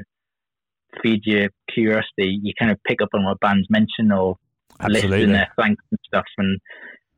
feed 1.02 1.20
your 1.24 1.48
curiosity, 1.72 2.38
you 2.42 2.52
kind 2.58 2.72
of 2.72 2.78
pick 2.86 3.00
up 3.02 3.10
on 3.14 3.24
what 3.24 3.40
bands 3.40 3.66
mention 3.70 4.12
or 4.12 4.36
list 4.88 5.04
in 5.04 5.32
their 5.32 5.52
thanks 5.58 5.82
and 5.90 6.00
stuff, 6.06 6.24
and 6.38 6.58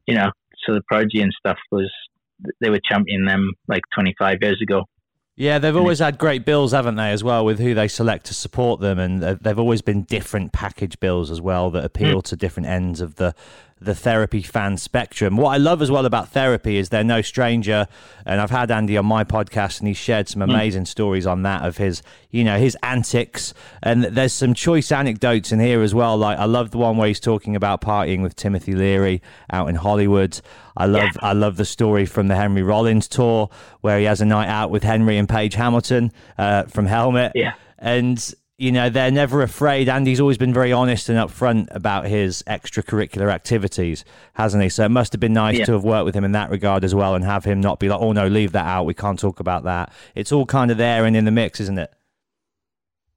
you 0.06 0.14
know, 0.14 0.30
so 0.66 0.74
the 0.74 0.82
Prodigy 0.88 1.20
and 1.20 1.32
stuff 1.38 1.58
was 1.70 1.90
they 2.60 2.70
were 2.70 2.80
championing 2.88 3.26
them 3.26 3.52
like 3.68 3.82
25 3.94 4.38
years 4.40 4.60
ago. 4.62 4.84
Yeah, 5.34 5.58
they've 5.58 5.76
always 5.76 5.98
had 5.98 6.18
great 6.18 6.44
bills, 6.44 6.72
haven't 6.72 6.96
they, 6.96 7.10
as 7.10 7.24
well, 7.24 7.44
with 7.44 7.58
who 7.58 7.72
they 7.72 7.88
select 7.88 8.26
to 8.26 8.34
support 8.34 8.80
them, 8.80 8.98
and 8.98 9.24
uh, 9.24 9.36
they've 9.40 9.58
always 9.58 9.80
been 9.80 10.02
different 10.02 10.52
package 10.52 11.00
bills 11.00 11.30
as 11.30 11.40
well 11.40 11.70
that 11.70 11.84
appeal 11.84 12.20
to 12.22 12.36
different 12.36 12.68
ends 12.68 13.00
of 13.00 13.14
the 13.14 13.34
the 13.84 13.94
therapy 13.94 14.42
fan 14.42 14.76
spectrum. 14.76 15.36
What 15.36 15.50
I 15.50 15.56
love 15.56 15.82
as 15.82 15.90
well 15.90 16.06
about 16.06 16.28
therapy 16.28 16.76
is 16.76 16.88
they're 16.88 17.04
no 17.04 17.22
stranger, 17.22 17.86
and 18.24 18.40
I've 18.40 18.50
had 18.50 18.70
Andy 18.70 18.96
on 18.96 19.06
my 19.06 19.24
podcast, 19.24 19.80
and 19.80 19.88
he 19.88 19.94
shared 19.94 20.28
some 20.28 20.42
amazing 20.42 20.86
stories 20.86 21.26
on 21.26 21.42
that 21.42 21.64
of 21.64 21.76
his, 21.76 22.02
you 22.30 22.44
know, 22.44 22.58
his 22.58 22.76
antics, 22.82 23.54
and 23.82 24.04
there's 24.04 24.32
some 24.32 24.54
choice 24.54 24.92
anecdotes 24.92 25.52
in 25.52 25.60
here 25.60 25.82
as 25.82 25.94
well. 25.94 26.16
Like 26.16 26.38
I 26.38 26.44
love 26.44 26.70
the 26.70 26.78
one 26.78 26.96
where 26.96 27.08
he's 27.08 27.20
talking 27.20 27.56
about 27.56 27.80
partying 27.80 28.22
with 28.22 28.36
Timothy 28.36 28.74
Leary 28.74 29.22
out 29.50 29.68
in 29.68 29.76
Hollywood. 29.76 30.40
I 30.76 30.86
love 30.86 31.10
I 31.20 31.32
love 31.32 31.56
the 31.56 31.64
story 31.64 32.06
from 32.06 32.28
the 32.28 32.36
Henry 32.36 32.62
Rollins 32.62 33.08
tour 33.08 33.50
where 33.82 33.98
he 33.98 34.04
has 34.06 34.20
a 34.20 34.24
night 34.24 34.48
out 34.48 34.70
with 34.70 34.82
Henry 34.82 35.18
and 35.18 35.28
Page 35.28 35.54
Hamilton 35.54 36.12
uh, 36.38 36.64
from 36.64 36.86
Helmet. 36.86 37.32
Yeah. 37.34 37.54
And 37.78 38.34
you 38.62 38.70
know 38.70 38.88
they're 38.88 39.10
never 39.10 39.42
afraid. 39.42 39.88
Andy's 39.88 40.20
always 40.20 40.38
been 40.38 40.54
very 40.54 40.72
honest 40.72 41.08
and 41.08 41.18
upfront 41.18 41.66
about 41.74 42.06
his 42.06 42.44
extracurricular 42.46 43.28
activities, 43.32 44.04
hasn't 44.34 44.62
he? 44.62 44.68
So 44.68 44.84
it 44.84 44.90
must 44.90 45.12
have 45.12 45.20
been 45.20 45.32
nice 45.32 45.58
Yeah. 45.58 45.64
to 45.64 45.72
have 45.72 45.82
worked 45.82 46.04
with 46.04 46.14
him 46.14 46.22
in 46.22 46.30
that 46.32 46.48
regard 46.48 46.84
as 46.84 46.94
well, 46.94 47.16
and 47.16 47.24
have 47.24 47.44
him 47.44 47.60
not 47.60 47.80
be 47.80 47.88
like, 47.88 48.00
"Oh 48.00 48.12
no, 48.12 48.28
leave 48.28 48.52
that 48.52 48.64
out. 48.64 48.84
We 48.84 48.94
can't 48.94 49.18
talk 49.18 49.40
about 49.40 49.64
that." 49.64 49.92
It's 50.14 50.30
all 50.30 50.46
kind 50.46 50.70
of 50.70 50.76
there 50.76 51.04
and 51.04 51.16
in 51.16 51.24
the 51.24 51.32
mix, 51.32 51.58
isn't 51.60 51.78
it? 51.78 51.92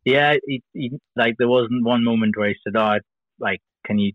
Yeah, 0.04 0.36
he, 0.48 0.64
he, 0.74 0.92
like 1.16 1.36
there 1.38 1.48
wasn't 1.48 1.86
one 1.86 2.04
moment 2.04 2.36
where 2.38 2.50
he 2.50 2.56
said, 2.64 2.76
"Oh, 2.76 2.98
like, 3.40 3.62
can 3.86 4.00
you 4.00 4.14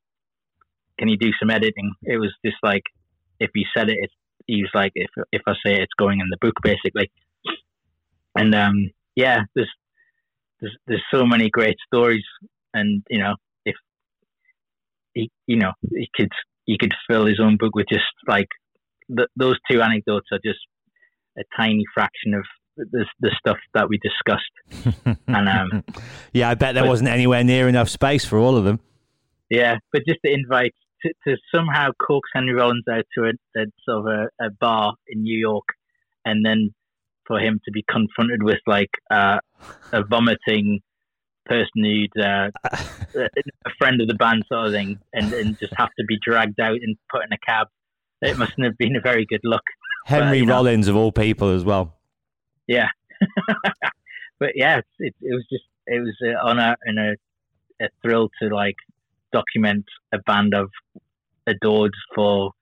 can 0.99 1.09
you 1.09 1.16
do 1.16 1.31
some 1.39 1.51
editing?" 1.51 1.93
It 2.03 2.16
was 2.16 2.35
just 2.45 2.57
like 2.62 2.83
if 3.39 3.51
he 3.55 3.64
said 3.76 3.89
it, 3.89 3.99
it's, 4.01 4.14
he 4.47 4.62
was 4.62 4.70
like, 4.74 4.93
"If 4.97 5.11
if 5.31 5.43
I 5.47 5.53
say 5.64 5.74
it, 5.74 5.83
it's 5.83 5.95
going 5.97 6.18
in 6.18 6.28
the 6.28 6.39
book, 6.41 6.55
basically." 6.62 7.11
And 8.35 8.53
um, 8.55 8.91
yeah, 9.14 9.43
there's 9.55 9.70
there's 10.61 10.76
there's 10.86 11.04
so 11.12 11.24
many 11.24 11.50
great 11.50 11.76
stories, 11.86 12.24
and 12.74 13.02
you 13.08 13.18
know, 13.18 13.34
if 13.64 13.76
he 15.14 15.30
you 15.46 15.56
know 15.56 15.72
he 15.90 16.08
could 16.14 16.32
he 16.66 16.76
could 16.78 16.92
fill 17.08 17.26
his 17.26 17.40
own 17.40 17.56
book 17.58 17.74
with 17.74 17.86
just 17.90 18.04
like 18.26 18.48
th- 19.14 19.28
those 19.36 19.56
two 19.70 19.82
anecdotes 19.82 20.28
are 20.32 20.40
just 20.44 20.61
a 21.38 21.42
tiny 21.56 21.84
fraction 21.94 22.34
of 22.34 22.44
the 22.76 23.06
the 23.20 23.30
stuff 23.38 23.58
that 23.74 23.88
we 23.88 23.98
discussed. 23.98 25.06
and 25.26 25.48
um, 25.48 25.84
yeah, 26.32 26.48
I 26.48 26.54
bet 26.54 26.74
there 26.74 26.84
but- 26.84 26.90
wasn't 26.90 27.11
anywhere 27.11 27.44
near 27.44 27.68
enough 27.68 27.88
space 27.88 28.24
for 28.24 28.38
all 28.38 28.56
of 28.56 28.64
them. 28.64 28.80
Yeah, 29.48 29.78
but 29.92 30.02
just 30.06 30.20
the 30.22 30.32
invite 30.32 30.74
to, 31.02 31.12
to 31.26 31.36
somehow 31.52 31.90
coax 32.06 32.28
Henry 32.32 32.54
Rollins 32.54 32.84
out 32.88 33.04
to 33.18 33.24
a, 33.24 33.61
a 33.61 33.64
sort 33.84 33.98
of 33.98 34.06
a, 34.06 34.46
a 34.46 34.50
bar 34.61 34.94
in 35.08 35.22
New 35.22 35.36
York, 35.36 35.64
and 36.24 36.46
then 36.46 36.72
for 37.26 37.38
him 37.40 37.61
to 37.64 37.72
be 37.72 37.84
confronted 37.88 38.42
with 38.42 38.61
like 38.66 38.90
uh, 39.11 39.38
a 39.92 40.02
vomiting 40.04 40.80
person 41.46 41.84
who'd 41.84 42.22
uh, 42.22 42.50
a 43.14 43.70
friend 43.78 44.00
of 44.00 44.08
the 44.08 44.14
band 44.14 44.44
sort 44.48 44.66
of 44.66 44.72
thing, 44.72 44.98
and, 45.12 45.32
and 45.32 45.58
just 45.58 45.72
have 45.76 45.90
to 45.98 46.04
be 46.06 46.18
dragged 46.24 46.61
out 46.61 46.76
and 46.76 46.96
put 47.11 47.22
in 47.24 47.32
a 47.32 47.38
cab. 47.46 47.68
It 48.22 48.38
mustn't 48.38 48.64
have 48.64 48.76
been 48.78 48.96
a 48.96 49.00
very 49.00 49.26
good 49.26 49.40
look. 49.44 49.62
Henry 50.06 50.42
know. 50.42 50.54
Rollins 50.54 50.88
of 50.88 50.96
all 50.96 51.12
people 51.12 51.50
as 51.50 51.64
well. 51.64 51.96
Yeah, 52.66 52.88
but 54.38 54.50
yeah, 54.54 54.78
it, 54.78 54.84
it, 54.98 55.14
it 55.22 55.34
was 55.34 55.46
just 55.50 55.64
it 55.86 56.00
was 56.00 56.14
an 56.20 56.36
honor 56.42 56.76
and 56.84 56.98
a, 56.98 57.16
a 57.82 57.88
thrill 58.02 58.28
to 58.40 58.54
like 58.54 58.76
document 59.32 59.84
a 60.12 60.18
band 60.18 60.54
I've 60.54 60.68
adored 61.46 61.92
for 62.14 62.52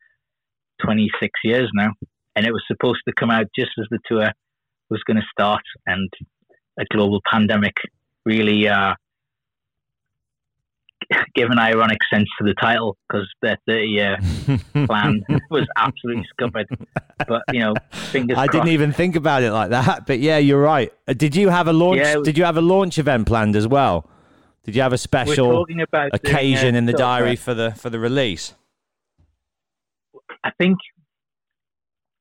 26 0.83 1.31
years 1.45 1.71
now. 1.75 1.93
And 2.37 2.47
it 2.47 2.53
was 2.53 2.63
supposed 2.69 3.01
to 3.07 3.15
come 3.15 3.31
out 3.31 3.47
just 3.57 3.73
as 3.79 3.87
the 3.91 3.99
tour 4.07 4.31
was 4.91 5.03
going 5.07 5.17
to 5.17 5.27
start, 5.31 5.63
and 5.87 6.09
a 6.79 6.85
global 6.93 7.21
pandemic 7.31 7.75
really 8.25 8.69
uh, 8.69 8.95
give 11.35 11.49
an 11.51 11.59
ironic 11.59 11.99
sense 12.13 12.29
to 12.39 12.45
the 12.45 12.55
title 12.61 12.97
because 13.09 13.27
their 13.41 13.57
30 13.67 13.87
year 13.87 14.19
plan 14.87 15.23
was 15.51 15.67
absolutely 15.77 16.27
scuppered. 16.31 16.67
But, 17.27 17.43
you 17.53 17.61
know, 17.61 17.75
fingers 17.91 18.37
I 18.37 18.47
crossed. 18.47 18.53
didn't 18.53 18.69
even 18.75 18.93
think 18.93 19.17
about 19.17 19.43
it 19.43 19.53
like 19.53 19.71
that, 19.71 20.07
but 20.07 20.19
yeah, 20.19 20.39
you're 20.39 20.61
right. 20.61 20.93
Uh, 21.07 21.15
Did 21.15 21.35
you 21.35 21.49
have 21.49 21.67
a 21.69 21.73
launch? 21.73 22.01
Yeah, 22.01 22.17
was- 22.17 22.27
did 22.27 22.37
you 22.37 22.45
have 22.45 22.57
a 22.57 22.63
launch 22.63 22.99
event 22.99 23.27
planned 23.27 23.57
as 23.57 23.67
well? 23.67 24.09
Did 24.65 24.77
you 24.77 24.83
have 24.83 24.93
a 24.93 24.99
special 24.99 25.65
doing 25.65 25.83
occasion 26.13 26.75
in 26.75 26.85
the 26.85 26.93
diary 26.93 27.37
for 27.37 27.55
the 27.55 27.71
for 27.73 27.89
the 27.89 27.99
release? 27.99 28.53
I 30.45 30.51
think 30.59 30.77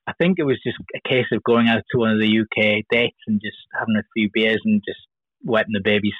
I 0.08 0.12
think 0.18 0.38
it 0.38 0.44
was 0.44 0.58
just 0.64 0.78
a 0.96 1.06
case 1.06 1.26
of 1.32 1.42
going 1.44 1.68
out 1.68 1.82
to 1.90 1.98
one 1.98 2.12
of 2.12 2.18
the 2.18 2.40
UK 2.40 2.84
dates 2.90 3.18
and 3.26 3.42
just 3.44 3.58
having 3.78 3.96
a 3.96 4.08
few 4.14 4.30
beers 4.32 4.60
and 4.64 4.82
just 4.86 5.00
wetting 5.44 5.74
the 5.74 5.82
baby's 5.84 6.14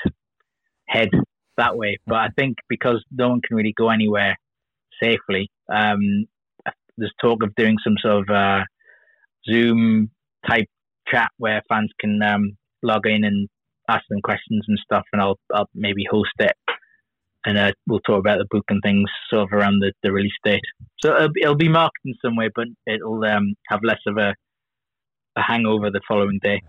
head 0.87 1.09
that 1.57 1.75
way. 1.75 1.97
But 2.07 2.17
I 2.17 2.29
think 2.39 2.59
because 2.69 3.03
no 3.11 3.31
one 3.31 3.41
can 3.41 3.57
really 3.57 3.73
go 3.75 3.89
anywhere 3.89 4.37
safely, 5.03 5.51
um, 5.73 6.27
there's 6.99 7.15
talk 7.23 7.43
of 7.43 7.55
doing 7.55 7.77
some 7.83 7.95
sort 7.99 8.29
of 8.29 8.35
uh, 8.35 8.65
Zoom 9.51 10.11
type 10.47 10.69
chat 11.11 11.31
where 11.39 11.63
fans 11.67 11.91
can 11.99 12.21
um, 12.23 12.59
log 12.83 13.07
in 13.07 13.25
and 13.25 13.49
ask 13.89 14.03
them 14.11 14.21
questions 14.23 14.67
and 14.69 14.79
stuff, 14.85 15.05
and 15.15 15.23
I'll 15.23 15.39
I'll 15.55 15.71
maybe 15.75 16.05
host 16.11 16.33
it. 16.41 16.57
And 17.49 17.57
uh, 17.57 17.73
we'll 17.87 18.01
talk 18.01 18.19
about 18.19 18.39
the 18.39 18.47
book 18.51 18.65
and 18.69 18.83
things 18.83 19.09
sort 19.31 19.45
of 19.45 19.59
around 19.59 19.79
the, 19.79 19.91
the 20.03 20.13
release 20.13 20.33
date. 20.45 20.61
So 21.01 21.17
it'll, 21.17 21.33
be- 21.33 21.41
it'll 21.43 21.55
be 21.55 21.69
marked 21.69 21.97
in 22.05 22.13
some 22.23 22.37
way, 22.37 22.51
but 22.55 22.67
it'll 22.87 23.25
um, 23.25 23.55
have 23.69 23.81
less 23.83 24.01
of 24.07 24.19
a 24.19 24.35
a 25.37 25.43
hangover 25.43 25.89
the 25.91 26.01
following 26.07 26.41
day. 26.43 26.61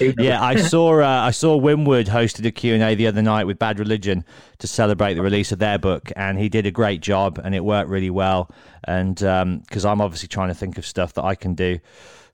Yeah, 0.18 0.42
I 0.42 0.56
saw 0.56 1.00
uh, 1.00 1.06
I 1.06 1.30
saw 1.32 1.56
Winwood 1.56 2.06
hosted 2.06 2.46
a 2.46 2.50
Q&A 2.50 2.94
the 2.94 3.06
other 3.06 3.22
night 3.22 3.44
with 3.44 3.58
Bad 3.58 3.78
Religion 3.78 4.24
to 4.58 4.66
celebrate 4.66 5.14
the 5.14 5.22
release 5.22 5.52
of 5.52 5.58
their 5.58 5.78
book 5.78 6.10
and 6.16 6.38
he 6.38 6.48
did 6.48 6.66
a 6.66 6.70
great 6.70 7.02
job 7.02 7.38
and 7.42 7.54
it 7.54 7.62
worked 7.64 7.90
really 7.90 8.10
well 8.10 8.50
and 8.84 9.16
because 9.16 9.84
I'm 9.84 10.00
obviously 10.00 10.28
trying 10.28 10.48
to 10.48 10.54
think 10.54 10.78
of 10.78 10.86
stuff 10.86 11.12
that 11.14 11.24
I 11.24 11.34
can 11.34 11.54
do 11.54 11.78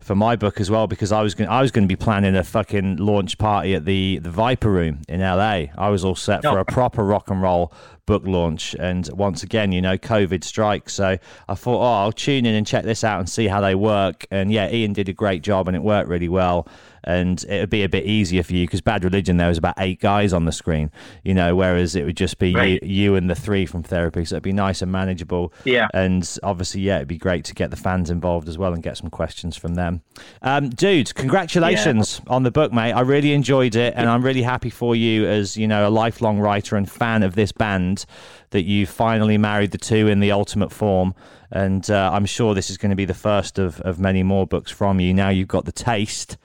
for 0.01 0.15
my 0.15 0.37
book 0.37 0.61
as 0.61 0.71
well 0.71 0.87
because 0.87 1.11
I 1.11 1.23
was 1.23 1.35
going 1.35 1.51
I 1.51 1.61
was 1.61 1.71
going 1.73 1.85
to 1.85 1.89
be 1.89 1.97
planning 1.97 2.37
a 2.37 2.45
fucking 2.45 2.97
launch 2.99 3.37
party 3.37 3.75
at 3.75 3.85
the 3.85 4.19
the 4.19 4.31
Viper 4.31 4.71
Room 4.71 5.01
in 5.09 5.21
LA. 5.21 5.67
I 5.77 5.89
was 5.91 6.05
all 6.05 6.15
set 6.15 6.43
for 6.43 6.57
Oh. 6.59 6.61
a 6.61 6.65
proper 6.65 7.05
rock 7.05 7.31
and 7.31 7.43
roll 7.43 7.73
book 8.07 8.23
launch 8.25 8.75
and 8.79 9.09
once 9.13 9.43
again, 9.43 9.71
you 9.73 9.83
know, 9.83 9.99
COVID 9.99 10.43
strikes. 10.45 10.95
So 10.95 11.19
I 11.49 11.55
thought, 11.55 11.81
oh, 11.81 12.03
I'll 12.05 12.13
tune 12.13 12.47
in 12.47 12.55
and 12.55 12.67
check 12.67 12.85
this 12.85 13.05
out 13.05 13.19
and 13.19 13.29
see 13.29 13.49
how 13.49 13.61
they 13.61 13.75
work. 13.75 14.25
And 14.31 14.51
yeah, 14.53 14.71
Ian 14.71 14.95
did 14.95 15.09
a 15.11 15.13
great 15.13 15.43
job 15.43 15.69
and 15.69 15.77
it 15.77 15.83
worked 15.83 16.09
really 16.09 16.29
well. 16.29 16.67
And 17.09 17.43
it 17.49 17.61
would 17.61 17.71
be 17.71 17.83
a 17.85 17.89
bit 17.89 18.05
easier 18.05 18.43
for 18.43 18.53
you 18.53 18.67
because 18.67 18.83
Bad 18.83 19.03
Religion 19.03 19.39
there 19.39 19.49
was 19.49 19.57
about 19.57 19.75
eight 19.79 19.99
guys 19.99 20.35
on 20.35 20.45
the 20.45 20.53
screen, 20.53 20.91
you 21.25 21.33
know, 21.33 21.57
whereas 21.57 21.97
it 21.97 22.05
would 22.05 22.19
just 22.19 22.39
be 22.39 22.55
Right. 22.55 22.83
you, 22.83 22.89
you 22.89 23.15
and 23.15 23.31
the 23.31 23.35
three 23.35 23.65
from 23.65 23.83
therapy. 23.83 24.27
So 24.27 24.35
it'd 24.37 24.43
be 24.43 24.53
nice 24.53 24.83
and 24.83 24.93
manageable. 24.93 25.53
Yeah. 25.65 25.89
And 25.95 26.29
obviously, 26.43 26.83
yeah, 26.83 26.97
it'd 26.97 27.09
be 27.09 27.17
great 27.17 27.45
to 27.47 27.55
get 27.55 27.71
the 27.71 27.77
fans 27.77 28.11
involved 28.11 28.47
as 28.47 28.59
well 28.59 28.75
and 28.75 28.83
get 28.83 28.99
some 28.99 29.09
questions 29.09 29.57
from 29.57 29.75
them. 29.75 30.03
Um, 30.43 30.69
dude, 30.69 31.15
congratulations 31.15 32.21
on 32.27 32.43
the 32.43 32.51
book, 32.51 32.73
mate. 32.73 32.93
I 32.93 33.01
really 33.01 33.33
enjoyed 33.33 33.75
it, 33.75 33.95
and 33.97 34.09
I'm 34.09 34.23
really 34.23 34.43
happy 34.43 34.71
for 34.71 34.95
you 34.95 35.27
as 35.27 35.57
you 35.57 35.67
know 35.67 35.89
a 35.89 35.91
lifelong 35.91 36.39
writer 36.39 36.77
and 36.77 36.91
fan 36.91 37.23
of 37.23 37.35
this 37.35 37.53
band 37.53 38.05
that 38.51 38.65
you 38.65 38.87
finally 38.87 39.39
married 39.39 39.71
the 39.71 39.79
two 39.79 40.09
in 40.09 40.21
the 40.21 40.31
ultimate 40.33 40.73
form. 40.73 41.15
And 41.51 41.91
uh, 41.91 42.11
I'm 42.13 42.27
sure 42.27 42.55
this 42.55 42.69
is 42.69 42.77
going 42.77 42.91
to 42.91 42.97
be 42.97 43.07
the 43.07 43.15
first 43.15 43.59
of, 43.59 43.81
of 43.81 43.99
many 43.99 44.23
more 44.23 44.47
books 44.47 44.71
from 44.71 45.01
you. 45.01 45.15
Now 45.15 45.31
you've 45.31 45.49
got 45.49 45.65
the 45.65 45.73
taste. 45.73 46.37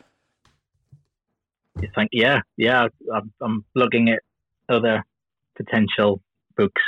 You 1.82 1.90
think, 1.96 2.10
yeah, 2.12 2.42
yeah, 2.58 2.88
I'm, 3.14 3.34
I'm 3.42 3.66
looking 3.76 4.10
at 4.10 4.20
other 4.70 5.04
potential 5.56 6.22
books. 6.56 6.82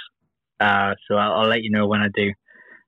Uh, 0.60 0.94
so 1.08 1.16
I'll, 1.16 1.34
I'll 1.42 1.48
let 1.48 1.64
you 1.64 1.72
know 1.72 1.88
when 1.88 2.02
I 2.02 2.08
do 2.14 2.32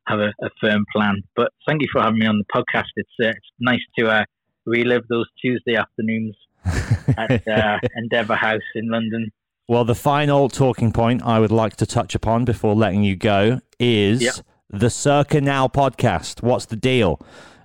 have 0.07 0.19
a, 0.19 0.31
a 0.41 0.49
firm 0.61 0.85
plan. 0.95 1.23
But 1.35 1.51
thank 1.67 1.81
you 1.81 1.87
for 1.91 2.01
having 2.01 2.19
me 2.19 2.27
on 2.27 2.37
the 2.39 2.45
podcast. 2.55 2.85
It's 2.95 3.09
uh, 3.21 3.29
it's 3.29 3.51
nice 3.59 3.81
to 3.99 4.07
uh, 4.07 4.23
relive 4.65 5.07
those 5.09 5.25
Tuesday 5.41 5.75
afternoons 5.75 6.35
at 7.17 7.47
uh, 7.47 7.79
Endeavour 7.95 8.35
House 8.35 8.61
in 8.75 8.89
London. 8.89 9.31
Well, 9.67 9.83
the 9.83 9.95
final 9.95 10.47
talking 10.47 10.93
point 10.93 11.23
I 11.23 11.39
would 11.39 11.51
like 11.51 11.75
to 11.77 11.85
touch 11.85 12.15
upon 12.15 12.45
before 12.45 12.73
letting 12.73 13.03
you 13.03 13.17
go 13.17 13.59
is 13.79 14.21
Yep. 14.21 14.35
the 14.69 14.89
Circa 14.89 15.41
Now 15.41 15.67
podcast. 15.67 16.41
What's 16.41 16.65
the 16.67 16.77
deal? 16.77 17.19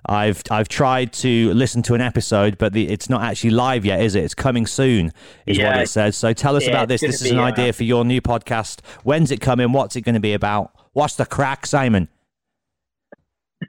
I've 0.05 0.41
I've 0.51 0.67
tried 0.67 1.13
to 1.13 1.53
listen 1.53 1.81
to 1.83 1.93
an 1.93 2.01
episode, 2.01 2.57
but 2.57 2.73
the, 2.73 2.89
it's 2.89 3.09
not 3.09 3.21
actually 3.21 3.51
live 3.51 3.85
yet, 3.85 4.01
is 4.01 4.15
it? 4.15 4.23
It's 4.23 4.35
coming 4.35 4.65
soon, 4.65 5.11
is 5.45 5.57
what 5.59 5.77
it 5.77 5.89
says. 5.89 6.17
So 6.17 6.33
tell 6.33 6.55
us 6.55 6.63
Yeah, 6.65 6.71
about 6.71 6.87
this. 6.89 7.01
This 7.01 7.21
is 7.21 7.31
an 7.31 7.37
be, 7.37 7.41
uh, 7.41 7.45
idea 7.45 7.73
for 7.73 7.83
your 7.83 8.03
new 8.03 8.21
podcast. 8.21 8.81
When's 9.03 9.31
it 9.31 9.39
coming? 9.39 9.71
What's 9.71 9.95
it 9.95 10.01
going 10.01 10.15
to 10.15 10.21
be 10.21 10.33
about? 10.33 10.71
What's 10.91 11.15
the 11.15 11.25
crack, 11.25 11.65
Simon? 11.65 12.09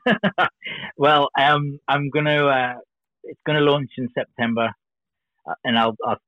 well, 0.97 1.29
um, 1.39 1.79
I'm 1.89 2.11
gonna. 2.11 2.47
Uh, 2.47 2.75
it's 3.23 3.41
gonna 3.47 3.61
launch 3.61 3.91
in 3.97 4.09
September, 4.17 4.71
uh, 5.49 5.55
and 5.65 5.79
I'll, 5.79 5.97
I'll. 6.05 6.19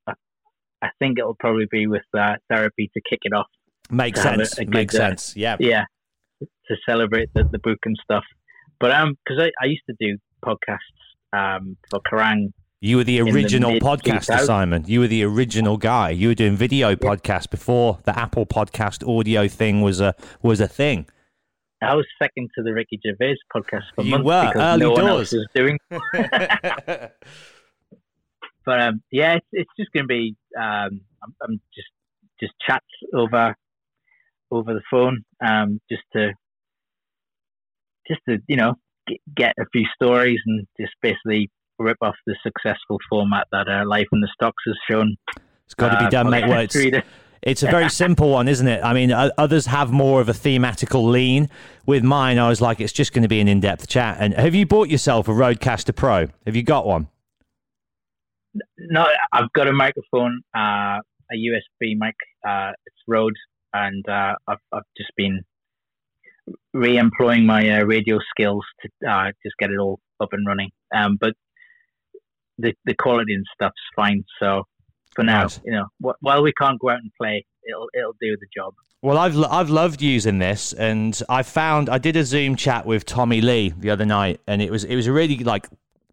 I 0.82 0.88
think 0.98 1.18
it'll 1.18 1.36
probably 1.38 1.66
be 1.70 1.86
with 1.86 2.02
uh, 2.16 2.34
therapy 2.48 2.90
to 2.94 3.00
kick 3.08 3.20
it 3.22 3.32
off. 3.32 3.46
Makes 3.90 4.22
to 4.22 4.28
a- 4.28 4.36
sense. 4.36 4.58
a 4.58 4.64
good, 4.64 4.74
Makes 4.74 4.94
uh, 4.94 4.98
sense. 4.98 5.36
Yeah. 5.36 5.56
Yeah, 5.58 5.84
to 6.40 6.76
celebrate 6.88 7.30
the, 7.34 7.44
the 7.44 7.58
book 7.58 7.78
and 7.84 7.96
stuff. 8.02 8.24
But 8.78 8.92
um, 8.92 9.16
because 9.24 9.42
I, 9.42 9.50
I 9.62 9.66
used 9.66 9.82
to 9.88 9.96
do 9.98 10.18
podcasts 10.44 10.78
um 11.32 11.76
for 11.90 12.00
Kerrang. 12.00 12.52
You 12.80 12.98
were 12.98 13.04
the 13.04 13.20
the 13.20 13.30
original 13.30 13.72
mid- 13.72 13.82
podcaster, 13.82 14.38
Simon. 14.40 14.84
You 14.86 15.00
were 15.00 15.06
the 15.06 15.24
original 15.24 15.76
guy. 15.76 16.10
You 16.10 16.28
were 16.28 16.34
doing 16.34 16.56
video 16.56 16.94
podcasts 16.94 17.50
before 17.50 17.98
the 18.04 18.16
Apple 18.18 18.46
podcast 18.46 19.06
audio 19.08 19.48
thing 19.48 19.80
was 19.80 20.00
a 20.00 20.14
was 20.42 20.60
a 20.60 20.68
thing. 20.68 21.06
I 21.82 21.94
was 21.94 22.06
second 22.22 22.50
to 22.56 22.62
the 22.62 22.72
Ricky 22.72 22.98
Gervais 23.04 23.36
podcast 23.54 23.84
for 23.94 24.02
You 24.02 24.12
months 24.12 24.26
were, 24.26 24.46
because 24.46 24.62
early 24.62 24.80
no 24.80 24.92
one 24.92 25.06
else 25.06 25.32
was 25.32 25.46
doing. 25.54 25.78
But 28.66 28.80
um, 28.80 29.02
yeah, 29.12 29.36
it's, 29.36 29.46
it's 29.52 29.70
just 29.78 29.92
going 29.92 30.04
to 30.04 30.08
be 30.08 30.36
um, 30.58 31.00
I'm, 31.22 31.34
I'm 31.40 31.60
just 31.72 31.88
just 32.40 32.52
chats 32.66 32.84
over 33.14 33.54
over 34.50 34.74
the 34.74 34.82
phone, 34.90 35.24
um, 35.44 35.80
just 35.88 36.02
to 36.12 36.32
just 38.08 38.20
to 38.28 38.38
you 38.48 38.56
know 38.56 38.74
get, 39.36 39.52
a 39.58 39.64
few 39.72 39.84
stories 39.94 40.40
and 40.46 40.66
just 40.80 40.92
basically 41.02 41.50
rip 41.78 41.98
off 42.00 42.14
the 42.26 42.36
successful 42.42 42.98
format 43.08 43.46
that 43.52 43.68
uh, 43.68 43.84
Life 43.86 44.06
in 44.12 44.20
the 44.20 44.28
Stocks 44.34 44.62
has 44.66 44.76
shown. 44.88 45.16
It's 45.64 45.74
got 45.74 45.90
to 45.90 45.98
be 45.98 46.06
Uh, 46.06 46.10
done, 46.10 46.30
mate. 46.30 46.46
Well, 46.48 46.60
it's, 46.60 46.76
it's 47.42 47.62
a 47.62 47.66
very 47.66 47.90
simple 47.90 48.30
one, 48.30 48.48
isn't 48.48 48.66
it? 48.66 48.82
I 48.82 48.92
mean, 48.94 49.12
others 49.12 49.66
have 49.66 49.92
more 49.92 50.20
of 50.20 50.28
a 50.28 50.32
thematical 50.32 51.10
lean. 51.10 51.48
With 51.84 52.02
mine, 52.02 52.38
I 52.38 52.48
was 52.48 52.60
like, 52.60 52.80
it's 52.80 52.92
just 52.92 53.12
going 53.12 53.22
to 53.22 53.28
be 53.28 53.40
an 53.40 53.48
in-depth 53.48 53.88
chat. 53.88 54.16
And 54.20 54.34
have 54.34 54.54
you 54.54 54.66
bought 54.66 54.88
yourself 54.88 55.28
a 55.28 55.32
RODECaster 55.32 55.94
Pro? 55.94 56.28
Have 56.46 56.56
you 56.56 56.62
got 56.62 56.86
one? 56.86 57.08
No, 58.78 59.06
I've 59.32 59.52
got 59.52 59.68
a 59.68 59.72
microphone, 59.72 60.40
uh, 60.56 60.98
a 61.30 61.34
USB 61.34 61.94
mic. 61.96 62.14
Uh, 62.46 62.72
it's 62.86 62.96
Rode, 63.06 63.36
and 63.74 64.08
uh, 64.08 64.34
I've 64.48 64.58
I've 64.72 64.82
just 64.96 65.10
been 65.16 65.42
re-employing 66.72 67.46
my 67.46 67.68
uh, 67.70 67.84
radio 67.84 68.18
skills 68.30 68.64
to 68.82 69.10
uh, 69.10 69.32
just 69.42 69.56
get 69.58 69.70
it 69.70 69.78
all 69.78 70.00
up 70.20 70.28
and 70.32 70.46
running. 70.46 70.70
Um, 70.94 71.16
but 71.20 71.34
the 72.58 72.74
the 72.84 72.94
quality 72.94 73.34
and 73.34 73.44
stuff's 73.54 73.74
fine. 73.94 74.24
So 74.40 74.64
for 75.14 75.24
now, 75.24 75.42
Nice. 75.42 75.60
you 75.64 75.72
know, 75.72 75.86
wh- 76.02 76.22
while 76.22 76.42
we 76.42 76.52
can't 76.52 76.80
go 76.80 76.90
out 76.90 76.98
and 76.98 77.10
play, 77.20 77.44
it'll 77.68 77.88
it'll 77.94 78.16
do 78.20 78.36
the 78.38 78.46
job. 78.54 78.74
Well, 79.02 79.18
I've 79.18 79.38
I've 79.44 79.70
loved 79.70 80.02
using 80.02 80.38
this, 80.38 80.72
and 80.72 81.20
I 81.28 81.42
found 81.42 81.88
I 81.88 81.98
did 81.98 82.16
a 82.16 82.24
Zoom 82.24 82.56
chat 82.56 82.86
with 82.86 83.04
Tommy 83.04 83.40
Lee 83.40 83.74
the 83.76 83.90
other 83.90 84.06
night, 84.06 84.40
and 84.46 84.62
it 84.62 84.70
was 84.70 84.84
it 84.84 84.96
was 84.96 85.06
a 85.06 85.12
really 85.12 85.38
like 85.38 85.68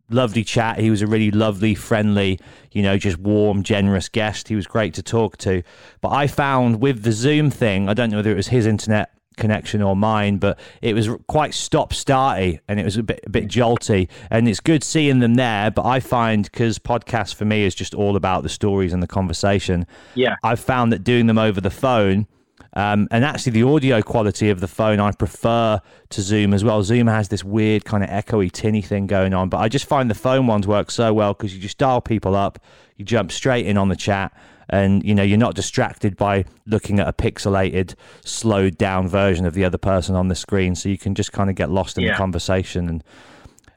lovely 0.09 0.43
chat. 0.43 0.79
He 0.79 0.91
was 0.91 1.01
a 1.01 1.07
really 1.07 1.31
lovely, 1.31 1.75
friendly, 1.75 2.39
you 2.71 2.84
know, 2.84 2.97
just 2.97 3.17
warm, 3.17 3.63
generous 3.63 4.09
guest. 4.09 4.47
He 4.47 4.55
was 4.55 4.67
great 4.67 4.93
to 4.95 5.03
talk 5.03 5.38
to. 5.38 5.63
But 6.01 6.09
I 6.09 6.27
found 6.27 6.81
with 6.81 7.03
the 7.03 7.13
Zoom 7.13 7.49
thing, 7.49 7.89
I 7.89 7.93
don't 7.93 8.09
know 8.11 8.17
whether 8.17 8.31
it 8.31 8.36
was 8.36 8.47
his 8.49 8.65
internet 8.65 9.11
connection 9.38 9.81
or 9.81 9.95
mine, 9.95 10.38
but 10.38 10.59
it 10.81 10.93
was 10.93 11.09
quite 11.27 11.53
stop 11.53 11.93
starty 11.93 12.59
and 12.67 12.79
it 12.79 12.84
was 12.84 12.97
a 12.97 13.03
bit 13.03 13.21
a 13.25 13.29
bit 13.29 13.47
jolty. 13.47 14.09
And 14.29 14.47
it's 14.47 14.59
good 14.59 14.84
seeing 14.84 15.19
them 15.19 15.36
there. 15.36 15.71
But 15.71 15.86
I 15.86 15.99
find 15.99 16.43
because 16.43 16.79
podcast 16.79 17.36
for 17.36 17.45
me 17.45 17.63
is 17.63 17.75
just 17.75 17.93
all 17.93 18.15
about 18.15 18.43
the 18.43 18.49
stories 18.49 18.93
and 18.93 19.01
the 19.01 19.07
conversation. 19.07 19.86
Yeah. 20.15 20.36
I've 20.43 20.59
found 20.59 20.91
that 20.93 21.03
doing 21.03 21.27
them 21.27 21.38
over 21.38 21.61
the 21.61 21.71
phone. 21.71 22.27
Um, 22.75 23.07
and 23.11 23.23
actually, 23.23 23.51
the 23.51 23.63
audio 23.63 24.01
quality 24.01 24.49
of 24.49 24.59
the 24.59 24.67
phone 24.67 24.99
I 24.99 25.11
prefer 25.11 25.79
to 26.09 26.21
Zoom 26.21 26.53
as 26.53 26.63
well. 26.63 26.81
Zoom 26.81 27.05
has 27.05 27.29
this 27.29 27.43
weird 27.43 27.86
kind 27.86 28.03
of 28.03 28.09
echoey, 28.09 28.51
tinny 28.51 28.81
thing 28.81 29.05
going 29.05 29.34
on, 29.34 29.49
but 29.49 29.59
I 29.59 29.69
just 29.69 29.86
find 29.86 30.09
the 30.09 30.15
phone 30.15 30.47
ones 30.47 30.67
work 30.67 30.89
so 30.89 31.13
well 31.13 31.34
because 31.34 31.53
you 31.53 31.61
just 31.61 31.77
dial 31.77 32.01
people 32.01 32.36
up, 32.36 32.57
you 32.97 33.05
jump 33.05 33.31
straight 33.31 33.67
in 33.67 33.77
on 33.77 33.89
the 33.89 33.95
chat, 33.95 34.36
and 34.70 35.03
you 35.03 35.14
know 35.16 35.24
you're 35.24 35.38
not 35.38 35.55
distracted 35.55 36.16
by 36.18 36.45
looking 36.66 36.99
at 36.99 37.07
a 37.07 37.14
pixelated, 37.14 37.95
slowed 38.24 38.78
down 38.78 39.07
version 39.07 39.45
of 39.45 39.53
the 39.53 39.64
other 39.66 39.78
person 39.78 40.16
on 40.16 40.28
the 40.28 40.36
screen. 40.36 40.76
So 40.76 40.89
you 40.89 40.97
can 40.97 41.16
just 41.16 41.32
kind 41.32 41.49
of 41.49 41.55
get 41.55 41.70
lost 41.70 41.97
in 41.97 42.03
Yeah. 42.03 42.11
the 42.11 42.18
conversation 42.18 42.89
and 42.89 43.03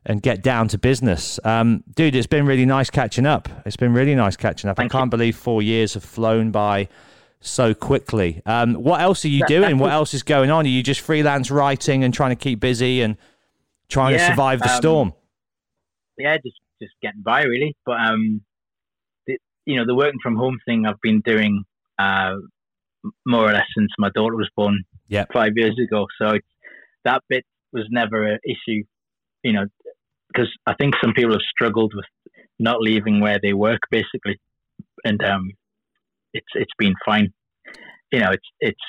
and 0.09 0.23
get 0.23 0.41
down 0.41 0.69
to 0.69 0.79
business. 0.79 1.41
Um, 1.45 1.83
dude, 1.97 2.15
it's 2.15 2.29
been 2.29 2.47
really 2.47 2.65
nice 2.65 2.91
catching 2.91 3.27
up. 3.27 3.49
It's 3.67 3.77
been 3.77 3.93
really 3.93 4.15
nice 4.15 4.37
catching 4.37 4.71
up. 4.71 4.77
Thank 4.77 4.95
I 4.95 4.99
can't 4.99 5.11
believe 5.11 5.37
four 5.37 5.63
years 5.63 5.95
have 5.95 6.05
flown 6.05 6.53
by 6.53 6.89
so 7.41 7.75
quickly. 7.75 8.41
Um, 8.47 8.75
what 8.75 9.01
else 9.01 9.25
are 9.25 9.29
you 9.29 9.45
doing? 9.49 9.79
What 9.79 9.91
else 9.91 10.15
is 10.15 10.23
going 10.23 10.51
on? 10.51 10.65
Are 10.65 10.69
you 10.69 10.83
just 10.85 11.01
freelance 11.01 11.51
writing 11.51 12.05
and 12.05 12.15
trying 12.15 12.31
to 12.31 12.37
keep 12.37 12.61
busy 12.61 13.03
and 13.03 13.17
trying 13.89 14.13
to 14.13 14.25
survive 14.25 14.61
the 14.61 14.71
um, 14.71 14.77
storm? 14.77 15.13
yeah, 16.19 16.37
just 16.37 16.57
just 16.81 16.93
getting 17.03 17.23
by 17.23 17.43
really. 17.43 17.77
But 17.85 17.99
um, 18.01 18.43
you 19.67 19.77
know, 19.77 19.85
the 19.87 19.95
working 19.95 20.21
from 20.23 20.37
home 20.37 20.59
thing 20.65 20.87
I've 20.87 21.01
been 21.03 21.21
doing 21.25 21.65
uh, 21.99 22.35
more 23.27 23.49
or 23.49 23.53
less 23.53 23.67
since 23.77 23.91
my 23.99 24.11
daughter 24.15 24.37
was 24.37 24.49
born 24.57 24.83
Yep. 25.09 25.33
five 25.33 25.53
years 25.57 25.77
ago. 25.79 26.07
So 26.21 26.33
that 27.05 27.23
bit 27.29 27.45
was 27.73 27.85
never 27.91 28.25
an 28.25 28.39
issue, 28.45 28.83
you 29.45 29.53
know, 29.53 29.67
because 30.29 30.51
I 30.67 30.75
think 30.75 30.95
some 31.01 31.13
people 31.13 31.33
have 31.33 31.41
struggled 31.55 31.93
with 31.95 32.05
not 32.59 32.81
leaving 32.81 33.21
where 33.21 33.39
they 33.41 33.53
work 33.53 33.81
basically, 33.91 34.41
and 35.05 35.23
um, 35.25 35.51
it's 36.33 36.47
it's 36.55 36.73
been 36.79 36.95
fine. 37.05 37.33
You 38.13 38.21
know, 38.21 38.31
it's 38.33 38.47
it's 38.61 38.81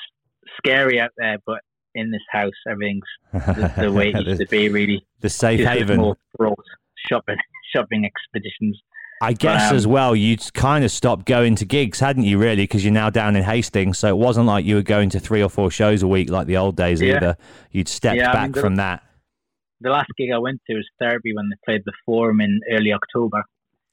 scary 0.56 0.98
out 1.00 1.10
there, 1.18 1.36
but 1.46 1.60
in 1.94 2.10
this 2.10 2.22
house, 2.32 2.52
everything's 2.68 3.06
the, 3.32 3.72
the 3.82 3.92
way 3.98 4.08
it 4.10 4.26
used 4.26 4.40
to 4.40 4.46
be. 4.46 4.68
Really, 4.68 5.06
the 5.20 5.28
safe 5.30 5.60
Just 5.60 5.70
haven. 5.72 5.98
more 5.98 6.16
shopping 7.08 7.36
shopping 7.74 8.04
expeditions. 8.04 8.80
I 9.20 9.32
guess 9.32 9.70
um, 9.70 9.76
as 9.76 9.86
well, 9.86 10.14
you'd 10.14 10.52
kind 10.54 10.84
of 10.84 10.90
stopped 10.90 11.26
going 11.26 11.56
to 11.56 11.64
gigs, 11.64 11.98
hadn't 12.00 12.24
you, 12.24 12.38
really? 12.38 12.62
Because 12.64 12.84
you're 12.84 12.92
now 12.92 13.10
down 13.10 13.34
in 13.36 13.42
Hastings. 13.42 13.98
So 13.98 14.08
it 14.08 14.16
wasn't 14.18 14.46
like 14.46 14.64
you 14.64 14.76
were 14.76 14.82
going 14.82 15.10
to 15.10 15.20
three 15.20 15.42
or 15.42 15.48
four 15.48 15.70
shows 15.70 16.02
a 16.02 16.08
week 16.08 16.30
like 16.30 16.46
the 16.46 16.56
old 16.56 16.76
days 16.76 17.00
Yeah. 17.02 17.16
either. 17.16 17.36
You'd 17.72 17.88
stepped 17.88 18.16
Yeah, 18.18 18.30
I 18.30 18.32
back 18.32 18.42
mean, 18.44 18.52
the- 18.52 18.60
from 18.60 18.76
that. 18.76 19.02
The 19.80 19.90
last 19.90 20.08
gig 20.16 20.30
I 20.34 20.38
went 20.38 20.60
to 20.68 20.74
was 20.76 20.88
therapy 21.00 21.32
when 21.34 21.48
they 21.50 21.56
played 21.64 21.82
the 21.84 21.92
Forum 22.04 22.40
in 22.40 22.60
early 22.72 22.92
October. 22.92 23.44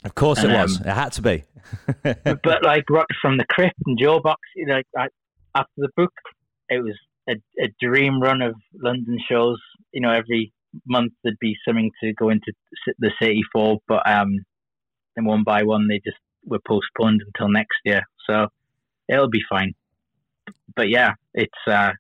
Of 0.04 0.16
course 0.16 0.44
it 0.44 0.50
Um, 0.52 0.62
was. 0.64 0.80
It 0.80 0.88
had 0.88 1.12
to 1.14 1.22
be. 1.22 1.44
but 2.04 2.64
like 2.64 2.90
Rock 2.90 3.08
from 3.22 3.38
the 3.38 3.46
Crypt 3.50 3.76
and 3.86 3.98
Joe 4.00 4.20
Box, 4.20 4.40
you 4.56 4.66
know, 4.66 4.82
I, 4.98 5.08
after 5.56 5.72
the 5.78 5.90
book, 5.96 6.12
it 6.70 6.84
was 6.84 6.96
a, 7.30 7.34
a 7.64 7.68
dream 7.82 8.20
run 8.20 8.42
of 8.42 8.56
London 8.74 9.18
shows. 9.30 9.60
You 9.92 10.02
know, 10.02 10.12
every 10.12 10.52
month 10.88 11.14
there'd 11.24 11.38
be 11.40 11.56
something 11.68 11.92
to 12.04 12.14
go 12.14 12.30
into 12.30 12.52
the 13.00 13.12
city 13.22 13.42
for, 13.54 13.78
but 13.88 14.08
um, 14.10 14.40
then 15.16 15.26
one 15.26 15.44
by 15.44 15.64
one 15.64 15.88
they 15.88 16.00
just 16.04 16.18
were 16.46 16.60
postponed 16.66 17.24
until 17.26 17.50
next 17.50 17.78
year. 17.84 18.04
So 18.28 18.48
it'll 19.08 19.30
be 19.30 19.42
fine. 19.50 19.74
But 20.76 20.90
yeah, 20.90 21.14
it's 21.34 21.54
uh, 21.68 21.92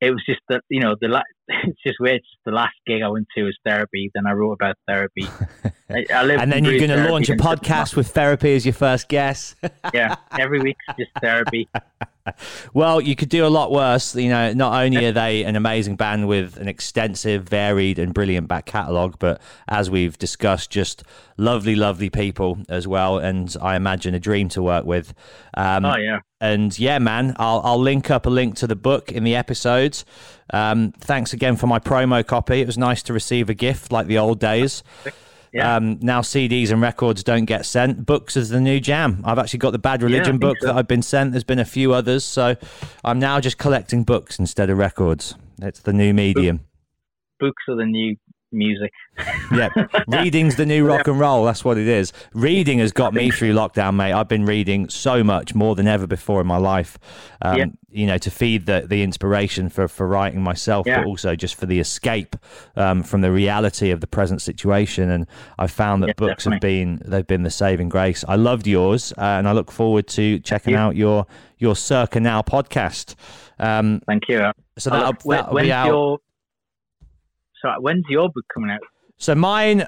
it 0.00 0.10
was 0.10 0.22
just 0.26 0.40
that 0.48 0.62
you 0.68 0.80
know 0.80 0.94
the 1.00 1.08
la- 1.08 1.22
it's 1.48 1.82
just 1.84 1.98
weird. 2.00 2.16
It's 2.16 2.26
the 2.44 2.52
last 2.52 2.74
gig 2.86 3.02
I 3.02 3.08
went 3.08 3.26
to 3.36 3.44
was 3.44 3.58
therapy. 3.64 4.10
Then 4.14 4.26
I 4.26 4.32
wrote 4.32 4.52
about 4.52 4.76
therapy. 4.86 5.26
I, 5.90 6.04
I 6.12 6.24
live 6.24 6.40
and 6.40 6.50
then 6.50 6.64
you're 6.64 6.78
going 6.78 6.90
to 6.90 7.10
launch 7.10 7.28
a 7.28 7.36
podcast 7.36 7.94
with 7.96 8.08
therapy 8.08 8.54
as 8.54 8.66
your 8.66 8.72
first 8.72 9.08
guest. 9.08 9.56
yeah, 9.94 10.16
every 10.38 10.60
week 10.60 10.76
just 10.98 11.10
therapy. 11.20 11.68
Well, 12.74 13.00
you 13.00 13.16
could 13.16 13.28
do 13.28 13.46
a 13.46 13.48
lot 13.48 13.72
worse. 13.72 14.14
You 14.14 14.28
know, 14.28 14.52
not 14.52 14.82
only 14.82 15.06
are 15.06 15.12
they 15.12 15.44
an 15.44 15.56
amazing 15.56 15.96
band 15.96 16.28
with 16.28 16.56
an 16.56 16.68
extensive, 16.68 17.44
varied, 17.44 17.98
and 17.98 18.12
brilliant 18.12 18.48
back 18.48 18.66
catalogue, 18.66 19.16
but 19.18 19.40
as 19.68 19.90
we've 19.90 20.18
discussed, 20.18 20.70
just 20.70 21.02
lovely, 21.36 21.74
lovely 21.74 22.10
people 22.10 22.58
as 22.68 22.86
well. 22.86 23.18
And 23.18 23.54
I 23.60 23.76
imagine 23.76 24.14
a 24.14 24.20
dream 24.20 24.48
to 24.50 24.62
work 24.62 24.84
with. 24.84 25.14
Um, 25.54 25.84
Oh 25.84 25.96
yeah, 25.96 26.20
and 26.40 26.78
yeah, 26.78 26.98
man, 26.98 27.34
I'll 27.38 27.60
I'll 27.64 27.80
link 27.80 28.10
up 28.10 28.26
a 28.26 28.30
link 28.30 28.56
to 28.56 28.66
the 28.66 28.76
book 28.76 29.12
in 29.12 29.24
the 29.24 29.34
episodes. 29.34 30.04
Um, 30.52 30.92
thanks 31.00 31.32
again 31.32 31.56
for 31.56 31.66
my 31.66 31.78
promo 31.78 32.24
copy. 32.26 32.60
It 32.60 32.66
was 32.66 32.78
nice 32.78 33.02
to 33.04 33.12
receive 33.12 33.48
a 33.50 33.54
gift 33.54 33.90
like 33.92 34.06
the 34.06 34.18
old 34.18 34.38
days. 34.38 34.82
Yeah. 35.56 35.76
Um, 35.76 35.98
now 36.00 36.20
CDs 36.20 36.70
and 36.70 36.82
records 36.82 37.22
don't 37.24 37.46
get 37.46 37.64
sent. 37.64 38.04
Books 38.04 38.36
is 38.36 38.50
the 38.50 38.60
new 38.60 38.78
jam. 38.78 39.22
I've 39.24 39.38
actually 39.38 39.60
got 39.60 39.70
the 39.70 39.78
Bad 39.78 40.02
Religion 40.02 40.34
think 40.34 40.40
book 40.42 40.56
so. 40.60 40.66
that 40.66 40.76
I've 40.76 40.88
been 40.88 41.02
sent. 41.02 41.32
There's 41.32 41.44
been 41.44 41.58
a 41.58 41.64
few 41.64 41.92
others, 41.92 42.24
so 42.24 42.56
I'm 43.04 43.18
now 43.18 43.40
just 43.40 43.56
collecting 43.58 44.04
books 44.04 44.38
instead 44.38 44.68
of 44.70 44.78
records. 44.78 45.34
It's 45.62 45.80
the 45.80 45.92
new 45.92 46.12
medium. 46.12 46.60
books 47.40 47.62
are 47.68 47.76
the 47.76 47.86
new 47.86 48.16
music. 48.56 48.92
yeah, 49.52 49.68
reading's 50.08 50.56
the 50.56 50.66
new 50.66 50.86
rock 50.86 51.06
and 51.06 51.18
roll. 51.20 51.44
That's 51.44 51.64
what 51.64 51.78
it 51.78 51.86
is. 51.88 52.12
Reading 52.34 52.78
has 52.80 52.92
got 52.92 53.14
me 53.14 53.30
through 53.30 53.52
lockdown, 53.54 53.94
mate. 53.96 54.12
I've 54.12 54.28
been 54.28 54.44
reading 54.46 54.88
so 54.88 55.22
much 55.24 55.54
more 55.54 55.74
than 55.74 55.86
ever 55.86 56.06
before 56.06 56.40
in 56.40 56.46
my 56.46 56.56
life. 56.58 56.98
Um, 57.42 57.56
Yeah. 57.58 57.64
You 57.88 58.06
know, 58.06 58.18
to 58.18 58.30
feed 58.30 58.66
the 58.66 58.84
the 58.86 59.02
inspiration 59.02 59.70
for 59.70 59.88
for 59.88 60.06
writing 60.06 60.42
myself, 60.42 60.86
Yeah. 60.86 60.98
but 60.98 61.06
also 61.06 61.34
just 61.34 61.54
for 61.54 61.64
the 61.64 61.78
escape 61.80 62.36
um, 62.76 63.02
from 63.02 63.22
the 63.22 63.32
reality 63.32 63.90
of 63.90 64.00
the 64.02 64.06
present 64.06 64.42
situation. 64.42 65.08
And 65.10 65.26
I've 65.58 65.70
found 65.70 66.02
that 66.02 66.08
Yeah, 66.08 66.12
books 66.18 66.44
have 66.44 66.60
been 66.60 67.00
they've 67.06 67.26
been 67.26 67.42
the 67.42 67.50
saving 67.50 67.88
grace. 67.88 68.22
I 68.28 68.36
loved 68.36 68.66
yours, 68.66 69.14
uh, 69.16 69.22
and 69.22 69.48
I 69.48 69.52
look 69.52 69.70
forward 69.72 70.08
to 70.08 70.38
checking 70.40 70.74
out 70.74 70.94
your 70.96 71.26
your 71.56 71.74
Circa 71.74 72.20
Now 72.20 72.42
podcast. 72.42 73.14
Um, 73.58 74.02
Thank 74.06 74.28
you. 74.28 74.50
so 74.76 74.90
that'll, 74.90 75.14
when- 75.22 75.38
that'll 75.38 75.56
be 75.58 75.72
out. 75.72 75.86
your 75.86 76.18
so 77.62 77.70
when's 77.80 78.04
your 78.08 78.28
book 78.28 78.44
coming 78.52 78.70
out? 78.70 78.80
So 79.18 79.34
mine, 79.34 79.86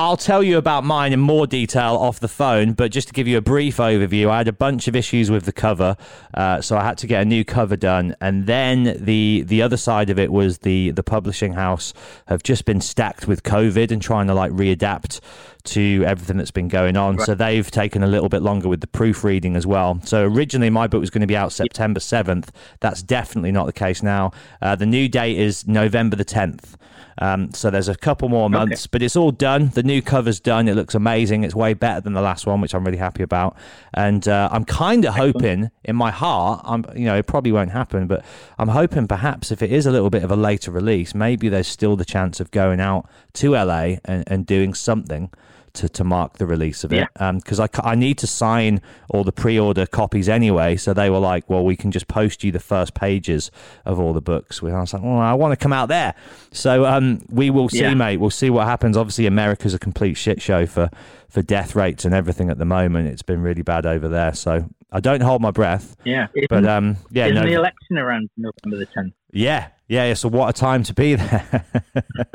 I'll 0.00 0.16
tell 0.16 0.42
you 0.42 0.56
about 0.56 0.82
mine 0.82 1.12
in 1.12 1.20
more 1.20 1.46
detail 1.46 1.96
off 1.96 2.20
the 2.20 2.28
phone, 2.28 2.72
but 2.72 2.90
just 2.90 3.08
to 3.08 3.12
give 3.14 3.28
you 3.28 3.36
a 3.36 3.42
brief 3.42 3.76
overview, 3.76 4.30
I 4.30 4.38
had 4.38 4.48
a 4.48 4.52
bunch 4.52 4.88
of 4.88 4.96
issues 4.96 5.30
with 5.30 5.44
the 5.44 5.52
cover, 5.52 5.94
uh, 6.32 6.62
so 6.62 6.78
I 6.78 6.84
had 6.84 6.96
to 6.98 7.06
get 7.06 7.20
a 7.20 7.24
new 7.26 7.44
cover 7.44 7.76
done, 7.76 8.16
and 8.18 8.46
then 8.46 8.96
the 8.98 9.42
the 9.46 9.60
other 9.60 9.76
side 9.76 10.08
of 10.08 10.18
it 10.18 10.32
was 10.32 10.58
the 10.58 10.92
the 10.92 11.02
publishing 11.02 11.52
house 11.52 11.92
have 12.28 12.42
just 12.42 12.64
been 12.64 12.80
stacked 12.80 13.28
with 13.28 13.42
COVID 13.42 13.90
and 13.90 14.00
trying 14.00 14.28
to 14.28 14.34
like 14.34 14.52
readapt 14.52 15.20
to 15.64 16.04
everything 16.06 16.36
that's 16.36 16.50
been 16.50 16.68
going 16.68 16.96
on. 16.96 17.18
So 17.18 17.34
they've 17.34 17.68
taken 17.70 18.02
a 18.02 18.06
little 18.06 18.28
bit 18.28 18.42
longer 18.42 18.68
with 18.68 18.80
the 18.80 18.86
proofreading 18.86 19.56
as 19.56 19.66
well. 19.66 20.00
So 20.04 20.24
originally 20.24 20.70
my 20.70 20.86
book 20.86 21.00
was 21.00 21.10
going 21.10 21.20
to 21.22 21.26
be 21.26 21.36
out 21.36 21.52
September 21.52 22.00
seventh. 22.00 22.52
That's 22.80 23.02
definitely 23.02 23.52
not 23.52 23.66
the 23.66 23.72
case 23.72 24.02
now. 24.02 24.32
Uh, 24.62 24.76
the 24.76 24.86
new 24.86 25.08
date 25.08 25.38
is 25.38 25.66
November 25.66 26.16
the 26.16 26.24
tenth. 26.24 26.76
Um, 27.18 27.52
so 27.52 27.70
there's 27.70 27.88
a 27.88 27.96
couple 27.96 28.28
more 28.28 28.48
months, 28.48 28.86
but 28.86 29.02
it's 29.02 29.16
all 29.16 29.30
done. 29.30 29.68
The 29.68 29.82
new 29.82 30.00
cover's 30.00 30.40
done. 30.40 30.68
It 30.68 30.74
looks 30.74 30.94
amazing. 30.94 31.44
It's 31.44 31.54
way 31.54 31.74
better 31.74 32.00
than 32.00 32.14
the 32.14 32.22
last 32.22 32.46
one, 32.46 32.60
which 32.60 32.74
I'm 32.74 32.84
really 32.84 32.98
happy 32.98 33.22
about. 33.22 33.56
And 33.92 34.26
uh, 34.26 34.48
I'm 34.50 34.64
kind 34.64 35.04
of 35.04 35.14
hoping, 35.14 35.70
in 35.84 35.96
my 35.96 36.10
heart, 36.10 36.62
I'm 36.64 36.84
you 36.96 37.04
know 37.04 37.16
it 37.16 37.26
probably 37.26 37.52
won't 37.52 37.72
happen, 37.72 38.06
but 38.06 38.24
I'm 38.58 38.68
hoping 38.68 39.06
perhaps 39.06 39.50
if 39.50 39.62
it 39.62 39.70
is 39.70 39.86
a 39.86 39.90
little 39.90 40.10
bit 40.10 40.22
of 40.22 40.30
a 40.30 40.36
later 40.36 40.70
release, 40.70 41.14
maybe 41.14 41.48
there's 41.48 41.68
still 41.68 41.96
the 41.96 42.04
chance 42.04 42.40
of 42.40 42.50
going 42.50 42.80
out 42.80 43.08
to 43.34 43.52
LA 43.52 43.96
and, 44.04 44.24
and 44.26 44.46
doing 44.46 44.72
something 44.72 45.30
to, 45.74 45.88
to 45.88 46.04
mark 46.04 46.38
the 46.38 46.46
release 46.46 46.84
of 46.84 46.92
it. 46.92 47.08
Because 47.14 47.60
I, 47.60 47.66
ca- 47.68 47.82
I 47.84 47.94
need 47.94 48.18
to 48.18 48.26
sign 48.26 48.80
all 49.08 49.24
the 49.24 49.32
pre-order 49.32 49.86
copies 49.86 50.28
anyway 50.28 50.76
so 50.76 50.92
they 50.94 51.10
were 51.10 51.18
like 51.18 51.48
well 51.50 51.64
we 51.64 51.76
can 51.76 51.90
just 51.90 52.08
post 52.08 52.42
you 52.44 52.52
the 52.52 52.60
first 52.60 52.94
pages 52.94 53.50
of 53.84 53.98
all 53.98 54.12
the 54.12 54.20
books. 54.20 54.60
And 54.62 54.74
I 54.74 54.80
was 54.80 54.92
like 54.92 55.02
well 55.02 55.18
I 55.18 55.32
want 55.34 55.52
to 55.52 55.56
come 55.56 55.72
out 55.72 55.88
there. 55.88 56.14
So 56.52 56.84
um, 56.86 57.22
we 57.28 57.50
will 57.50 57.68
see 57.68 57.80
Yeah. 57.80 57.94
mate. 57.94 58.18
We'll 58.18 58.30
see 58.30 58.50
what 58.50 58.66
happens. 58.66 58.96
Obviously 58.96 59.26
America's 59.26 59.74
a 59.74 59.78
complete 59.78 60.14
shit 60.16 60.40
show 60.42 60.66
for 60.66 60.90
for 61.28 61.42
death 61.42 61.76
rates 61.76 62.04
and 62.04 62.12
everything 62.14 62.50
at 62.50 62.58
the 62.58 62.64
moment. 62.64 63.06
It's 63.08 63.22
been 63.22 63.40
really 63.40 63.62
bad 63.62 63.86
over 63.86 64.08
there. 64.08 64.34
So 64.34 64.68
I 64.92 64.98
don't 65.00 65.20
hold 65.22 65.40
my 65.40 65.50
breath 65.52 65.96
Yeah, 66.04 66.26
but 66.48 66.64
um 66.66 66.96
yeah 67.10 67.28
no, 67.28 67.42
the 67.42 67.52
election 67.52 67.98
around 67.98 68.28
November 68.36 68.78
the 68.78 68.86
tenth? 68.86 69.14
yeah. 69.32 69.68
Yeah 69.88 70.06
yeah. 70.06 70.14
So 70.14 70.28
what 70.28 70.48
a 70.48 70.52
time 70.52 70.82
to 70.84 70.94
be 70.94 71.14
there. 71.16 71.64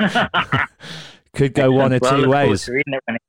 Could 1.34 1.52
go 1.54 1.70
one 1.70 1.92
or 1.94 1.98
Well, 2.00 2.22
two 2.22 2.30
ways 2.30 2.64
to 2.64 2.72
reading 2.72 2.94
it 2.94 3.02
when 3.06 3.16
it's- 3.16 3.22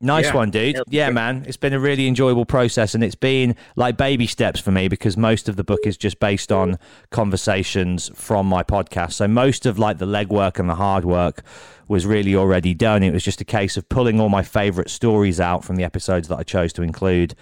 Nice 0.00 0.26
Yeah, 0.26 0.34
one, 0.34 0.50
dude. 0.50 0.80
Yeah, 0.88 1.10
man. 1.10 1.44
It's 1.46 1.56
been 1.56 1.72
a 1.72 1.78
really 1.78 2.06
enjoyable 2.06 2.44
process, 2.44 2.94
and 2.94 3.02
it's 3.02 3.14
been 3.14 3.56
like 3.76 3.96
baby 3.96 4.26
steps 4.26 4.60
for 4.60 4.70
me 4.70 4.88
because 4.88 5.16
most 5.16 5.48
of 5.48 5.56
the 5.56 5.64
book 5.64 5.80
is 5.84 5.96
just 5.96 6.20
based 6.20 6.52
on 6.52 6.78
conversations 7.10 8.10
from 8.14 8.46
my 8.46 8.62
podcast. 8.62 9.14
So 9.14 9.28
most 9.28 9.66
of 9.66 9.78
like 9.78 9.98
the 9.98 10.06
legwork 10.06 10.58
and 10.58 10.68
the 10.68 10.74
hard 10.74 11.04
work 11.04 11.42
was 11.88 12.06
really 12.06 12.34
already 12.34 12.74
done. 12.74 13.02
It 13.02 13.12
was 13.12 13.22
just 13.22 13.40
a 13.40 13.44
case 13.44 13.76
of 13.76 13.88
pulling 13.88 14.20
all 14.20 14.28
my 14.28 14.42
favorite 14.42 14.90
stories 14.90 15.40
out 15.40 15.64
from 15.64 15.76
the 15.76 15.84
episodes 15.84 16.28
that 16.28 16.38
I 16.38 16.42
chose 16.42 16.72
to 16.74 16.82
include. 16.82 17.34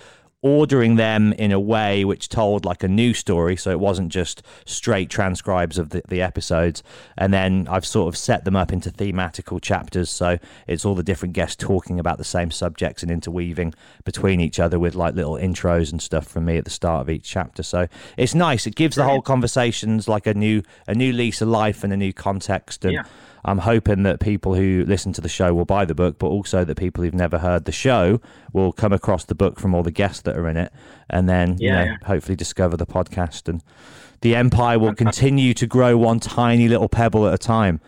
Ordering 0.44 0.96
them 0.96 1.32
in 1.34 1.52
a 1.52 1.60
way 1.60 2.04
which 2.04 2.28
told 2.28 2.64
like 2.64 2.82
a 2.82 2.88
new 2.88 3.14
story, 3.14 3.56
so 3.56 3.70
it 3.70 3.78
wasn't 3.78 4.10
just 4.10 4.42
straight 4.66 5.08
transcribes 5.08 5.78
of 5.78 5.90
the, 5.90 6.02
the 6.08 6.20
episodes. 6.20 6.82
And 7.16 7.32
then 7.32 7.68
I've 7.70 7.86
sort 7.86 8.08
of 8.08 8.16
set 8.18 8.44
them 8.44 8.56
up 8.56 8.72
into 8.72 8.90
thematical 8.90 9.60
chapters, 9.62 10.10
so 10.10 10.38
it's 10.66 10.84
all 10.84 10.96
the 10.96 11.04
different 11.04 11.34
guests 11.34 11.54
talking 11.54 12.00
about 12.00 12.18
the 12.18 12.24
same 12.24 12.50
subjects 12.50 13.04
and 13.04 13.12
interweaving 13.12 13.72
between 14.04 14.40
each 14.40 14.58
other 14.58 14.80
with 14.80 14.96
like 14.96 15.14
little 15.14 15.34
intros 15.34 15.92
and 15.92 16.02
stuff 16.02 16.26
from 16.26 16.44
me 16.44 16.56
at 16.56 16.64
the 16.64 16.70
start 16.70 17.02
of 17.02 17.10
each 17.10 17.24
chapter. 17.24 17.62
So 17.62 17.86
it's 18.16 18.34
nice. 18.34 18.66
It 18.66 18.74
gives 18.74 18.96
the 18.96 19.04
whole 19.04 19.22
conversations 19.22 20.08
like 20.08 20.26
a 20.26 20.34
new 20.34 20.62
a 20.88 20.94
new 20.94 21.12
lease 21.12 21.40
of 21.40 21.48
life 21.48 21.84
and 21.84 21.92
a 21.92 21.96
new 21.96 22.12
context. 22.12 22.84
And 22.84 22.94
Yeah. 22.94 23.04
I'm 23.44 23.58
hoping 23.58 24.04
that 24.04 24.20
people 24.20 24.54
who 24.54 24.84
listen 24.86 25.12
to 25.14 25.20
the 25.20 25.28
show 25.28 25.52
will 25.52 25.64
buy 25.64 25.84
the 25.84 25.94
book, 25.94 26.18
but 26.18 26.28
also 26.28 26.64
that 26.64 26.76
people 26.76 27.02
who've 27.02 27.14
never 27.14 27.38
heard 27.38 27.64
the 27.64 27.72
show 27.72 28.20
will 28.52 28.72
come 28.72 28.92
across 28.92 29.24
the 29.24 29.34
book 29.34 29.58
from 29.58 29.74
all 29.74 29.82
the 29.82 29.90
guests 29.90 30.22
that 30.22 30.36
are 30.36 30.48
in 30.48 30.56
it, 30.56 30.72
and 31.10 31.28
then 31.28 31.56
you 31.58 31.70
know, 31.70 31.96
hopefully 32.04 32.36
discover 32.36 32.76
the 32.76 32.86
podcast 32.86 33.48
and. 33.48 33.62
The 34.20 34.36
empire 34.36 34.78
will 34.78 34.94
continue 34.94 35.52
to 35.54 35.66
grow 35.66 35.98
one 35.98 36.20
tiny 36.20 36.68
little 36.68 36.88
pebble 36.88 37.26
at 37.26 37.34
a 37.34 37.38
time. 37.38 37.80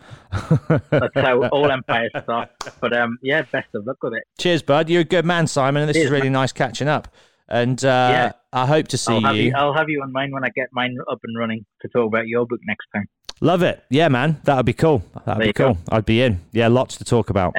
That's 0.89 1.13
how 1.15 1.47
all 1.47 1.71
empires 1.71 2.11
start. 2.23 2.49
But 2.81 2.91
um, 2.91 3.17
yeah, 3.21 3.43
best 3.43 3.73
of 3.73 3.87
luck 3.87 4.03
with 4.03 4.15
it. 4.15 4.23
Cheers, 4.37 4.61
bud. 4.61 4.89
You're 4.89 4.99
a 4.99 5.05
good 5.05 5.23
man, 5.23 5.47
Simon, 5.47 5.83
and 5.83 5.89
this 5.89 5.95
is 5.95 6.03
Cheers, 6.03 6.11
really 6.11 6.29
nice 6.29 6.51
catching 6.51 6.89
up. 6.89 7.07
And 7.47 7.83
uh, 7.85 8.09
Yeah. 8.11 8.31
I 8.51 8.65
hope 8.65 8.89
to 8.89 8.97
see 8.97 9.13
I'll 9.13 9.21
have 9.21 9.35
you. 9.37 9.43
you. 9.43 9.53
I'll 9.55 9.73
have 9.73 9.89
you 9.89 10.01
on 10.01 10.11
mine 10.11 10.31
when 10.31 10.43
I 10.43 10.49
get 10.49 10.67
mine 10.73 10.97
up 11.09 11.19
and 11.23 11.37
running 11.37 11.65
to 11.83 11.87
talk 11.87 12.07
about 12.07 12.27
your 12.27 12.45
book 12.45 12.59
next 12.65 12.87
time. 12.93 13.07
Love 13.41 13.63
it. 13.63 13.83
Yeah, 13.89 14.07
man. 14.07 14.39
That 14.45 14.57
would 14.57 14.65
be 14.65 14.73
cool. 14.73 15.03
That 15.25 15.37
would 15.37 15.43
be 15.43 15.47
you 15.47 15.53
go. 15.53 15.73
cool. 15.73 15.77
I'd 15.89 16.05
be 16.05 16.21
in. 16.21 16.39
Yeah, 16.51 16.67
lots 16.67 16.97
to 16.97 17.03
talk 17.03 17.29
about. 17.29 17.53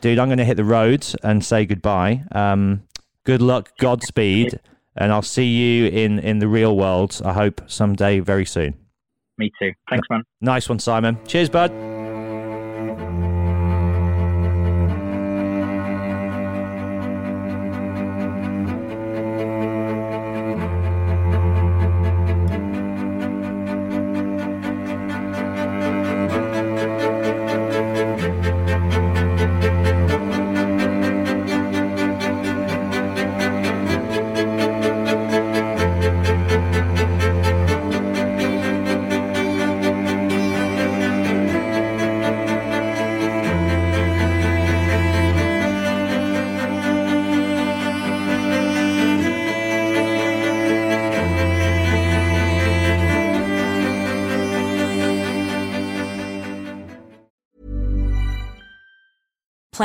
Dude, 0.00 0.18
I'm 0.18 0.28
going 0.28 0.38
to 0.38 0.44
hit 0.44 0.56
the 0.56 0.64
roads 0.64 1.16
and 1.22 1.44
say 1.44 1.64
goodbye. 1.64 2.22
Um, 2.32 2.82
good 3.24 3.40
luck, 3.40 3.70
Godspeed, 3.78 4.60
and 4.94 5.12
I'll 5.12 5.22
see 5.22 5.46
you 5.46 5.86
in, 5.86 6.18
in 6.18 6.38
the 6.38 6.48
real 6.48 6.76
world, 6.76 7.20
I 7.24 7.32
hope, 7.32 7.62
someday 7.66 8.20
very 8.20 8.44
soon. 8.44 8.74
Me 9.38 9.50
too. 9.60 9.72
Thanks, 9.90 10.06
man. 10.10 10.22
Nice 10.40 10.68
one, 10.68 10.78
Simon. 10.78 11.18
Cheers, 11.26 11.48
bud. 11.48 11.72